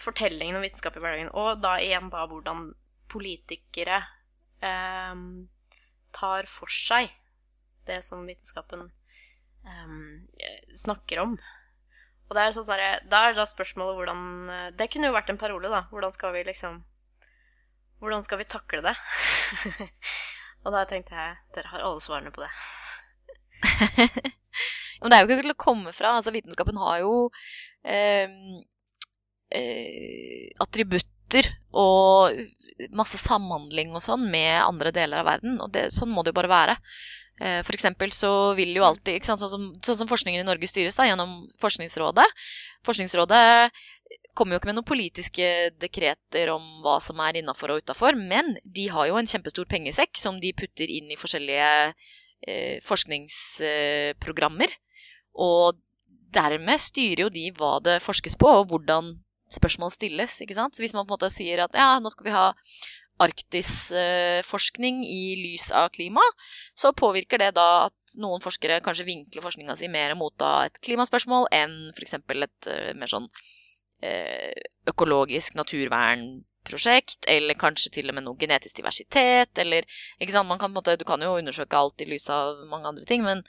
fortellingen 0.00 0.56
om 0.58 0.64
vitenskap 0.64 0.96
i 0.96 1.02
hverdagen. 1.02 1.32
Og 1.34 1.60
da 1.62 1.76
igjen 1.82 2.10
da 2.12 2.26
hvordan 2.30 2.70
politikere 3.12 4.02
eh, 4.64 5.14
tar 6.14 6.50
for 6.50 6.70
seg 6.72 7.12
det 7.88 8.00
som 8.06 8.24
vitenskapen 8.26 8.86
eh, 9.66 9.98
snakker 10.74 11.24
om. 11.24 11.36
Og 12.24 12.36
det 12.36 12.44
er 12.44 12.54
sånn 12.56 12.68
der, 12.68 13.02
da 13.10 13.26
er 13.28 13.36
da 13.36 13.44
spørsmålet 13.48 13.98
hvordan 13.98 14.22
eh, 14.50 14.68
Det 14.78 14.88
kunne 14.92 15.10
jo 15.10 15.16
vært 15.16 15.32
en 15.32 15.40
parole, 15.40 15.70
da. 15.72 15.84
Hvordan 15.92 16.14
skal 16.16 16.32
vi 16.36 16.44
liksom 16.48 16.80
Hvordan 18.00 18.24
skal 18.24 18.40
vi 18.40 18.48
takle 18.50 18.82
det? 18.84 18.94
og 20.64 20.74
da 20.74 20.84
tenkte 20.88 21.14
jeg 21.14 21.36
dere 21.56 21.70
har 21.72 21.84
alle 21.86 22.02
svarene 22.04 22.32
på 22.34 22.42
det. 22.42 22.50
Men 25.00 25.10
det 25.10 25.16
er 25.16 25.24
jo 25.24 25.28
ikke 25.28 25.44
til 25.44 25.54
å 25.54 25.62
komme 25.66 25.94
fra. 25.96 26.14
altså 26.18 26.32
Vitenskapen 26.34 26.78
har 26.80 27.00
jo 27.02 27.16
eh, 27.84 28.30
eh, 29.52 30.46
attributter 30.64 31.50
og 31.74 32.38
masse 32.94 33.18
samhandling 33.20 33.92
og 33.94 34.02
sånn 34.04 34.24
med 34.30 34.62
andre 34.62 34.94
deler 34.94 35.22
av 35.22 35.28
verden. 35.32 35.58
Og 35.64 35.72
det, 35.74 35.90
sånn 35.94 36.12
må 36.14 36.24
det 36.24 36.32
jo 36.32 36.40
bare 36.40 36.52
være. 36.52 36.78
Eh, 37.42 37.60
eksempel 37.74 38.14
så 38.14 38.30
vil 38.54 38.76
jo 38.76 38.86
alltid, 38.86 39.24
sant, 39.26 39.42
sånn 39.42 39.52
som, 39.52 39.66
sånn 39.84 40.04
som 40.04 40.10
forskningen 40.10 40.44
i 40.44 40.48
Norge 40.48 40.70
styres 40.70 40.96
da, 40.96 41.08
gjennom 41.08 41.42
Forskningsrådet. 41.62 42.26
Forskningsrådet 42.86 43.44
kommer 44.36 44.54
jo 44.54 44.60
ikke 44.60 44.70
med 44.70 44.78
noen 44.78 44.86
politiske 44.86 45.48
dekreter 45.80 46.50
om 46.52 46.64
hva 46.84 46.98
som 47.02 47.20
er 47.24 47.40
innafor 47.40 47.74
og 47.74 47.84
utafor, 47.84 48.18
men 48.18 48.54
de 48.64 48.88
har 48.92 49.08
jo 49.08 49.18
en 49.18 49.30
kjempestor 49.30 49.66
pengesekk 49.70 50.18
som 50.20 50.38
de 50.42 50.52
putter 50.56 50.90
inn 50.90 51.10
i 51.10 51.18
forskjellige 51.18 51.68
forskningsprogrammer. 52.86 54.72
Og 55.34 55.78
dermed 56.34 56.82
styrer 56.82 57.24
jo 57.24 57.30
de 57.32 57.48
hva 57.56 57.78
det 57.84 58.02
forskes 58.02 58.36
på, 58.40 58.50
og 58.60 58.68
hvordan 58.70 59.14
spørsmål 59.54 59.92
stilles. 59.94 60.40
ikke 60.42 60.56
sant? 60.58 60.76
Så 60.76 60.82
hvis 60.82 60.94
man 60.94 61.06
på 61.06 61.14
en 61.14 61.16
måte 61.18 61.32
sier 61.32 61.64
at 61.64 61.74
ja, 61.78 61.94
nå 62.02 62.10
skal 62.12 62.28
vi 62.28 62.34
ha 62.34 62.46
arktisforskning 63.22 65.04
i 65.06 65.34
lys 65.38 65.68
av 65.70 65.92
klima, 65.94 66.22
så 66.74 66.90
påvirker 66.96 67.38
det 67.38 67.52
da 67.58 67.86
at 67.86 68.16
noen 68.18 68.42
forskere 68.42 68.80
kanskje 68.84 69.06
vinkler 69.06 69.44
forskninga 69.44 69.76
si 69.78 69.90
mer 69.90 70.16
mot 70.18 70.34
da 70.40 70.64
et 70.66 70.80
klimaspørsmål 70.82 71.46
enn 71.54 71.76
f.eks. 71.94 72.16
et 72.18 72.70
uh, 72.72 72.90
mer 72.98 73.12
sånn 73.12 73.28
uh, 73.28 74.54
økologisk 74.90 75.54
naturvern 75.54 76.42
prosjekt, 76.66 77.26
eller 77.30 77.58
kanskje 77.58 77.92
til 77.98 78.10
og 78.10 78.16
med 78.16 78.26
noe 78.26 78.38
genetisk 78.40 78.80
diversitet, 78.80 79.52
eller 79.62 79.86
ikke 80.18 80.34
sant? 80.34 80.48
Man 80.50 80.60
kan, 80.62 80.72
måte, 80.74 80.96
Du 81.00 81.04
kan 81.08 81.22
jo 81.22 81.36
undersøke 81.38 81.78
alt 81.78 82.00
i 82.00 82.08
lys 82.08 82.28
av 82.32 82.64
mange 82.70 82.90
andre 82.90 83.06
ting, 83.08 83.24
men, 83.26 83.44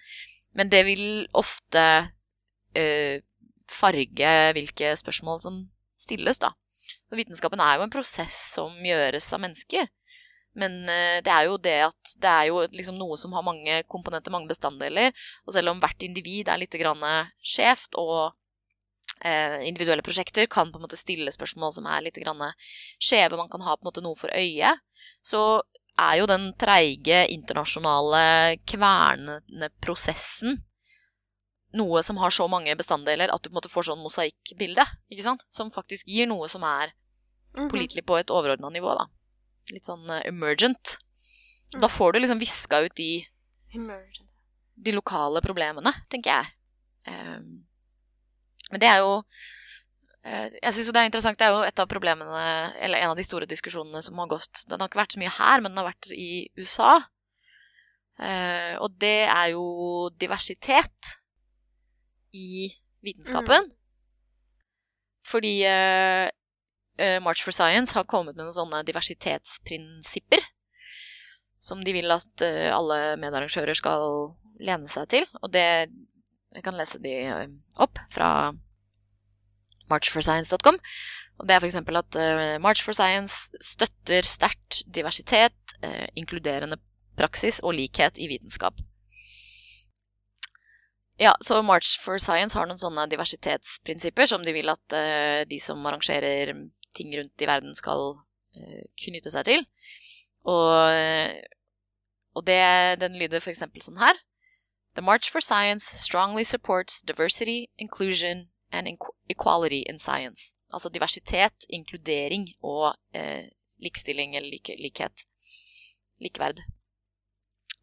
men 0.53 0.71
det 0.73 0.83
vil 0.87 1.05
ofte 1.33 1.85
uh, 2.05 3.15
farge 3.71 4.35
hvilke 4.57 4.93
spørsmål 5.01 5.41
som 5.43 5.63
stilles, 5.99 6.39
da. 6.43 6.53
Så 7.09 7.17
vitenskapen 7.17 7.61
er 7.61 7.77
jo 7.77 7.85
en 7.85 7.93
prosess 7.93 8.37
som 8.53 8.73
gjøres 8.85 9.31
av 9.33 9.43
mennesker. 9.43 9.89
Men 10.55 10.79
uh, 10.87 11.19
det 11.25 11.33
er 11.33 11.49
jo 11.49 11.59
det 11.59 11.77
at 11.89 12.15
det 12.21 12.31
er 12.31 12.49
jo 12.51 12.63
liksom 12.71 12.97
noe 12.99 13.17
som 13.19 13.35
har 13.35 13.45
mange 13.45 13.81
komponenter, 13.91 14.33
mange 14.33 14.51
bestanddeler. 14.51 15.13
Og 15.45 15.55
selv 15.57 15.73
om 15.73 15.83
hvert 15.83 16.07
individ 16.07 16.49
er 16.49 16.61
litt 16.61 16.75
skjevt 16.75 17.99
og 17.99 18.33
Eh, 18.44 18.44
individuelle 19.65 20.03
prosjekter 20.05 20.45
kan 20.51 20.71
på 20.71 20.77
en 20.79 20.85
måte 20.85 20.99
stille 20.99 21.31
spørsmål 21.33 21.73
som 21.73 21.87
er 21.89 22.03
litt 22.05 22.19
skjeve, 22.99 23.37
man 23.37 23.49
kan 23.49 23.61
ha 23.65 23.75
på 23.75 23.83
en 23.85 23.89
måte 23.89 24.03
noe 24.05 24.15
for 24.19 24.29
øyet, 24.29 24.79
så 25.25 25.61
er 25.97 26.17
jo 26.19 26.25
den 26.27 26.49
treige 26.59 27.23
internasjonale 27.31 28.57
kvernende 28.67 29.69
prosessen 29.81 30.59
noe 31.75 32.01
som 32.03 32.17
har 32.17 32.31
så 32.31 32.47
mange 32.47 32.75
bestanddeler 32.79 33.31
at 33.33 33.41
du 33.43 33.49
på 33.49 33.53
en 33.53 33.57
måte 33.59 33.71
får 33.71 33.89
sånn 33.89 34.03
mosaikkbilde, 34.03 34.83
ikke 35.11 35.23
sant? 35.25 35.43
Som 35.51 35.71
faktisk 35.75 36.07
gir 36.07 36.27
noe 36.27 36.47
som 36.51 36.63
er 36.63 36.93
Mhm. 37.55 37.69
pålitelig 37.71 38.05
på 38.05 38.17
et 38.19 38.31
overordna 38.31 38.69
nivå, 38.69 38.91
da. 38.97 39.05
Litt 39.71 39.85
sånn 39.87 40.09
eh, 40.11 40.27
emergent. 40.27 40.97
Mm. 41.73 41.81
Da 41.81 41.87
får 41.87 42.13
du 42.13 42.19
liksom 42.19 42.39
viska 42.39 42.79
ut 42.85 42.95
de, 42.95 43.25
de 44.75 44.91
lokale 44.91 45.41
problemene, 45.41 45.93
tenker 46.11 46.31
jeg. 46.31 46.51
Ehm, 47.07 47.65
men 48.71 48.81
det 48.81 48.87
er 48.89 49.01
jo 49.03 49.11
eh, 50.25 50.47
Jeg 50.61 50.73
synes 50.73 50.91
det 50.91 51.01
er 51.01 51.09
interessant. 51.09 51.39
Det 51.39 51.47
er 51.47 51.53
jo 51.53 51.65
et 51.67 51.81
av 51.81 51.89
problemene, 51.91 52.45
eller 52.81 53.01
en 53.01 53.13
av 53.13 53.19
de 53.19 53.25
store 53.27 53.49
diskusjonene 53.49 54.01
som 54.05 54.17
har 54.21 54.31
gått 54.31 54.65
Den 54.69 54.81
har 54.81 54.89
ikke 54.89 55.03
vært 55.03 55.17
så 55.17 55.21
mye 55.21 55.35
her, 55.37 55.61
men 55.61 55.71
den 55.71 55.83
har 55.83 55.91
vært 55.91 56.09
i 56.15 56.47
USA. 56.57 56.95
Eh, 58.15 58.75
og 58.79 58.95
det 59.01 59.27
er 59.27 59.51
jo 59.53 59.65
diversitet 60.19 61.15
i 62.35 62.69
vitenskapen. 63.03 63.67
Fordi 65.25 65.53
eh, 65.67 66.29
eh, 67.01 67.19
March 67.23 67.43
for 67.43 67.55
Science 67.55 67.95
har 67.97 68.07
kommet 68.07 68.35
med 68.35 68.45
noen 68.45 68.55
sånne 68.55 68.83
diversitetsprinsipper. 68.87 70.43
Som 71.59 71.81
de 71.83 71.95
vil 71.95 72.11
at 72.13 72.43
alle 72.45 73.15
medarrangører 73.17 73.77
skal 73.77 74.35
lene 74.61 74.91
seg 74.91 75.07
til. 75.09 75.23
Og 75.41 75.49
det 75.53 75.65
Jeg 76.55 76.63
kan 76.63 76.77
lese 76.79 77.01
de 77.03 77.15
opp 77.83 77.99
fra 78.15 78.29
marchforscience.com. 79.91 80.79
Og 81.35 81.47
det 81.47 81.55
er 81.55 81.63
f.eks. 81.63 81.77
at 81.99 82.17
eh, 82.19 82.57
March 82.63 82.83
for 82.85 82.95
Science 82.95 83.59
støtter 83.61 84.23
sterkt 84.23 84.83
diversitet, 84.95 85.75
eh, 85.83 86.07
inkluderende 86.15 86.77
praksis 87.19 87.59
og 87.63 87.75
likhet 87.75 88.19
i 88.19 88.29
vitenskap. 88.31 88.79
Ja, 91.19 91.33
så 91.43 91.61
March 91.63 91.99
for 92.03 92.19
Science 92.19 92.57
har 92.57 92.67
noen 92.67 92.79
sånne 92.79 93.07
diversitetsprinsipper 93.11 94.27
som 94.31 94.43
de 94.47 94.55
vil 94.55 94.71
at 94.71 94.95
eh, 94.95 95.41
de 95.47 95.59
som 95.63 95.83
arrangerer 95.83 96.55
ting 96.95 97.11
rundt 97.17 97.43
i 97.43 97.49
verden, 97.49 97.75
skal 97.75 98.13
knytte 99.03 99.27
seg 99.33 99.43
til. 99.43 99.65
Og, 100.47 100.71
og 102.39 102.43
det, 102.47 102.61
den 103.01 103.17
lyder 103.19 103.43
f.eks. 103.43 103.65
sånn 103.83 103.99
her. 103.99 104.15
The 104.95 105.01
March 105.01 105.29
for 105.29 105.41
Science 105.41 105.83
strongly 105.83 106.45
supports 106.45 107.01
diversity, 107.01 107.69
inclusion 107.77 108.49
and 108.71 108.87
equ- 108.87 109.13
equality 109.27 109.81
in 109.81 109.99
science. 109.99 110.53
Altså 110.71 110.89
diversitet, 110.89 111.53
inkludering 111.69 112.47
og 112.63 112.95
eh, 113.13 113.49
likestilling 113.77 114.35
eller 114.35 114.49
like, 114.49 114.75
likhet. 114.79 115.25
Likeverd. 116.21 116.61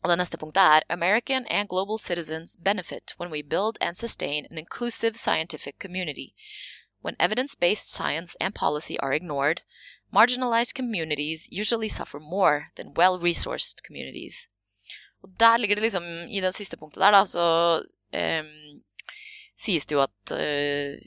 Og 0.02 0.08
det 0.10 0.18
neste 0.18 0.38
punktet 0.38 0.62
er 0.62 0.80
American 0.88 1.46
and 1.46 1.68
global 1.68 1.98
citizens 1.98 2.56
benefit 2.56 3.14
when 3.18 3.30
we 3.30 3.42
build 3.42 3.76
and 3.80 3.94
sustain 3.94 4.46
an 4.50 4.56
inclusive 4.56 5.14
scientific 5.14 5.78
community. 5.78 6.34
When 7.02 7.16
evidence-based 7.20 7.90
science 7.90 8.36
and 8.40 8.54
policy 8.54 8.98
are 9.00 9.12
ignored, 9.12 9.60
marginalized 10.10 10.74
communities 10.74 11.46
usually 11.52 11.90
suffer 11.90 12.20
more 12.20 12.72
than 12.76 12.94
well-resourced 12.94 13.82
communities. 13.82 14.48
Og 15.22 15.34
der 15.38 15.60
ligger 15.60 15.78
det 15.78 15.86
liksom, 15.86 16.06
i 16.30 16.42
det 16.42 16.54
siste 16.56 16.78
punktet 16.80 17.02
der, 17.02 17.14
da, 17.14 17.22
så 17.28 17.44
ehm, 18.16 18.80
sies 19.58 19.86
det 19.86 19.96
jo 19.96 20.02
at 20.02 20.34
eh, 20.34 20.98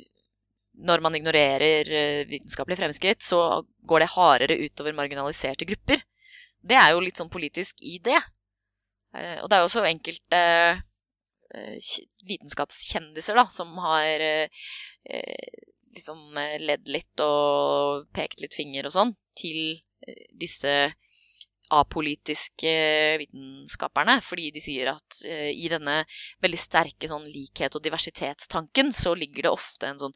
når 0.88 1.04
man 1.04 1.16
ignorerer 1.18 1.92
eh, 1.92 2.22
vitenskapelige 2.30 2.82
fremskritt, 2.82 3.24
så 3.24 3.64
går 3.88 4.04
det 4.04 4.14
hardere 4.16 4.60
utover 4.64 4.96
marginaliserte 4.96 5.68
grupper. 5.68 6.02
Det 6.66 6.80
er 6.80 6.94
jo 6.94 7.04
litt 7.04 7.20
sånn 7.20 7.32
politisk 7.32 7.84
i 7.86 8.00
det. 8.04 8.20
Eh, 9.16 9.38
og 9.42 9.50
det 9.50 9.58
er 9.58 9.64
jo 9.64 9.70
også 9.70 9.86
enkelte 9.88 10.42
eh, 11.56 11.94
vitenskapskjendiser 12.28 13.40
da, 13.40 13.48
som 13.52 13.76
har 13.84 14.24
eh, 14.24 14.66
eh, 15.08 15.64
liksom 15.96 16.38
eh, 16.42 16.58
ledd 16.64 16.92
litt 16.92 17.24
og 17.24 18.08
pekt 18.16 18.44
litt 18.44 18.58
finger 18.58 18.88
og 18.88 18.96
sånn 18.96 19.16
til 19.40 19.60
eh, 20.08 20.26
disse 20.36 20.76
apolitiske 21.74 22.72
vitenskaperne, 23.22 24.20
fordi 24.22 24.52
de 24.54 24.62
sier 24.62 24.88
at 24.92 25.24
eh, 25.26 25.50
i 25.56 25.68
denne 25.72 26.06
veldig 26.44 26.60
sterke 26.60 27.08
sånn 27.10 27.26
likhet- 27.30 27.76
og 27.78 27.84
diversitetstanken 27.86 28.94
så 28.94 29.16
ligger 29.18 29.44
det 29.48 29.52
ofte 29.56 29.88
en 29.90 30.00
sånn 30.02 30.14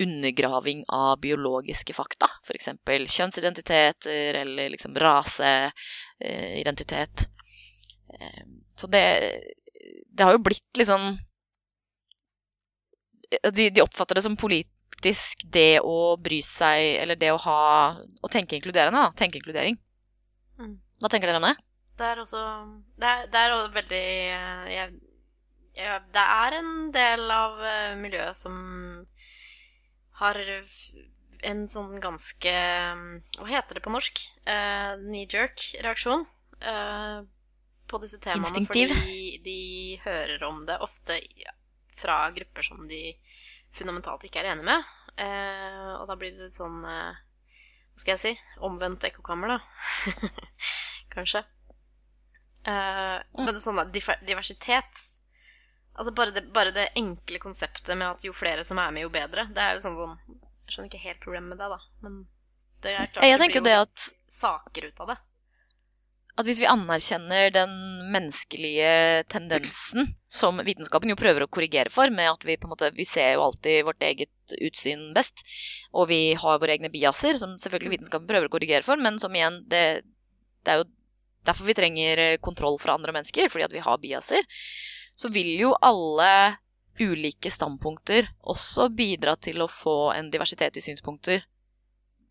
undergraving 0.00 0.84
av 0.92 1.20
biologiske 1.22 1.92
fakta, 1.96 2.26
f.eks. 2.44 2.68
kjønnsidentiteter 3.16 4.34
eller 4.42 4.68
liksom 4.74 4.92
raseidentitet. 5.00 7.16
Eh, 8.14 8.44
så 8.76 8.86
det, 8.92 9.04
det 10.10 10.24
har 10.24 10.32
jo 10.36 10.44
blitt 10.44 10.76
liksom 10.76 11.00
de, 13.54 13.70
de 13.70 13.82
oppfatter 13.82 14.14
det 14.18 14.22
som 14.26 14.36
politisk 14.36 15.44
det 15.54 15.80
å 15.86 16.16
bry 16.20 16.42
seg, 16.44 17.00
eller 17.02 17.16
det 17.16 17.30
å 17.32 17.38
ha 17.40 17.96
Å 17.96 18.28
tenke 18.28 18.56
inkluderende, 18.58 19.00
da. 19.00 19.12
Tenke 19.16 19.38
inkludering. 19.38 19.78
Mm. 20.60 20.76
Hva 21.00 21.10
tenker 21.10 21.30
dere 21.30 21.40
om 21.40 21.48
det? 21.48 21.56
Det 22.00 22.08
er 22.08 22.22
også 22.22 22.42
Det 23.00 23.08
er, 23.08 23.26
det 23.32 23.40
er 23.40 23.54
også 23.54 23.74
veldig 23.76 24.04
eh, 24.36 24.68
jeg, 24.74 24.94
jeg, 25.76 26.02
Det 26.14 26.26
er 26.36 26.56
en 26.60 26.72
del 26.96 27.34
av 27.34 27.60
eh, 27.64 27.98
miljøet 28.00 28.38
som 28.38 28.56
har 30.20 30.40
en 31.48 31.62
sånn 31.72 32.00
ganske 32.04 32.54
Hva 33.38 33.48
heter 33.48 33.78
det 33.78 33.84
på 33.84 33.92
norsk? 33.94 34.20
Uh, 34.44 35.00
Knee-jerk-reaksjon 35.00 36.26
uh, 36.60 37.22
på 37.88 38.00
disse 38.02 38.20
temaene. 38.20 38.44
Instinktiv. 38.44 38.92
Fordi 38.92 39.40
de 39.44 39.60
hører 40.04 40.44
om 40.46 40.60
det 40.68 40.76
ofte 40.84 41.16
fra 42.00 42.18
grupper 42.36 42.66
som 42.66 42.84
de 42.88 43.14
fundamentalt 43.76 44.24
ikke 44.26 44.42
er 44.42 44.52
enig 44.52 44.66
med. 44.68 44.86
Uh, 45.16 46.00
og 46.00 46.06
da 46.10 46.16
blir 46.18 46.36
det 46.38 46.52
sånn 46.54 46.84
eh, 46.86 47.16
Hva 47.16 47.29
skal 48.00 48.16
jeg 48.16 48.22
si? 48.22 48.34
Omvendt 48.66 49.06
ekkokammer, 49.06 49.56
da. 49.56 50.30
Kanskje. 51.14 51.44
Uh, 52.66 53.16
men 53.40 53.56
sånn 53.56 53.80
diversitet 53.88 54.98
Altså 55.96 56.12
bare 56.12 56.34
det, 56.36 56.42
bare 56.52 56.74
det 56.76 56.90
enkle 57.00 57.40
konseptet 57.40 57.96
med 57.96 58.04
at 58.06 58.24
jo 58.24 58.34
flere 58.36 58.62
som 58.68 58.78
er 58.80 58.92
med, 58.94 59.04
jo 59.06 59.12
bedre. 59.12 59.46
Det 59.52 59.62
er 59.64 59.74
jo 59.76 59.82
sånn 59.84 59.96
Jeg 59.98 60.74
skjønner 60.74 60.90
ikke 60.90 61.02
helt 61.02 61.22
problemet 61.24 61.52
med 61.52 61.60
det, 61.60 61.68
da. 61.72 61.80
Men 62.04 62.20
det 62.84 62.94
er 62.94 63.10
klart 63.10 63.26
Jeg 63.26 63.34
det 63.34 63.42
tenker 63.42 63.60
jo 63.60 63.66
det 63.66 63.76
at, 63.82 64.04
saker 64.30 64.86
ut 64.88 65.02
av 65.04 65.12
det. 65.12 65.18
At 66.40 66.48
hvis 66.48 66.60
vi 66.62 66.68
anerkjenner 66.70 67.52
den 67.54 67.72
menneskelige 68.12 69.24
tendensen 69.32 70.08
som 70.30 70.60
vitenskapen 70.64 71.12
jo 71.12 71.18
prøver 71.20 71.44
å 71.44 71.50
korrigere 71.52 71.92
for, 71.92 72.12
med 72.14 72.30
at 72.32 72.46
vi 72.48 72.56
på 72.60 72.68
en 72.68 72.74
måte 72.74 72.90
vi 72.96 73.06
ser 73.08 73.34
jo 73.36 73.44
alltid 73.46 73.84
vårt 73.88 74.06
eget 74.06 74.56
utsyn 74.56 75.10
best, 75.16 75.44
og 75.92 76.08
vi 76.10 76.32
har 76.38 76.62
våre 76.62 76.76
egne 76.76 76.92
biaser, 76.92 77.36
som 77.38 77.58
selvfølgelig 77.60 77.98
vitenskapen 77.98 78.30
prøver 78.30 78.48
å 78.48 78.54
korrigere 78.54 78.86
for, 78.86 79.00
men 79.00 79.20
som 79.22 79.36
igjen 79.36 79.60
det, 79.70 79.84
det 80.64 80.74
er 80.74 80.82
jo 80.82 80.88
derfor 81.46 81.68
vi 81.68 81.76
trenger 81.76 82.24
eh, 82.24 82.38
kontroll 82.42 82.78
fra 82.80 82.96
andre 82.96 83.14
mennesker, 83.16 83.48
fordi 83.52 83.66
at 83.66 83.76
vi 83.76 83.84
har 83.84 84.00
biaser. 84.02 84.44
Så 85.16 85.30
vil 85.32 85.52
jo 85.60 85.74
alle 85.84 86.56
ulike 87.00 87.50
standpunkter 87.52 88.28
også 88.52 88.90
bidra 88.92 89.36
til 89.40 89.62
å 89.64 89.70
få 89.70 90.12
en 90.12 90.30
diversitet 90.32 90.76
i 90.76 90.84
synspunkter. 90.84 91.44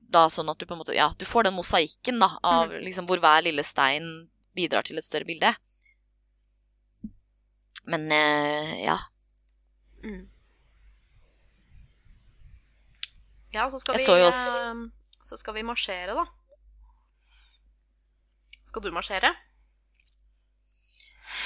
Da 0.10 0.26
sånn 0.34 0.50
at 0.50 0.58
du 0.58 0.66
på 0.66 0.74
en 0.74 0.82
måte, 0.82 0.96
ja, 0.98 1.12
du 1.18 1.26
får 1.30 1.46
den 1.46 1.54
mosaikken 1.54 2.18
da, 2.22 2.32
av 2.42 2.72
liksom 2.82 3.06
hvor 3.10 3.22
hver 3.22 3.44
lille 3.46 3.62
stein 3.66 4.08
bidrar 4.58 4.88
til 4.88 4.98
et 4.98 5.06
større 5.06 5.28
bilde. 5.28 5.52
Men 7.90 8.08
eh, 8.12 8.72
ja. 8.84 8.98
Mm. 10.04 10.26
Ja, 13.54 13.70
så 13.70 13.80
skal 13.82 13.98
vi 13.98 14.04
så 14.06 14.16
eh, 14.18 14.82
Så 15.26 15.38
skal 15.38 15.54
vi 15.58 15.64
marsjere, 15.66 16.14
da. 16.18 16.26
Skal 18.70 18.86
du 18.86 18.92
marsjere? 18.94 19.32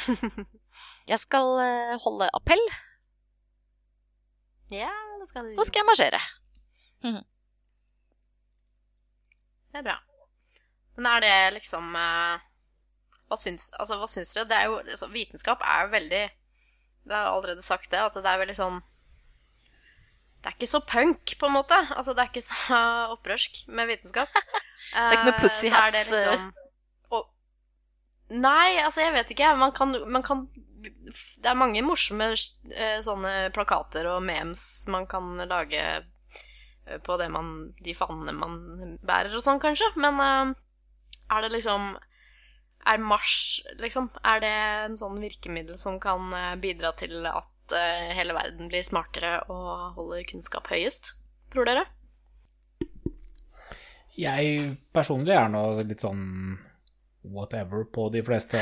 Jeg 1.11 1.20
skal 1.20 1.59
eh, 1.64 1.93
holde 2.03 2.30
appell, 2.36 2.64
Ja, 4.72 4.89
det 5.20 5.30
skal 5.30 5.45
du. 5.47 5.53
så 5.55 5.68
skal 5.68 5.84
jeg 5.84 5.88
marsjere. 5.91 6.20
Det 9.74 9.82
er 9.82 9.86
bra. 9.88 10.00
Men 10.96 11.10
er 11.10 11.24
det 11.24 11.36
liksom 11.56 11.96
eh, 11.98 12.42
hva, 13.26 13.38
syns, 13.42 13.72
altså, 13.82 13.98
hva 13.98 14.10
syns 14.12 14.34
dere? 14.36 14.46
Det 14.50 14.58
er 14.58 14.70
jo, 14.70 14.80
altså, 14.84 15.10
vitenskap 15.10 15.64
er 15.66 15.86
jo 15.88 15.94
veldig 15.96 16.24
Det 16.30 17.16
har 17.16 17.24
jeg 17.26 17.32
allerede 17.32 17.66
sagt 17.66 17.90
det, 17.92 18.02
at 18.02 18.18
det 18.20 18.30
er 18.30 18.42
veldig 18.44 18.58
sånn 18.60 18.78
Det 19.64 20.52
er 20.52 20.58
ikke 20.58 20.70
så 20.70 20.84
punk, 20.86 21.34
på 21.40 21.50
en 21.50 21.56
måte. 21.56 21.80
Altså, 21.96 22.14
det 22.14 22.22
er 22.22 22.30
ikke 22.30 22.46
så 22.52 22.82
opprørsk 23.16 23.64
med 23.74 23.90
vitenskap. 23.90 24.30
det 24.94 25.08
er 25.08 25.18
ikke 25.18 25.32
noe 25.32 25.42
pussyhats. 25.42 26.00
liksom, 26.12 26.50
og, 27.16 27.26
nei, 28.30 28.76
altså, 28.84 29.08
jeg 29.08 29.18
vet 29.18 29.34
ikke. 29.34 29.56
Man 29.58 29.74
kan, 29.74 29.98
man 30.06 30.28
kan 30.30 30.46
Det 30.54 31.48
er 31.50 31.58
mange 31.58 31.82
morsomme 31.82 32.34
eh, 32.36 33.00
sånne 33.02 33.50
plakater 33.56 34.12
og 34.12 34.26
memes 34.28 34.84
man 34.92 35.08
kan 35.08 35.38
lage 35.48 35.80
eh, 35.80 36.04
på 37.04 37.18
det 37.18 37.30
man, 37.32 37.74
de 37.84 37.96
fanene 37.96 38.34
man 38.36 38.98
bærer 39.06 39.36
og 39.38 39.44
sånn, 39.46 39.62
kanskje. 39.64 39.88
Men 40.00 40.20
eh, 40.24 40.54
er 41.32 41.46
det 41.46 41.54
liksom 41.56 41.94
Er 42.84 43.00
marsj, 43.00 43.64
liksom 43.80 44.10
Er 44.28 44.42
det 44.44 44.54
en 44.90 44.98
sånn 45.00 45.22
virkemiddel 45.24 45.80
som 45.80 46.00
kan 46.04 46.34
eh, 46.36 46.56
bidra 46.60 46.94
til 47.00 47.24
at 47.30 47.76
eh, 47.78 48.12
hele 48.18 48.36
verden 48.36 48.72
blir 48.72 48.84
smartere 48.84 49.40
og 49.48 50.00
holder 50.00 50.28
kunnskap 50.30 50.68
høyest? 50.72 51.16
Tror 51.54 51.70
dere? 51.70 51.86
Jeg 54.14 54.76
personlig 54.94 55.34
er 55.34 55.50
nå 55.50 55.64
litt 55.82 56.04
sånn 56.04 56.60
whatever 57.24 57.88
på 57.90 58.10
de 58.14 58.22
fleste 58.26 58.60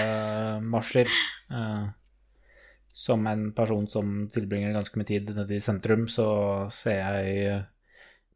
marsjer. 0.63 1.09
Uh, 1.51 1.89
som 2.93 3.25
en 3.27 3.49
person 3.55 3.87
som 3.89 4.29
tilbringer 4.31 4.75
ganske 4.75 4.99
mye 4.99 5.07
tid 5.07 5.31
nede 5.35 5.57
i 5.57 5.63
sentrum, 5.63 6.05
så 6.11 6.27
ser 6.71 6.99
jeg 7.01 7.59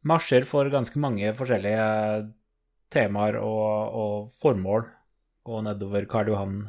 marsjer 0.05 0.45
for 0.47 0.69
ganske 0.71 0.99
mange 1.01 1.33
forskjellige 1.37 1.85
temaer 2.93 3.39
og, 3.41 3.97
og 4.01 4.15
formål. 4.43 4.87
Gå 5.45 5.61
nedover 5.65 6.07
Karl 6.09 6.31
Johan 6.31 6.59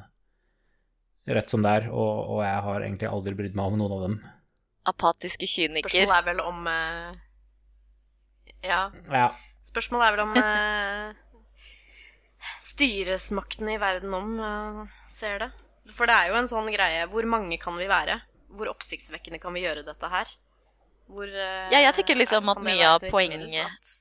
rett 1.26 1.51
som 1.51 1.62
det 1.64 1.72
er, 1.80 1.89
og, 1.91 2.18
og, 2.30 2.41
jeg 2.45 2.64
har 2.68 2.84
egentlig 2.84 3.09
aldri 3.11 3.34
brydd 3.39 3.57
meg 3.59 3.72
om 3.72 3.78
noen 3.80 3.95
av 3.97 4.03
dem. 4.07 4.16
Apatiske 4.87 5.49
kyniker. 5.51 5.91
Spørsmålet 5.91 6.18
er 6.20 6.26
vel 6.28 6.43
om 6.45 6.68
uh... 6.70 7.16
Ja. 8.62 8.80
ja. 9.11 9.28
Spørsmålet 9.66 10.07
er 10.07 10.14
vel 10.14 10.22
om 10.22 10.37
uh... 10.39 11.09
styresmaktene 12.62 13.74
i 13.74 13.80
verden 13.82 14.14
om 14.14 14.37
uh, 14.39 14.84
ser 15.11 15.43
det. 15.43 15.51
For 15.99 16.07
det 16.07 16.14
er 16.14 16.30
jo 16.30 16.39
en 16.41 16.49
sånn 16.51 16.66
greie 16.74 17.05
Hvor 17.12 17.26
mange 17.30 17.59
kan 17.62 17.76
vi 17.78 17.87
være? 17.87 18.18
Hvor 18.59 18.70
oppsiktsvekkende 18.72 19.39
kan 19.43 19.55
vi 19.55 19.62
gjøre 19.66 19.84
dette 19.87 20.11
her? 20.11 20.30
Hvor 21.07 21.29
eh, 21.29 21.69
Ja, 21.73 21.81
jeg 21.87 21.95
tenker 22.01 22.19
liksom 22.19 22.49
at 22.53 22.59
mye 22.67 22.87
av 22.89 23.01
poenget- 23.13 23.93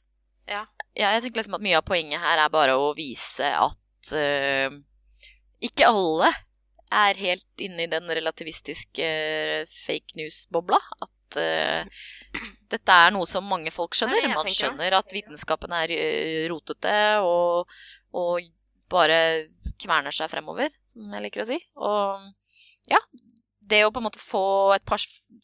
Ja. 0.48 0.66
Ja, 0.96 1.12
jeg 1.16 1.24
tenker 1.26 1.42
liksom 1.42 1.56
at 1.58 1.62
mye 1.66 1.78
av 1.78 1.86
poenget 1.86 2.22
her 2.22 2.40
er 2.46 2.50
bare 2.54 2.76
å 2.80 2.94
vise 2.96 3.46
at 3.50 4.12
uh, 4.16 4.76
ikke 5.66 5.88
alle 5.90 6.30
er 6.94 7.18
helt 7.18 7.64
inne 7.66 7.84
i 7.84 7.90
den 7.92 8.06
relativistiske 8.08 9.04
eh, 9.04 9.66
fake 9.86 10.16
news-bobla. 10.16 10.78
At 11.02 11.38
uh, 11.42 11.84
dette 12.72 12.92
er 12.94 13.12
noe 13.12 13.26
som 13.28 13.44
mange 13.50 13.72
folk 13.74 13.98
skjønner. 13.98 14.22
Er 14.24 14.36
Man 14.38 14.46
skjønner 14.62 14.94
at 15.00 15.12
vitenskapen 15.18 15.74
er 15.74 15.96
rotete 16.54 16.96
og, 17.26 17.68
og 18.14 18.40
bare 18.90 19.20
kverner 19.82 20.14
seg 20.14 20.30
fremover, 20.32 20.70
som 20.86 21.12
jeg 21.12 21.26
liker 21.26 21.42
å 21.44 21.50
si. 21.50 21.58
Og 21.76 22.30
ja, 22.88 23.02
det 23.72 23.82
å 23.86 23.92
på 23.94 24.02
en 24.02 24.06
måte 24.08 24.22
få, 24.22 24.42
par, 24.86 25.02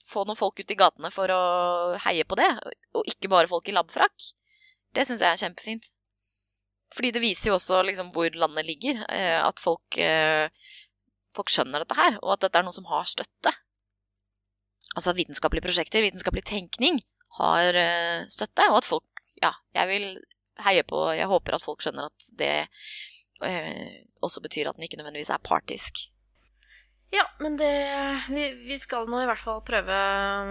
få 0.10 0.24
noen 0.28 0.38
folk 0.40 0.60
ut 0.62 0.72
i 0.74 0.78
gatene 0.78 1.10
for 1.14 1.32
å 1.34 1.42
heie 2.06 2.26
på 2.28 2.38
det, 2.40 2.50
og 2.98 3.08
ikke 3.10 3.32
bare 3.32 3.50
folk 3.50 3.70
i 3.72 3.76
labfrakk, 3.76 4.30
det 4.96 5.08
syns 5.08 5.24
jeg 5.24 5.32
er 5.32 5.42
kjempefint. 5.42 5.88
Fordi 6.92 7.14
det 7.16 7.24
viser 7.24 7.52
jo 7.52 7.56
også 7.56 7.80
liksom 7.88 8.10
hvor 8.16 8.34
landet 8.36 8.68
ligger. 8.68 9.00
eh, 9.08 9.40
At 9.40 9.62
folk, 9.64 9.98
eh, 9.98 10.50
folk 11.36 11.50
skjønner 11.54 11.86
dette 11.86 11.96
her, 11.96 12.18
og 12.20 12.34
at 12.36 12.44
dette 12.46 12.60
er 12.60 12.68
noe 12.68 12.76
som 12.76 12.90
har 12.90 13.08
støtte. 13.08 13.54
Altså 14.92 15.14
at 15.14 15.20
vitenskapelige 15.22 15.64
prosjekter, 15.64 16.04
vitenskapelig 16.04 16.44
tenkning, 16.50 17.00
har 17.38 17.80
eh, 17.80 18.28
støtte, 18.28 18.68
og 18.74 18.82
at 18.82 18.90
folk 18.90 19.08
Ja, 19.42 19.54
jeg 19.74 19.88
vil 19.90 20.04
heie 20.62 20.84
på 20.86 20.98
Jeg 21.18 21.26
håper 21.32 21.56
at 21.56 21.64
folk 21.64 21.82
skjønner 21.82 22.12
at 22.12 22.26
det 22.38 22.68
også 24.22 24.42
betyr 24.44 24.68
at 24.70 24.76
den 24.78 24.84
ikke 24.86 25.00
nødvendigvis 25.00 25.32
er 25.34 25.42
partisk. 25.42 26.04
Ja, 27.12 27.26
men 27.44 27.58
det 27.60 27.72
vi, 28.32 28.44
vi 28.68 28.78
skal 28.80 29.10
nå 29.12 29.20
i 29.22 29.28
hvert 29.28 29.42
fall 29.42 29.60
prøve 29.68 29.96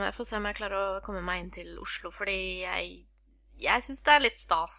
Jeg 0.05 0.17
får 0.17 0.27
se 0.29 0.37
om 0.37 0.49
jeg 0.49 0.59
klarer 0.59 0.81
å 0.81 1.05
komme 1.05 1.23
meg 1.25 1.45
inn 1.45 1.55
til 1.55 1.71
Oslo, 1.81 2.13
fordi 2.13 2.37
jeg 2.67 2.91
Jeg 3.65 3.87
syns 3.87 4.05
det 4.05 4.13
er 4.15 4.27
litt 4.27 4.41
stas 4.41 4.77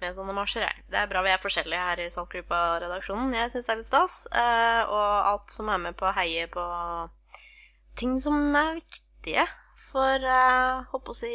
med 0.00 0.16
sånne 0.16 0.32
marsjer. 0.32 0.64
Det 0.88 0.96
er 0.96 1.08
bra 1.10 1.20
vi 1.26 1.28
er 1.28 1.42
forskjellige 1.42 1.86
her 1.86 2.00
i 2.00 2.10
Saltgruppa-redaksjonen. 2.14 3.34
Jeg 3.36 3.50
syns 3.52 3.66
det 3.66 3.72
er 3.74 3.80
litt 3.82 3.88
stas. 3.90 4.14
eh, 4.32 4.82
og 4.88 5.08
alt 5.32 5.52
som 5.52 5.68
er 5.68 5.82
med 5.82 5.98
på 6.00 6.06
å 6.08 6.14
heie 6.16 6.46
på 6.48 6.64
ting 8.00 8.14
som 8.22 8.38
er 8.56 8.78
viktige 8.78 9.44
for 9.90 10.24
uh, 10.24 10.86
håper 10.92 11.12
å 11.12 11.18
si 11.18 11.34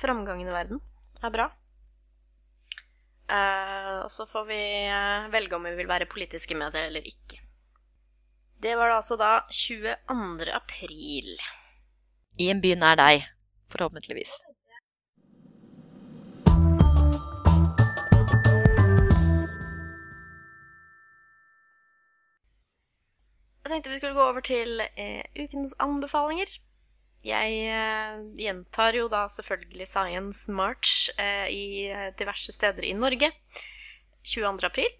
framgangen 0.00 0.48
i 0.48 0.54
verden, 0.54 0.80
er 1.20 1.34
bra. 1.34 1.48
Eh, 3.28 3.96
og 4.04 4.10
så 4.14 4.24
får 4.30 4.44
vi 4.48 4.60
eh, 4.88 5.26
velge 5.32 5.56
om 5.58 5.66
vi 5.66 5.74
vil 5.76 5.90
være 5.90 6.08
politiske 6.08 6.56
med 6.56 6.72
det 6.72 6.86
eller 6.88 7.08
ikke. 7.10 7.42
Det 8.62 8.74
var 8.76 8.90
altså 8.90 9.16
da 9.16 9.40
22. 9.54 10.52
april. 10.52 11.28
I 12.42 12.48
en 12.50 12.62
by 12.62 12.72
nær 12.74 12.96
deg, 12.98 13.22
forhåpentligvis. 13.70 14.32
Jeg 23.62 23.70
tenkte 23.70 23.92
vi 23.92 24.00
skulle 24.00 24.16
gå 24.16 24.26
over 24.26 24.40
til 24.40 24.82
eh, 24.82 25.22
ukens 25.38 25.76
anbefalinger. 25.78 26.58
Jeg 27.22 27.62
eh, 27.70 28.20
gjentar 28.42 28.98
jo 28.98 29.06
da 29.12 29.28
selvfølgelig 29.30 29.86
Science 29.86 30.50
March 30.52 31.10
eh, 31.18 31.46
i 31.46 31.86
eh, 31.86 32.10
diverse 32.18 32.52
steder 32.52 32.82
i 32.82 32.92
Norge 32.92 33.30
22. 34.24 34.64
april. 34.66 34.90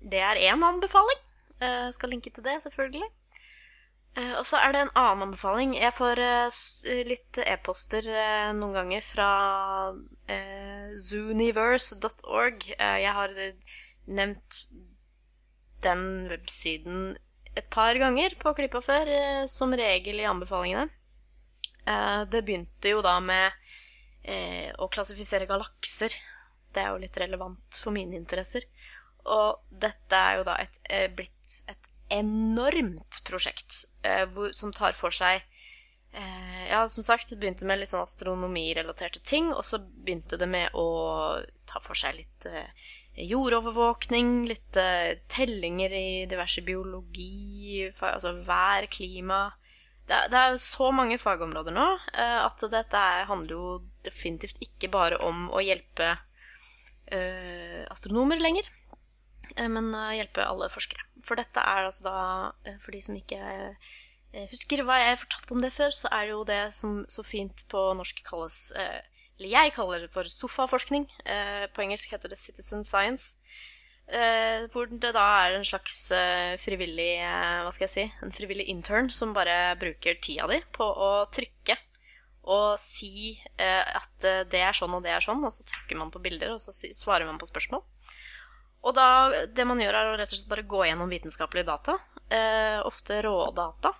Det 0.00 0.24
er 0.24 0.40
én 0.48 0.64
anbefaling. 0.64 1.27
Eh, 1.60 1.88
skal 1.94 2.12
linke 2.14 2.30
til 2.30 2.44
det, 2.46 2.56
selvfølgelig. 2.62 3.06
Eh, 4.16 4.34
og 4.38 4.44
så 4.46 4.60
er 4.62 4.72
det 4.74 4.82
en 4.84 4.92
annen 5.00 5.24
anbefaling. 5.26 5.72
Jeg 5.78 5.94
får 5.96 6.20
eh, 6.22 6.58
litt 7.08 7.40
e-poster 7.42 8.06
noen 8.58 8.76
ganger 8.78 9.06
fra 9.06 9.30
zooniverse.org. 11.08 12.68
Jeg 12.78 13.16
har 13.20 13.34
nevnt 14.20 14.60
den 15.82 16.04
websiden 16.30 17.16
et 17.58 17.66
par 17.74 17.98
ganger 17.98 18.34
på 18.38 18.54
klippa 18.54 18.80
før, 18.84 19.10
som 19.50 19.74
regel 19.74 20.22
i 20.22 20.28
anbefalingene. 20.30 20.86
Det 22.30 22.42
begynte 22.44 22.92
jo 22.92 23.00
da 23.02 23.16
med 23.24 24.76
å 24.78 24.88
klassifisere 24.92 25.48
galakser. 25.50 26.14
Det 26.74 26.82
er 26.84 26.92
jo 26.92 27.02
litt 27.02 27.16
relevant 27.18 27.80
for 27.82 27.94
mine 27.96 28.18
interesser. 28.18 28.66
Og 29.24 29.58
dette 29.84 30.16
er 30.16 30.38
jo 30.38 30.44
da 30.48 30.56
et, 30.62 30.78
eh, 30.90 31.08
blitt 31.18 31.54
et 31.68 31.88
enormt 32.14 33.20
prosjekt 33.28 33.82
eh, 34.04 34.24
hvor, 34.32 34.52
som 34.56 34.72
tar 34.72 34.94
for 34.96 35.12
seg 35.12 35.42
eh, 36.12 36.62
Ja, 36.70 36.82
som 36.88 37.04
sagt, 37.04 37.28
det 37.30 37.38
begynte 37.42 37.66
med 37.68 37.80
litt 37.82 37.90
sånn 37.92 38.04
astronomirelaterte 38.04 39.20
ting, 39.28 39.50
og 39.54 39.64
så 39.64 39.80
begynte 39.82 40.38
det 40.40 40.48
med 40.48 40.74
å 40.76 40.86
ta 41.68 41.80
for 41.84 41.96
seg 41.98 42.16
litt 42.20 42.48
jordovervåkning, 43.18 44.28
litt 44.48 44.76
tellinger 45.32 45.94
i 45.96 46.26
diverse 46.30 46.62
biologi, 46.64 47.88
altså 47.98 48.32
vær, 48.46 48.86
klima. 48.94 49.40
Det, 50.06 50.14
er- 50.14 50.28
det 50.32 50.38
er 50.40 50.52
jo 50.54 50.60
så 50.62 50.90
mange 50.94 51.18
fagområder 51.20 51.74
nå 51.76 51.86
at 52.20 52.62
dette 52.72 53.00
er, 53.12 53.26
handler 53.28 53.56
jo 53.56 53.72
definitivt 54.06 54.60
ikke 54.64 54.92
bare 54.94 55.18
om 55.24 55.48
å 55.50 55.64
hjelpe 55.64 56.14
astronomer 57.90 58.40
lenger, 58.40 58.68
men 59.56 59.92
eh, 59.94 60.16
hjelpe 60.18 60.44
alle 60.44 60.68
forskere. 60.72 61.04
For 61.26 61.40
dette 61.40 61.62
er 61.62 61.86
altså 61.86 62.04
da, 62.06 62.18
eh, 62.64 62.76
for 62.82 62.94
de 62.94 63.00
som 63.04 63.16
ikke 63.18 63.38
eh, 63.38 64.48
husker 64.52 64.84
hva 64.86 64.98
jeg 65.02 65.20
fortalte 65.22 65.56
om 65.56 65.62
det 65.64 65.72
før, 65.74 65.94
så 65.94 66.10
er 66.12 66.26
det 66.26 66.34
jo 66.34 66.44
det 66.48 66.60
som 66.76 67.00
så 67.12 67.24
fint 67.26 67.64
på 67.72 67.86
norsk 67.98 68.22
kalles 68.28 68.60
eh, 68.76 69.00
Eller 69.38 69.54
jeg 69.54 69.74
kaller 69.76 70.04
det 70.04 70.12
for 70.14 70.28
sofaforskning. 70.32 71.08
Eh, 71.24 71.66
på 71.72 71.84
engelsk 71.84 72.14
heter 72.14 72.32
det 72.32 72.40
citizen 72.42 72.84
science. 72.84 73.36
Eh, 74.08 74.64
hvor 74.72 74.88
det 74.88 75.12
da 75.14 75.26
er 75.44 75.58
en 75.58 75.66
slags 75.68 75.98
eh, 76.16 76.54
frivillig 76.56 77.10
eh, 77.20 77.58
Hva 77.60 77.72
skal 77.76 77.84
jeg 77.84 77.92
si? 77.92 78.06
En 78.24 78.32
frivillig 78.32 78.64
intern 78.72 79.10
som 79.12 79.34
bare 79.36 79.76
bruker 79.78 80.16
tida 80.24 80.48
di 80.48 80.62
på 80.72 80.86
å 80.88 81.10
trykke 81.28 81.76
og 82.48 82.78
si 82.80 83.36
eh, 83.60 83.84
at 83.84 84.24
eh, 84.24 84.44
det 84.48 84.62
er 84.64 84.76
sånn 84.76 84.94
og 84.96 85.04
det 85.04 85.12
er 85.12 85.24
sånn, 85.24 85.44
og 85.44 85.52
så 85.52 85.66
trykker 85.68 85.98
man 86.00 86.12
på 86.14 86.22
bilder, 86.24 86.54
og 86.54 86.62
så 86.62 86.72
svarer 86.72 87.28
man 87.28 87.40
på 87.40 87.48
spørsmål. 87.50 87.82
Og 88.86 88.94
da, 88.94 89.06
det 89.50 89.64
man 89.66 89.80
gjør, 89.82 89.96
er 89.98 90.10
å 90.12 90.18
rett 90.18 90.32
og 90.32 90.38
slett 90.38 90.50
bare 90.52 90.66
gå 90.70 90.84
gjennom 90.86 91.10
vitenskapelige 91.10 91.66
data. 91.68 91.96
Eh, 92.30 92.78
ofte 92.86 93.22
rådata. 93.24 93.94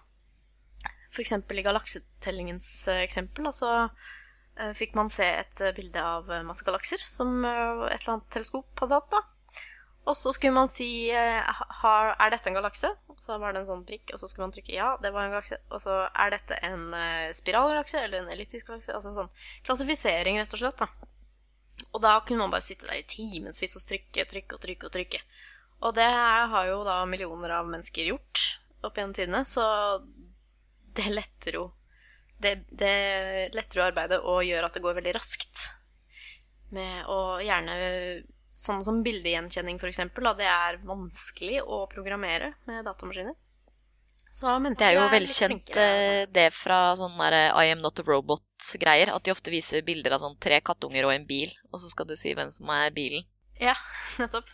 F.eks. 1.11 1.33
i 1.35 1.65
galaksetellingens 1.67 2.69
eh, 2.93 3.03
eksempel. 3.07 3.49
Altså 3.51 3.73
eh, 3.89 4.71
fikk 4.79 4.95
man 4.99 5.11
se 5.13 5.27
et 5.41 5.65
eh, 5.65 5.75
bilde 5.77 6.05
av 6.05 6.31
eh, 6.31 6.45
masse 6.47 6.67
galakser 6.67 7.03
som 7.09 7.41
eh, 7.43 7.89
et 7.89 7.99
eller 7.99 8.15
annet 8.15 8.31
teleskop 8.37 8.85
hadde 8.85 9.01
hatt. 9.01 9.11
da. 9.17 9.65
Og 10.09 10.17
så 10.17 10.33
skulle 10.33 10.55
man 10.57 10.71
si 10.73 11.11
har, 11.11 12.15
Er 12.15 12.31
dette 12.33 12.49
en 12.49 12.57
galakse? 12.57 12.95
Så 13.21 13.35
var 13.43 13.53
det 13.53 13.61
en 13.61 13.69
sånn 13.69 13.85
prikk, 13.85 14.15
og 14.15 14.23
så 14.23 14.29
skulle 14.31 14.47
man 14.47 14.55
trykke 14.55 14.73
ja, 14.73 14.93
det 15.03 15.11
var 15.13 15.27
en 15.27 15.35
galakse. 15.35 15.59
Og 15.75 15.83
så 15.85 15.99
er 16.07 16.33
dette 16.33 16.57
en 16.65 16.87
spiralgalakse 17.37 18.01
eller 18.01 18.23
en 18.23 18.33
elliptisk 18.33 18.71
galakse? 18.71 18.95
Altså 18.95 19.11
en 19.11 19.19
sånn 19.19 19.33
klassifisering, 19.67 20.39
rett 20.41 20.55
og 20.55 20.63
slett. 20.63 20.81
da. 20.81 21.11
Og 21.95 22.03
da 22.05 22.19
kunne 22.27 22.45
man 22.45 22.53
bare 22.53 22.65
sitte 22.65 22.87
der 22.89 23.01
i 23.01 23.07
timevis 23.09 23.77
og 23.79 23.85
trykke, 23.89 24.27
trykke 24.29 24.59
og 24.59 24.63
trykke. 24.63 24.89
Og 24.89 24.95
trykke. 24.95 25.21
Og 25.89 25.95
det 25.97 26.09
har 26.09 26.69
jo 26.69 26.83
da 26.87 27.01
millioner 27.09 27.55
av 27.61 27.69
mennesker 27.71 28.11
gjort 28.11 28.45
opp 28.87 28.99
gjennom 28.99 29.15
tidene, 29.15 29.43
så 29.47 29.65
det 30.99 31.11
letter 31.11 31.59
jo 31.59 31.65
det, 32.43 32.53
det 32.71 32.95
letter 33.55 33.81
jo 33.81 33.87
arbeidet 33.87 34.19
og 34.23 34.45
gjør 34.47 34.69
at 34.69 34.77
det 34.77 34.83
går 34.85 34.99
veldig 35.01 35.15
raskt. 35.17 35.69
Med 36.75 37.09
å 37.11 37.39
gjerne 37.43 37.79
Sånn 38.59 38.83
som 38.83 39.05
bildegjenkjenning, 39.07 39.77
f.eks. 39.79 40.01
Det 40.41 40.47
er 40.51 40.81
vanskelig 40.83 41.61
å 41.63 41.85
programmere 41.93 42.49
med 42.67 42.89
datamaskiner. 42.89 43.37
Det 44.29 44.85
er 44.87 44.95
jo 44.95 45.05
litt 45.07 45.15
velkjent 45.17 45.73
flinkere, 45.73 45.87
eh, 45.89 46.21
sånn. 46.21 46.33
det 46.37 46.47
fra 46.55 46.79
sånn 46.99 47.17
der 47.19 47.37
I 47.49 47.73
am 47.73 47.81
not 47.83 47.99
a 47.99 48.05
robot-greier. 48.07 49.11
At 49.15 49.25
de 49.25 49.35
ofte 49.35 49.51
viser 49.55 49.83
bilder 49.87 50.15
av 50.15 50.23
sånn 50.23 50.37
tre 50.39 50.61
kattunger 50.61 51.09
og 51.09 51.15
en 51.15 51.27
bil, 51.27 51.51
og 51.73 51.83
så 51.83 51.91
skal 51.91 52.07
du 52.07 52.15
si 52.19 52.35
hvem 52.37 52.53
som 52.55 52.71
er 52.71 52.95
bilen. 52.95 53.27
Ja, 53.59 53.75
nettopp. 54.23 54.51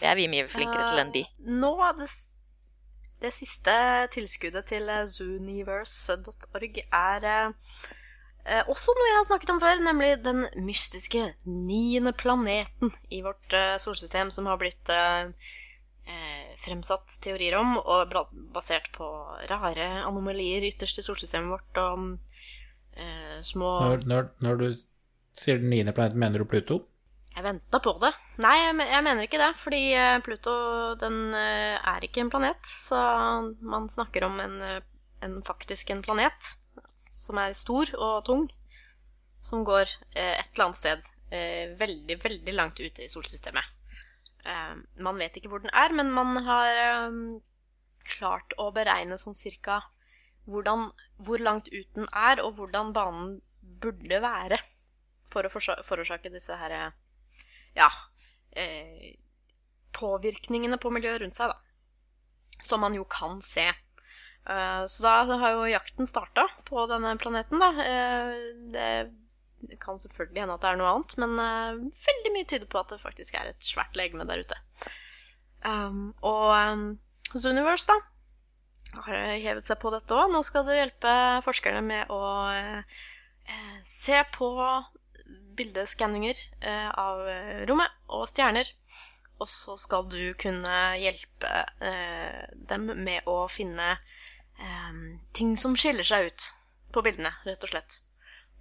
Det 0.00 0.08
er 0.10 0.16
vi 0.18 0.28
mye 0.30 0.46
flinkere 0.50 0.86
til 0.88 1.02
enn 1.02 1.12
de. 1.14 1.24
Eh, 1.26 1.50
Nå, 1.62 1.72
det, 1.98 2.08
det 3.22 3.32
siste 3.36 3.74
tilskuddet 4.14 4.66
til 4.72 4.88
eh, 4.90 5.04
zooniverse.org 5.10 6.80
er 6.84 7.28
eh, 7.30 7.84
eh, 8.44 8.72
også 8.72 8.94
noe 8.96 9.10
jeg 9.10 9.18
har 9.20 9.28
snakket 9.28 9.54
om 9.54 9.60
før, 9.62 9.84
nemlig 9.86 10.10
den 10.24 10.46
mystiske 10.66 11.26
niende 11.46 12.14
planeten 12.24 12.94
i 13.14 13.22
vårt 13.26 13.56
eh, 13.56 13.76
solsystem, 13.82 14.32
som 14.34 14.50
har 14.50 14.58
blitt 14.60 14.92
eh, 14.92 15.28
eh, 15.28 15.54
fremsatt 16.64 17.16
teorier 17.24 17.56
om, 17.58 17.76
og 17.80 18.12
basert 18.54 18.90
på 18.94 19.06
rare 19.50 19.86
anomalier 20.04 20.64
ytterst 20.68 21.00
i 21.00 21.04
solsystemet 21.04 21.52
vårt, 21.52 21.80
og 21.80 22.16
eh, 22.96 23.38
små 23.44 23.70
Når, 23.84 24.04
når, 24.10 24.28
når 24.44 24.60
du 24.60 24.66
sier 25.34 25.60
den 25.60 25.72
niende 25.72 25.94
planeten, 25.96 26.20
mener 26.22 26.42
du 26.42 26.48
Pluto? 26.48 26.82
Jeg 27.34 27.42
venta 27.42 27.80
på 27.82 27.96
det. 27.98 28.12
Nei, 28.42 28.54
jeg, 28.62 29.02
mener 29.02 29.24
ikke 29.26 29.40
det. 29.42 29.50
Fordi 29.58 29.82
eh, 29.98 30.18
Pluto 30.22 30.52
den 31.00 31.34
eh, 31.34 31.74
er 31.74 32.06
ikke 32.06 32.22
en 32.22 32.30
planet. 32.30 32.60
Så 32.68 32.98
man 33.58 33.88
snakker 33.90 34.28
om 34.28 34.38
en, 34.42 34.60
eh, 34.62 34.82
en 35.26 35.40
faktisk 35.46 35.90
en 35.90 36.04
planet 36.06 36.52
som 37.02 37.40
er 37.42 37.56
stor 37.58 37.90
og 37.98 38.20
tung. 38.28 38.46
Som 39.42 39.66
går 39.66 39.88
eh, 40.14 40.38
et 40.38 40.52
eller 40.52 40.68
annet 40.68 40.78
sted 40.78 41.08
eh, 41.34 41.74
veldig, 41.80 42.20
veldig 42.22 42.54
langt 42.54 42.78
ute 42.78 43.02
i 43.02 43.10
solsystemet. 43.10 43.74
Eh, 44.44 44.76
man 45.06 45.20
vet 45.20 45.36
ikke 45.38 45.50
hvor 45.52 45.64
den 45.64 45.72
er, 45.72 45.94
men 45.96 46.12
man 46.12 46.36
har 46.46 46.80
eh, 46.84 47.18
klart 48.16 48.54
å 48.60 48.70
beregne 48.76 49.18
sånn 49.20 49.36
cirka 49.38 49.80
hvordan, 50.50 50.90
hvor 51.24 51.40
langt 51.40 51.70
ut 51.72 51.88
den 51.96 52.08
er, 52.12 52.42
og 52.44 52.58
hvordan 52.58 52.92
banen 52.96 53.38
burde 53.80 54.20
være 54.20 54.60
for 55.32 55.46
å 55.48 55.52
forårsake 55.52 56.32
disse 56.32 56.56
her 56.60 56.74
eh, 56.76 56.90
ja, 57.78 57.88
eh, 58.52 59.14
påvirkningene 59.96 60.78
på 60.82 60.92
miljøet 60.94 61.22
rundt 61.22 61.38
seg, 61.38 61.54
da. 61.54 61.60
Som 62.64 62.84
man 62.84 62.94
jo 62.94 63.06
kan 63.10 63.40
se. 63.42 63.66
Eh, 63.72 64.84
så 64.90 65.06
da 65.06 65.38
har 65.40 65.56
jo 65.56 65.72
jakten 65.72 66.08
starta 66.10 66.46
på 66.68 66.86
denne 66.90 67.16
planeten, 67.20 67.62
da. 67.62 67.70
Eh, 67.88 68.34
det 68.74 68.88
kan 69.80 70.00
selvfølgelig 70.00 70.42
hende 70.42 70.56
at 70.56 70.64
det 70.64 70.70
er 70.70 70.80
noe 70.80 70.90
annet, 70.90 71.14
men 71.22 71.38
uh, 71.40 72.02
veldig 72.08 72.32
mye 72.34 72.48
tyder 72.50 72.68
på 72.70 72.80
at 72.80 72.92
det 72.92 73.02
faktisk 73.02 73.38
er 73.38 73.50
et 73.50 73.66
svært 73.66 73.96
legeme 73.98 74.26
der 74.28 74.44
ute. 74.44 74.58
Um, 75.64 76.12
og 76.22 76.52
um, 76.52 76.84
Universe, 77.34 77.88
da, 77.88 77.96
har 79.06 79.38
hevet 79.42 79.66
seg 79.66 79.80
på 79.82 79.92
dette 79.94 80.14
òg. 80.14 80.30
Nå 80.32 80.42
skal 80.46 80.66
det 80.68 80.78
hjelpe 80.78 81.14
forskerne 81.46 81.80
med 81.82 82.12
å 82.14 82.20
eh, 82.52 83.00
se 83.88 84.20
på 84.36 84.50
bildeskanninger 85.58 86.38
uh, 86.62 86.90
av 87.00 87.24
rommet 87.70 87.96
og 88.12 88.28
stjerner. 88.30 88.70
Og 89.42 89.50
så 89.50 89.74
skal 89.80 90.06
du 90.12 90.20
kunne 90.38 90.94
hjelpe 90.94 91.64
dem 92.70 92.84
med 92.86 93.26
å 93.26 93.48
finne 93.50 93.96
ting 95.34 95.56
som 95.58 95.74
skiller 95.74 96.06
seg 96.06 96.28
ut 96.30 96.46
på 96.94 97.02
bildene, 97.02 97.34
rett 97.42 97.66
og 97.66 97.72
slett. 97.72 97.98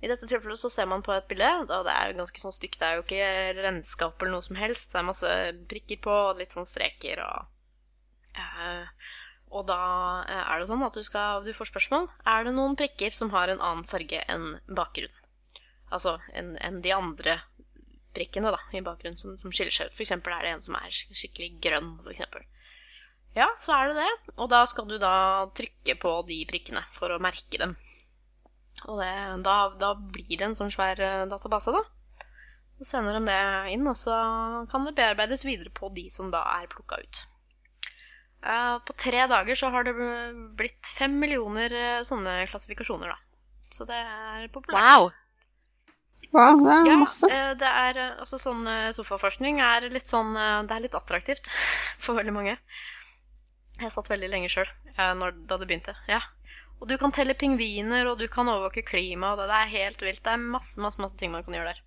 I 0.04 0.10
dette 0.12 0.28
tilfellet 0.28 0.60
så 0.60 0.70
ser 0.74 0.88
man 0.92 1.04
på 1.06 1.14
et 1.16 1.28
bilde, 1.30 1.50
og 1.64 1.86
det 1.88 1.92
er 1.94 2.10
jo 2.12 2.18
ganske 2.20 2.42
sånn 2.42 2.56
stygt. 2.56 2.80
Det 2.82 2.88
er 2.88 2.98
jo 2.98 3.04
ikke 3.06 3.64
renskap 3.64 4.20
eller 4.20 4.34
noe 4.36 4.44
som 4.44 4.58
helst. 4.60 4.90
Det 4.92 5.00
er 5.00 5.08
masse 5.08 5.36
prikker 5.72 6.02
på, 6.04 6.16
og 6.30 6.42
litt 6.42 6.56
sånn 6.56 6.68
streker 6.68 7.22
og 7.24 7.46
eh, 8.36 9.08
Og 9.54 9.64
da 9.70 9.80
eh, 10.28 10.42
er 10.44 10.60
det 10.60 10.68
sånn 10.68 10.84
at 10.84 10.98
du, 11.00 11.04
skal, 11.08 11.46
du 11.48 11.54
får 11.56 11.72
spørsmål. 11.72 12.10
Er 12.28 12.44
det 12.44 12.56
noen 12.58 12.76
prikker 12.80 13.16
som 13.16 13.32
har 13.32 13.54
en 13.54 13.64
annen 13.64 13.88
farge 13.88 14.20
enn 14.28 14.58
bakgrunnen? 14.68 15.24
Altså 15.94 16.18
enn 16.34 16.56
en 16.58 16.82
de 16.84 16.92
andre 16.96 17.38
prikkene 18.18 18.52
da, 18.54 18.60
i 18.76 18.84
bakgrunnen 18.84 19.18
som, 19.18 19.38
som 19.40 19.56
skiller 19.56 19.74
seg 19.74 19.88
ut. 19.88 20.04
Eksempel 20.04 20.36
er 20.36 20.44
det 20.44 20.54
en 20.58 20.66
som 20.66 20.76
er 20.82 20.92
skikkelig 20.92 21.62
grønn, 21.64 21.94
for 22.02 22.12
eksempel. 22.12 22.44
Ja, 23.38 23.48
så 23.64 23.74
er 23.78 23.90
det 23.90 24.04
det. 24.04 24.34
Og 24.36 24.52
da 24.52 24.66
skal 24.70 24.90
du 24.90 25.00
da 25.02 25.16
trykke 25.58 25.96
på 26.02 26.18
de 26.28 26.44
prikkene 26.50 26.84
for 26.98 27.14
å 27.14 27.22
merke 27.24 27.62
dem. 27.62 27.78
Og 28.88 29.00
det, 29.00 29.12
da, 29.46 29.58
da 29.80 29.94
blir 29.96 30.38
det 30.38 30.48
en 30.48 30.58
sånn 30.58 30.74
svær 30.74 31.00
eh, 31.00 31.26
database, 31.32 31.74
da. 31.76 31.84
Så 32.80 32.90
sender 32.90 33.16
de 33.20 33.30
det 33.30 33.76
inn, 33.76 33.86
og 33.88 33.96
så 33.96 34.16
kan 34.72 34.88
det 34.88 34.96
bearbeides 34.98 35.46
videre 35.48 35.72
på 35.78 35.92
de 35.96 36.10
som 36.12 36.32
da 36.34 36.42
er 36.58 36.68
plukka 36.72 37.00
ut. 37.00 37.22
Eh, 38.44 38.78
på 38.84 38.96
tre 39.00 39.28
dager 39.32 39.60
så 39.60 39.70
har 39.72 39.88
det 39.88 39.96
blitt 40.60 40.90
fem 40.98 41.16
millioner 41.22 41.78
eh, 41.80 42.02
sånne 42.08 42.42
klassifikasjoner, 42.52 43.14
da. 43.14 43.52
Så 43.74 43.88
det 43.90 43.98
er 43.98 44.50
populært. 44.54 44.82
Wow! 44.84 45.12
Wow, 46.34 46.60
det 46.66 46.74
er 46.74 46.88
Ja, 46.90 46.98
masse. 46.98 47.28
det 47.62 47.70
er 47.70 47.98
altså 48.02 48.40
sånn 48.42 48.66
sofaforskning 48.98 49.60
er 49.62 49.86
litt 49.94 50.08
sånn 50.10 50.32
Det 50.34 50.74
er 50.74 50.82
litt 50.82 50.96
attraktivt 50.98 51.46
for 52.04 52.18
veldig 52.18 52.34
mange. 52.34 52.56
Jeg 53.78 53.94
satt 53.94 54.10
veldig 54.10 54.32
lenge 54.32 54.50
sjøl 54.50 54.70
da 54.98 55.58
det 55.58 55.68
begynte. 55.68 55.94
Ja. 56.10 56.24
Og 56.82 56.90
du 56.90 56.98
kan 57.00 57.14
telle 57.16 57.36
pingviner, 57.40 58.10
og 58.12 58.20
du 58.20 58.26
kan 58.32 58.50
overvåke 58.52 58.84
klima, 58.88 59.34
og 59.34 59.44
det, 59.44 59.48
er 59.56 59.72
helt 59.72 60.02
vilt. 60.04 60.24
Det 60.26 60.34
er 60.34 60.42
masse, 60.42 60.80
masse, 60.84 61.00
masse 61.00 61.18
ting 61.20 61.32
man 61.32 61.46
kan 61.46 61.56
gjøre 61.56 61.72
der. 61.72 61.82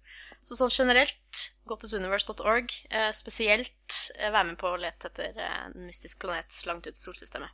Så 0.47 0.57
sånn 0.57 0.73
generelt, 0.73 1.43
gå 1.67 1.77
til 1.83 1.99
universe.org. 1.99 2.73
Eh, 2.95 3.11
spesielt 3.17 3.99
eh, 4.17 4.31
være 4.31 4.53
med 4.53 4.59
på 4.61 4.71
å 4.71 4.79
lete 4.81 5.11
etter 5.11 5.37
eh, 5.37 5.59
en 5.67 5.89
mystisk 5.89 6.23
planet 6.23 6.61
langt 6.69 6.87
ut 6.87 6.95
i 6.95 7.03
solsystemet. 7.03 7.51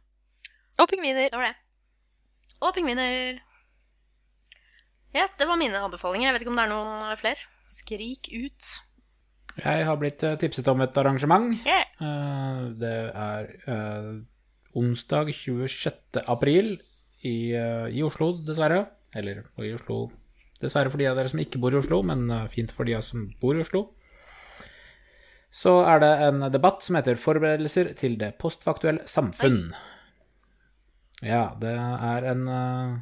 Og 0.78 0.88
pingviner. 0.92 1.30
Det 1.32 1.40
var 1.40 1.50
det. 1.50 1.56
Og 2.62 2.76
pingviner. 2.76 3.40
Yes, 5.16 5.34
det 5.40 5.48
var 5.48 5.58
mine 5.60 5.80
anbefalinger. 5.82 6.28
Jeg 6.28 6.36
vet 6.36 6.44
ikke 6.46 6.52
om 6.54 6.60
det 6.60 6.68
er 6.68 6.72
noen 6.72 7.18
flere. 7.20 7.50
Skrik 7.72 8.28
ut. 8.32 8.70
Jeg 9.60 9.84
har 9.88 9.98
blitt 10.00 10.22
eh, 10.24 10.38
tipset 10.40 10.68
om 10.72 10.80
et 10.84 10.96
arrangement. 11.00 11.50
Yeah. 11.66 11.88
Eh, 12.00 12.62
Det 12.80 12.94
er 13.10 13.50
eh, 13.66 14.12
onsdag 14.78 15.32
26. 15.36 16.22
april 16.24 16.76
i, 17.22 17.52
eh, 17.54 17.88
i 17.94 18.02
Oslo, 18.02 18.32
dessverre. 18.46 18.86
Eller 19.14 19.44
i 19.60 19.72
Oslo 19.76 20.06
Dessverre 20.62 20.92
for 20.92 21.00
de 21.00 21.08
av 21.10 21.16
dere 21.18 21.28
som 21.28 21.40
ikke 21.42 21.58
bor 21.58 21.74
i 21.74 21.80
Oslo, 21.80 21.98
men 22.06 22.28
eh, 22.30 22.46
fint 22.52 22.70
for 22.70 22.86
de 22.86 22.94
av 22.94 23.02
som 23.02 23.24
bor 23.42 23.58
i 23.58 23.64
Oslo. 23.64 23.88
Så 25.52 25.72
er 25.84 25.98
det 26.00 26.12
en 26.28 26.44
debatt 26.54 26.84
som 26.86 26.96
heter 26.96 27.18
'Forberedelser 27.18 27.92
til 27.98 28.16
det 28.16 28.38
postfaktuelle 28.38 29.02
samfunn'. 29.04 29.74
Ja, 31.22 31.54
det 31.60 31.74
er 31.74 32.24
en 32.30 32.48
uh, 32.48 33.00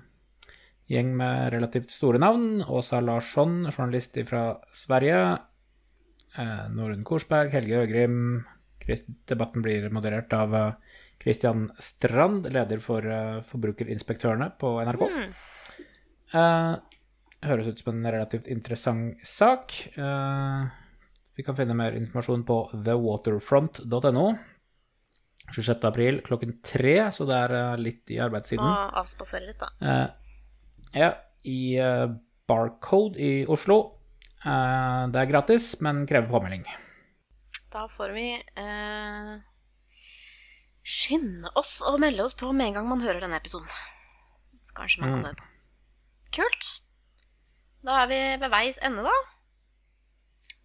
gjeng 0.90 1.14
med 1.16 1.52
relativt 1.54 1.92
store 1.94 2.18
navn. 2.18 2.64
Åsa 2.66 3.00
Larsson, 3.00 3.70
journalist 3.70 4.18
fra 4.26 4.58
Sverige. 4.72 5.38
Eh, 6.38 6.66
Norunn 6.74 7.04
Korsberg, 7.04 7.50
Helge 7.50 7.82
Øgrim. 7.84 8.44
Debatten 9.30 9.62
blir 9.64 9.88
moderert 9.92 10.32
av 10.32 10.50
Kristian 10.50 10.74
Christian 11.20 11.66
Strand, 11.78 12.48
leder 12.52 12.80
for 12.80 13.04
eh, 13.04 13.40
Forbrukerinspektørene 13.44 14.54
på 14.60 14.72
NRK. 14.88 15.02
Mm. 15.12 15.34
Uh, 16.30 16.78
høres 17.44 17.68
ut 17.68 17.82
som 17.82 17.92
en 17.92 18.06
relativt 18.08 18.48
interessant 18.48 19.20
sak. 19.26 19.74
Uh, 19.98 20.70
vi 21.36 21.44
kan 21.44 21.58
finne 21.58 21.76
mer 21.76 21.98
informasjon 21.98 22.46
på 22.48 22.56
thewaterfront.no. 22.72 24.24
26. 25.50 25.84
april 25.88 26.20
klokken 26.24 26.58
tre, 26.64 26.96
så 27.12 27.26
det 27.28 27.36
er 27.36 27.54
eh, 27.58 27.78
litt 27.82 28.12
i 28.14 28.20
arbeidssiden. 28.22 28.64
Og 28.64 29.00
avspasere 29.02 29.48
litt, 29.48 29.60
da. 29.60 29.70
Uh, 29.82 30.36
ja, 30.94 31.10
i 31.42 31.74
eh, 31.80 32.06
Barcode 32.48 33.18
i 33.18 33.32
Oslo. 33.50 33.80
Eh, 34.44 35.02
det 35.10 35.20
er 35.20 35.30
gratis, 35.30 35.72
men 35.84 36.04
krever 36.06 36.30
påmelding. 36.30 36.64
Da 37.70 37.86
får 37.88 38.10
vi 38.16 38.26
eh, 38.34 39.32
skynde 40.82 41.52
oss 41.60 41.76
å 41.86 41.96
melde 42.02 42.24
oss 42.24 42.34
på 42.34 42.50
med 42.52 42.70
en 42.70 42.78
gang 42.80 42.88
man 42.90 43.02
hører 43.04 43.22
denne 43.22 43.38
episoden. 43.38 43.68
Så 44.66 44.74
kanskje 44.74 45.02
man 45.04 45.10
Mm. 45.10 45.16
kan 45.20 45.24
høre 45.28 45.36
på. 45.36 45.48
Kult. 46.38 46.70
Da 47.84 48.02
er 48.02 48.06
vi 48.10 48.18
ved 48.42 48.50
veis 48.50 48.78
ende, 48.82 49.02
da. 49.06 49.14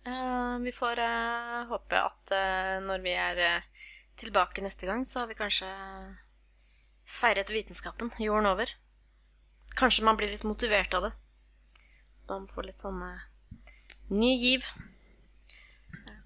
Eh, 0.06 0.58
vi 0.66 0.72
får 0.72 0.98
eh, 1.02 1.66
håpe 1.70 2.02
at 2.02 2.32
eh, 2.32 2.80
når 2.86 3.02
vi 3.06 3.14
er 3.14 3.64
tilbake 4.18 4.62
neste 4.62 4.86
gang, 4.90 5.06
så 5.06 5.20
har 5.24 5.28
vi 5.28 5.36
kanskje 5.38 5.70
feiret 7.06 7.50
vitenskapen 7.50 8.10
jorden 8.20 8.46
over. 8.50 8.70
Kanskje 9.76 10.04
man 10.08 10.18
blir 10.18 10.32
litt 10.32 10.44
motivert 10.48 10.94
av 10.94 11.04
det. 11.10 11.14
Man 12.30 12.48
får 12.48 12.64
litt 12.70 12.80
sånn 12.82 13.02
ny 14.10 14.32
giv. 14.42 14.66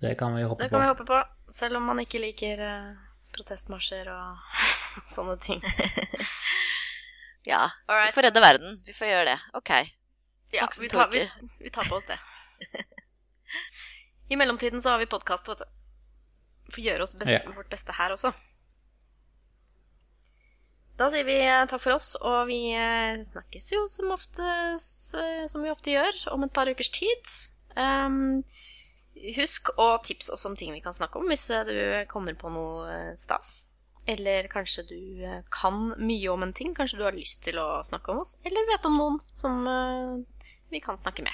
Det 0.01 0.15
kan 0.19 0.35
vi 0.35 0.43
håpe 0.47 0.63
Det 0.63 0.69
kan 0.71 0.79
vi 0.81 0.87
på. 0.87 0.93
håpe 0.93 1.05
på, 1.05 1.51
selv 1.53 1.77
om 1.77 1.83
man 1.89 1.99
ikke 1.99 2.21
liker 2.23 2.61
eh, 2.63 2.91
protestmarsjer 3.35 4.07
og 4.13 4.37
sånne 5.15 5.35
ting. 5.43 5.63
Ja, 7.47 7.65
vi 7.87 8.11
får 8.15 8.27
redde 8.29 8.41
verden. 8.43 8.77
Vi 8.87 8.93
får 8.95 9.07
gjøre 9.11 9.25
det. 9.33 9.37
OK. 9.59 9.71
Ja, 10.55 10.67
vi 10.81 10.89
tar, 10.89 11.09
vi, 11.13 11.25
vi 11.59 11.69
tar 11.69 11.85
på 11.89 11.95
oss 11.99 12.07
det. 12.09 12.17
I 14.29 14.35
mellomtiden 14.37 14.81
så 14.81 14.89
har 14.95 14.99
vi 15.01 15.05
podkast, 15.09 15.47
vet 15.49 15.61
du. 15.63 15.65
Vi 16.69 16.75
får 16.75 16.83
gjøre 16.85 17.03
oss 17.05 17.13
best, 17.17 17.31
Ja. 17.33 17.39
vårt 17.55 17.69
beste 17.71 17.93
her 17.97 18.13
også. 18.13 18.31
Da 20.99 21.07
sier 21.13 21.23
vi 21.23 21.37
eh, 21.39 21.63
takk 21.71 21.79
for 21.81 21.95
oss, 21.95 22.11
og 22.19 22.49
vi 22.49 22.57
eh, 22.75 23.21
snakkes 23.25 23.69
jo 23.71 23.85
som, 23.89 24.09
ofte, 24.11 24.49
som 24.81 25.63
vi 25.63 25.71
ofte 25.71 25.93
gjør, 25.95 26.17
om 26.33 26.43
et 26.45 26.53
par 26.53 26.67
ukers 26.69 26.89
tid. 26.91 27.31
Um, 27.79 28.43
husk 29.35 29.71
å 29.77 29.97
tipse 30.03 30.31
oss 30.33 30.45
om 30.45 30.55
ting 30.55 30.71
vi 30.73 30.81
kan 30.81 30.95
snakke 30.95 31.19
om, 31.19 31.27
hvis 31.31 31.49
eh, 31.53 31.65
du 31.67 31.75
kommer 32.11 32.37
på 32.39 32.51
noe 32.53 32.87
eh, 32.91 33.15
stas. 33.19 33.69
Eller 34.09 34.47
kanskje 34.49 34.85
du 34.89 35.25
eh, 35.25 35.41
kan 35.53 35.93
mye 35.97 36.31
om 36.31 36.45
en 36.45 36.55
ting, 36.55 36.73
kanskje 36.75 36.99
du 36.99 37.05
har 37.05 37.17
lyst 37.17 37.43
til 37.45 37.59
å 37.61 37.81
snakke 37.85 38.13
om 38.13 38.23
oss, 38.23 38.37
eller 38.47 38.69
vet 38.71 38.87
om 38.89 38.97
noen 38.97 39.19
som 39.37 39.65
vi 40.69 40.81
kan 40.83 40.99
snakke 41.01 41.25
med. 41.25 41.33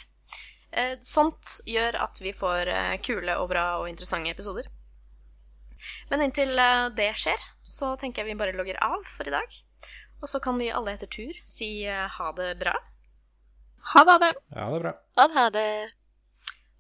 Eh, 0.72 0.96
Sånt 1.06 1.60
gjør 1.70 2.00
at 2.04 2.20
vi 2.22 2.34
får 2.36 2.72
kule 3.06 3.38
og 3.40 3.52
bra 3.54 3.68
og 3.82 3.92
interessante 3.92 4.34
episoder. 4.34 4.68
Men 6.10 6.24
inntil 6.26 6.58
det 6.98 7.12
skjer, 7.20 7.42
så 7.62 7.94
tenker 8.02 8.24
jeg 8.24 8.34
vi 8.34 8.40
bare 8.40 8.56
logger 8.58 8.80
av 8.84 9.04
for 9.18 9.28
i 9.30 9.36
dag. 9.36 9.60
Og 10.24 10.32
så 10.32 10.40
kan 10.42 10.58
vi 10.58 10.72
alle 10.74 10.96
etter 10.96 11.12
tur 11.12 11.36
si 11.46 11.86
ha 11.86 12.32
det 12.40 12.56
bra. 12.64 12.74
Ha 13.94 14.02
det. 14.08 14.16
ha 14.16 14.24
det. 14.24 14.34
Ja, 14.56 14.66
det 14.72 14.80
er 14.80 14.88
bra. 14.88 14.96
Ha 15.20 15.28
det. 15.28 15.36
Ha 15.36 15.46
det. 15.54 16.05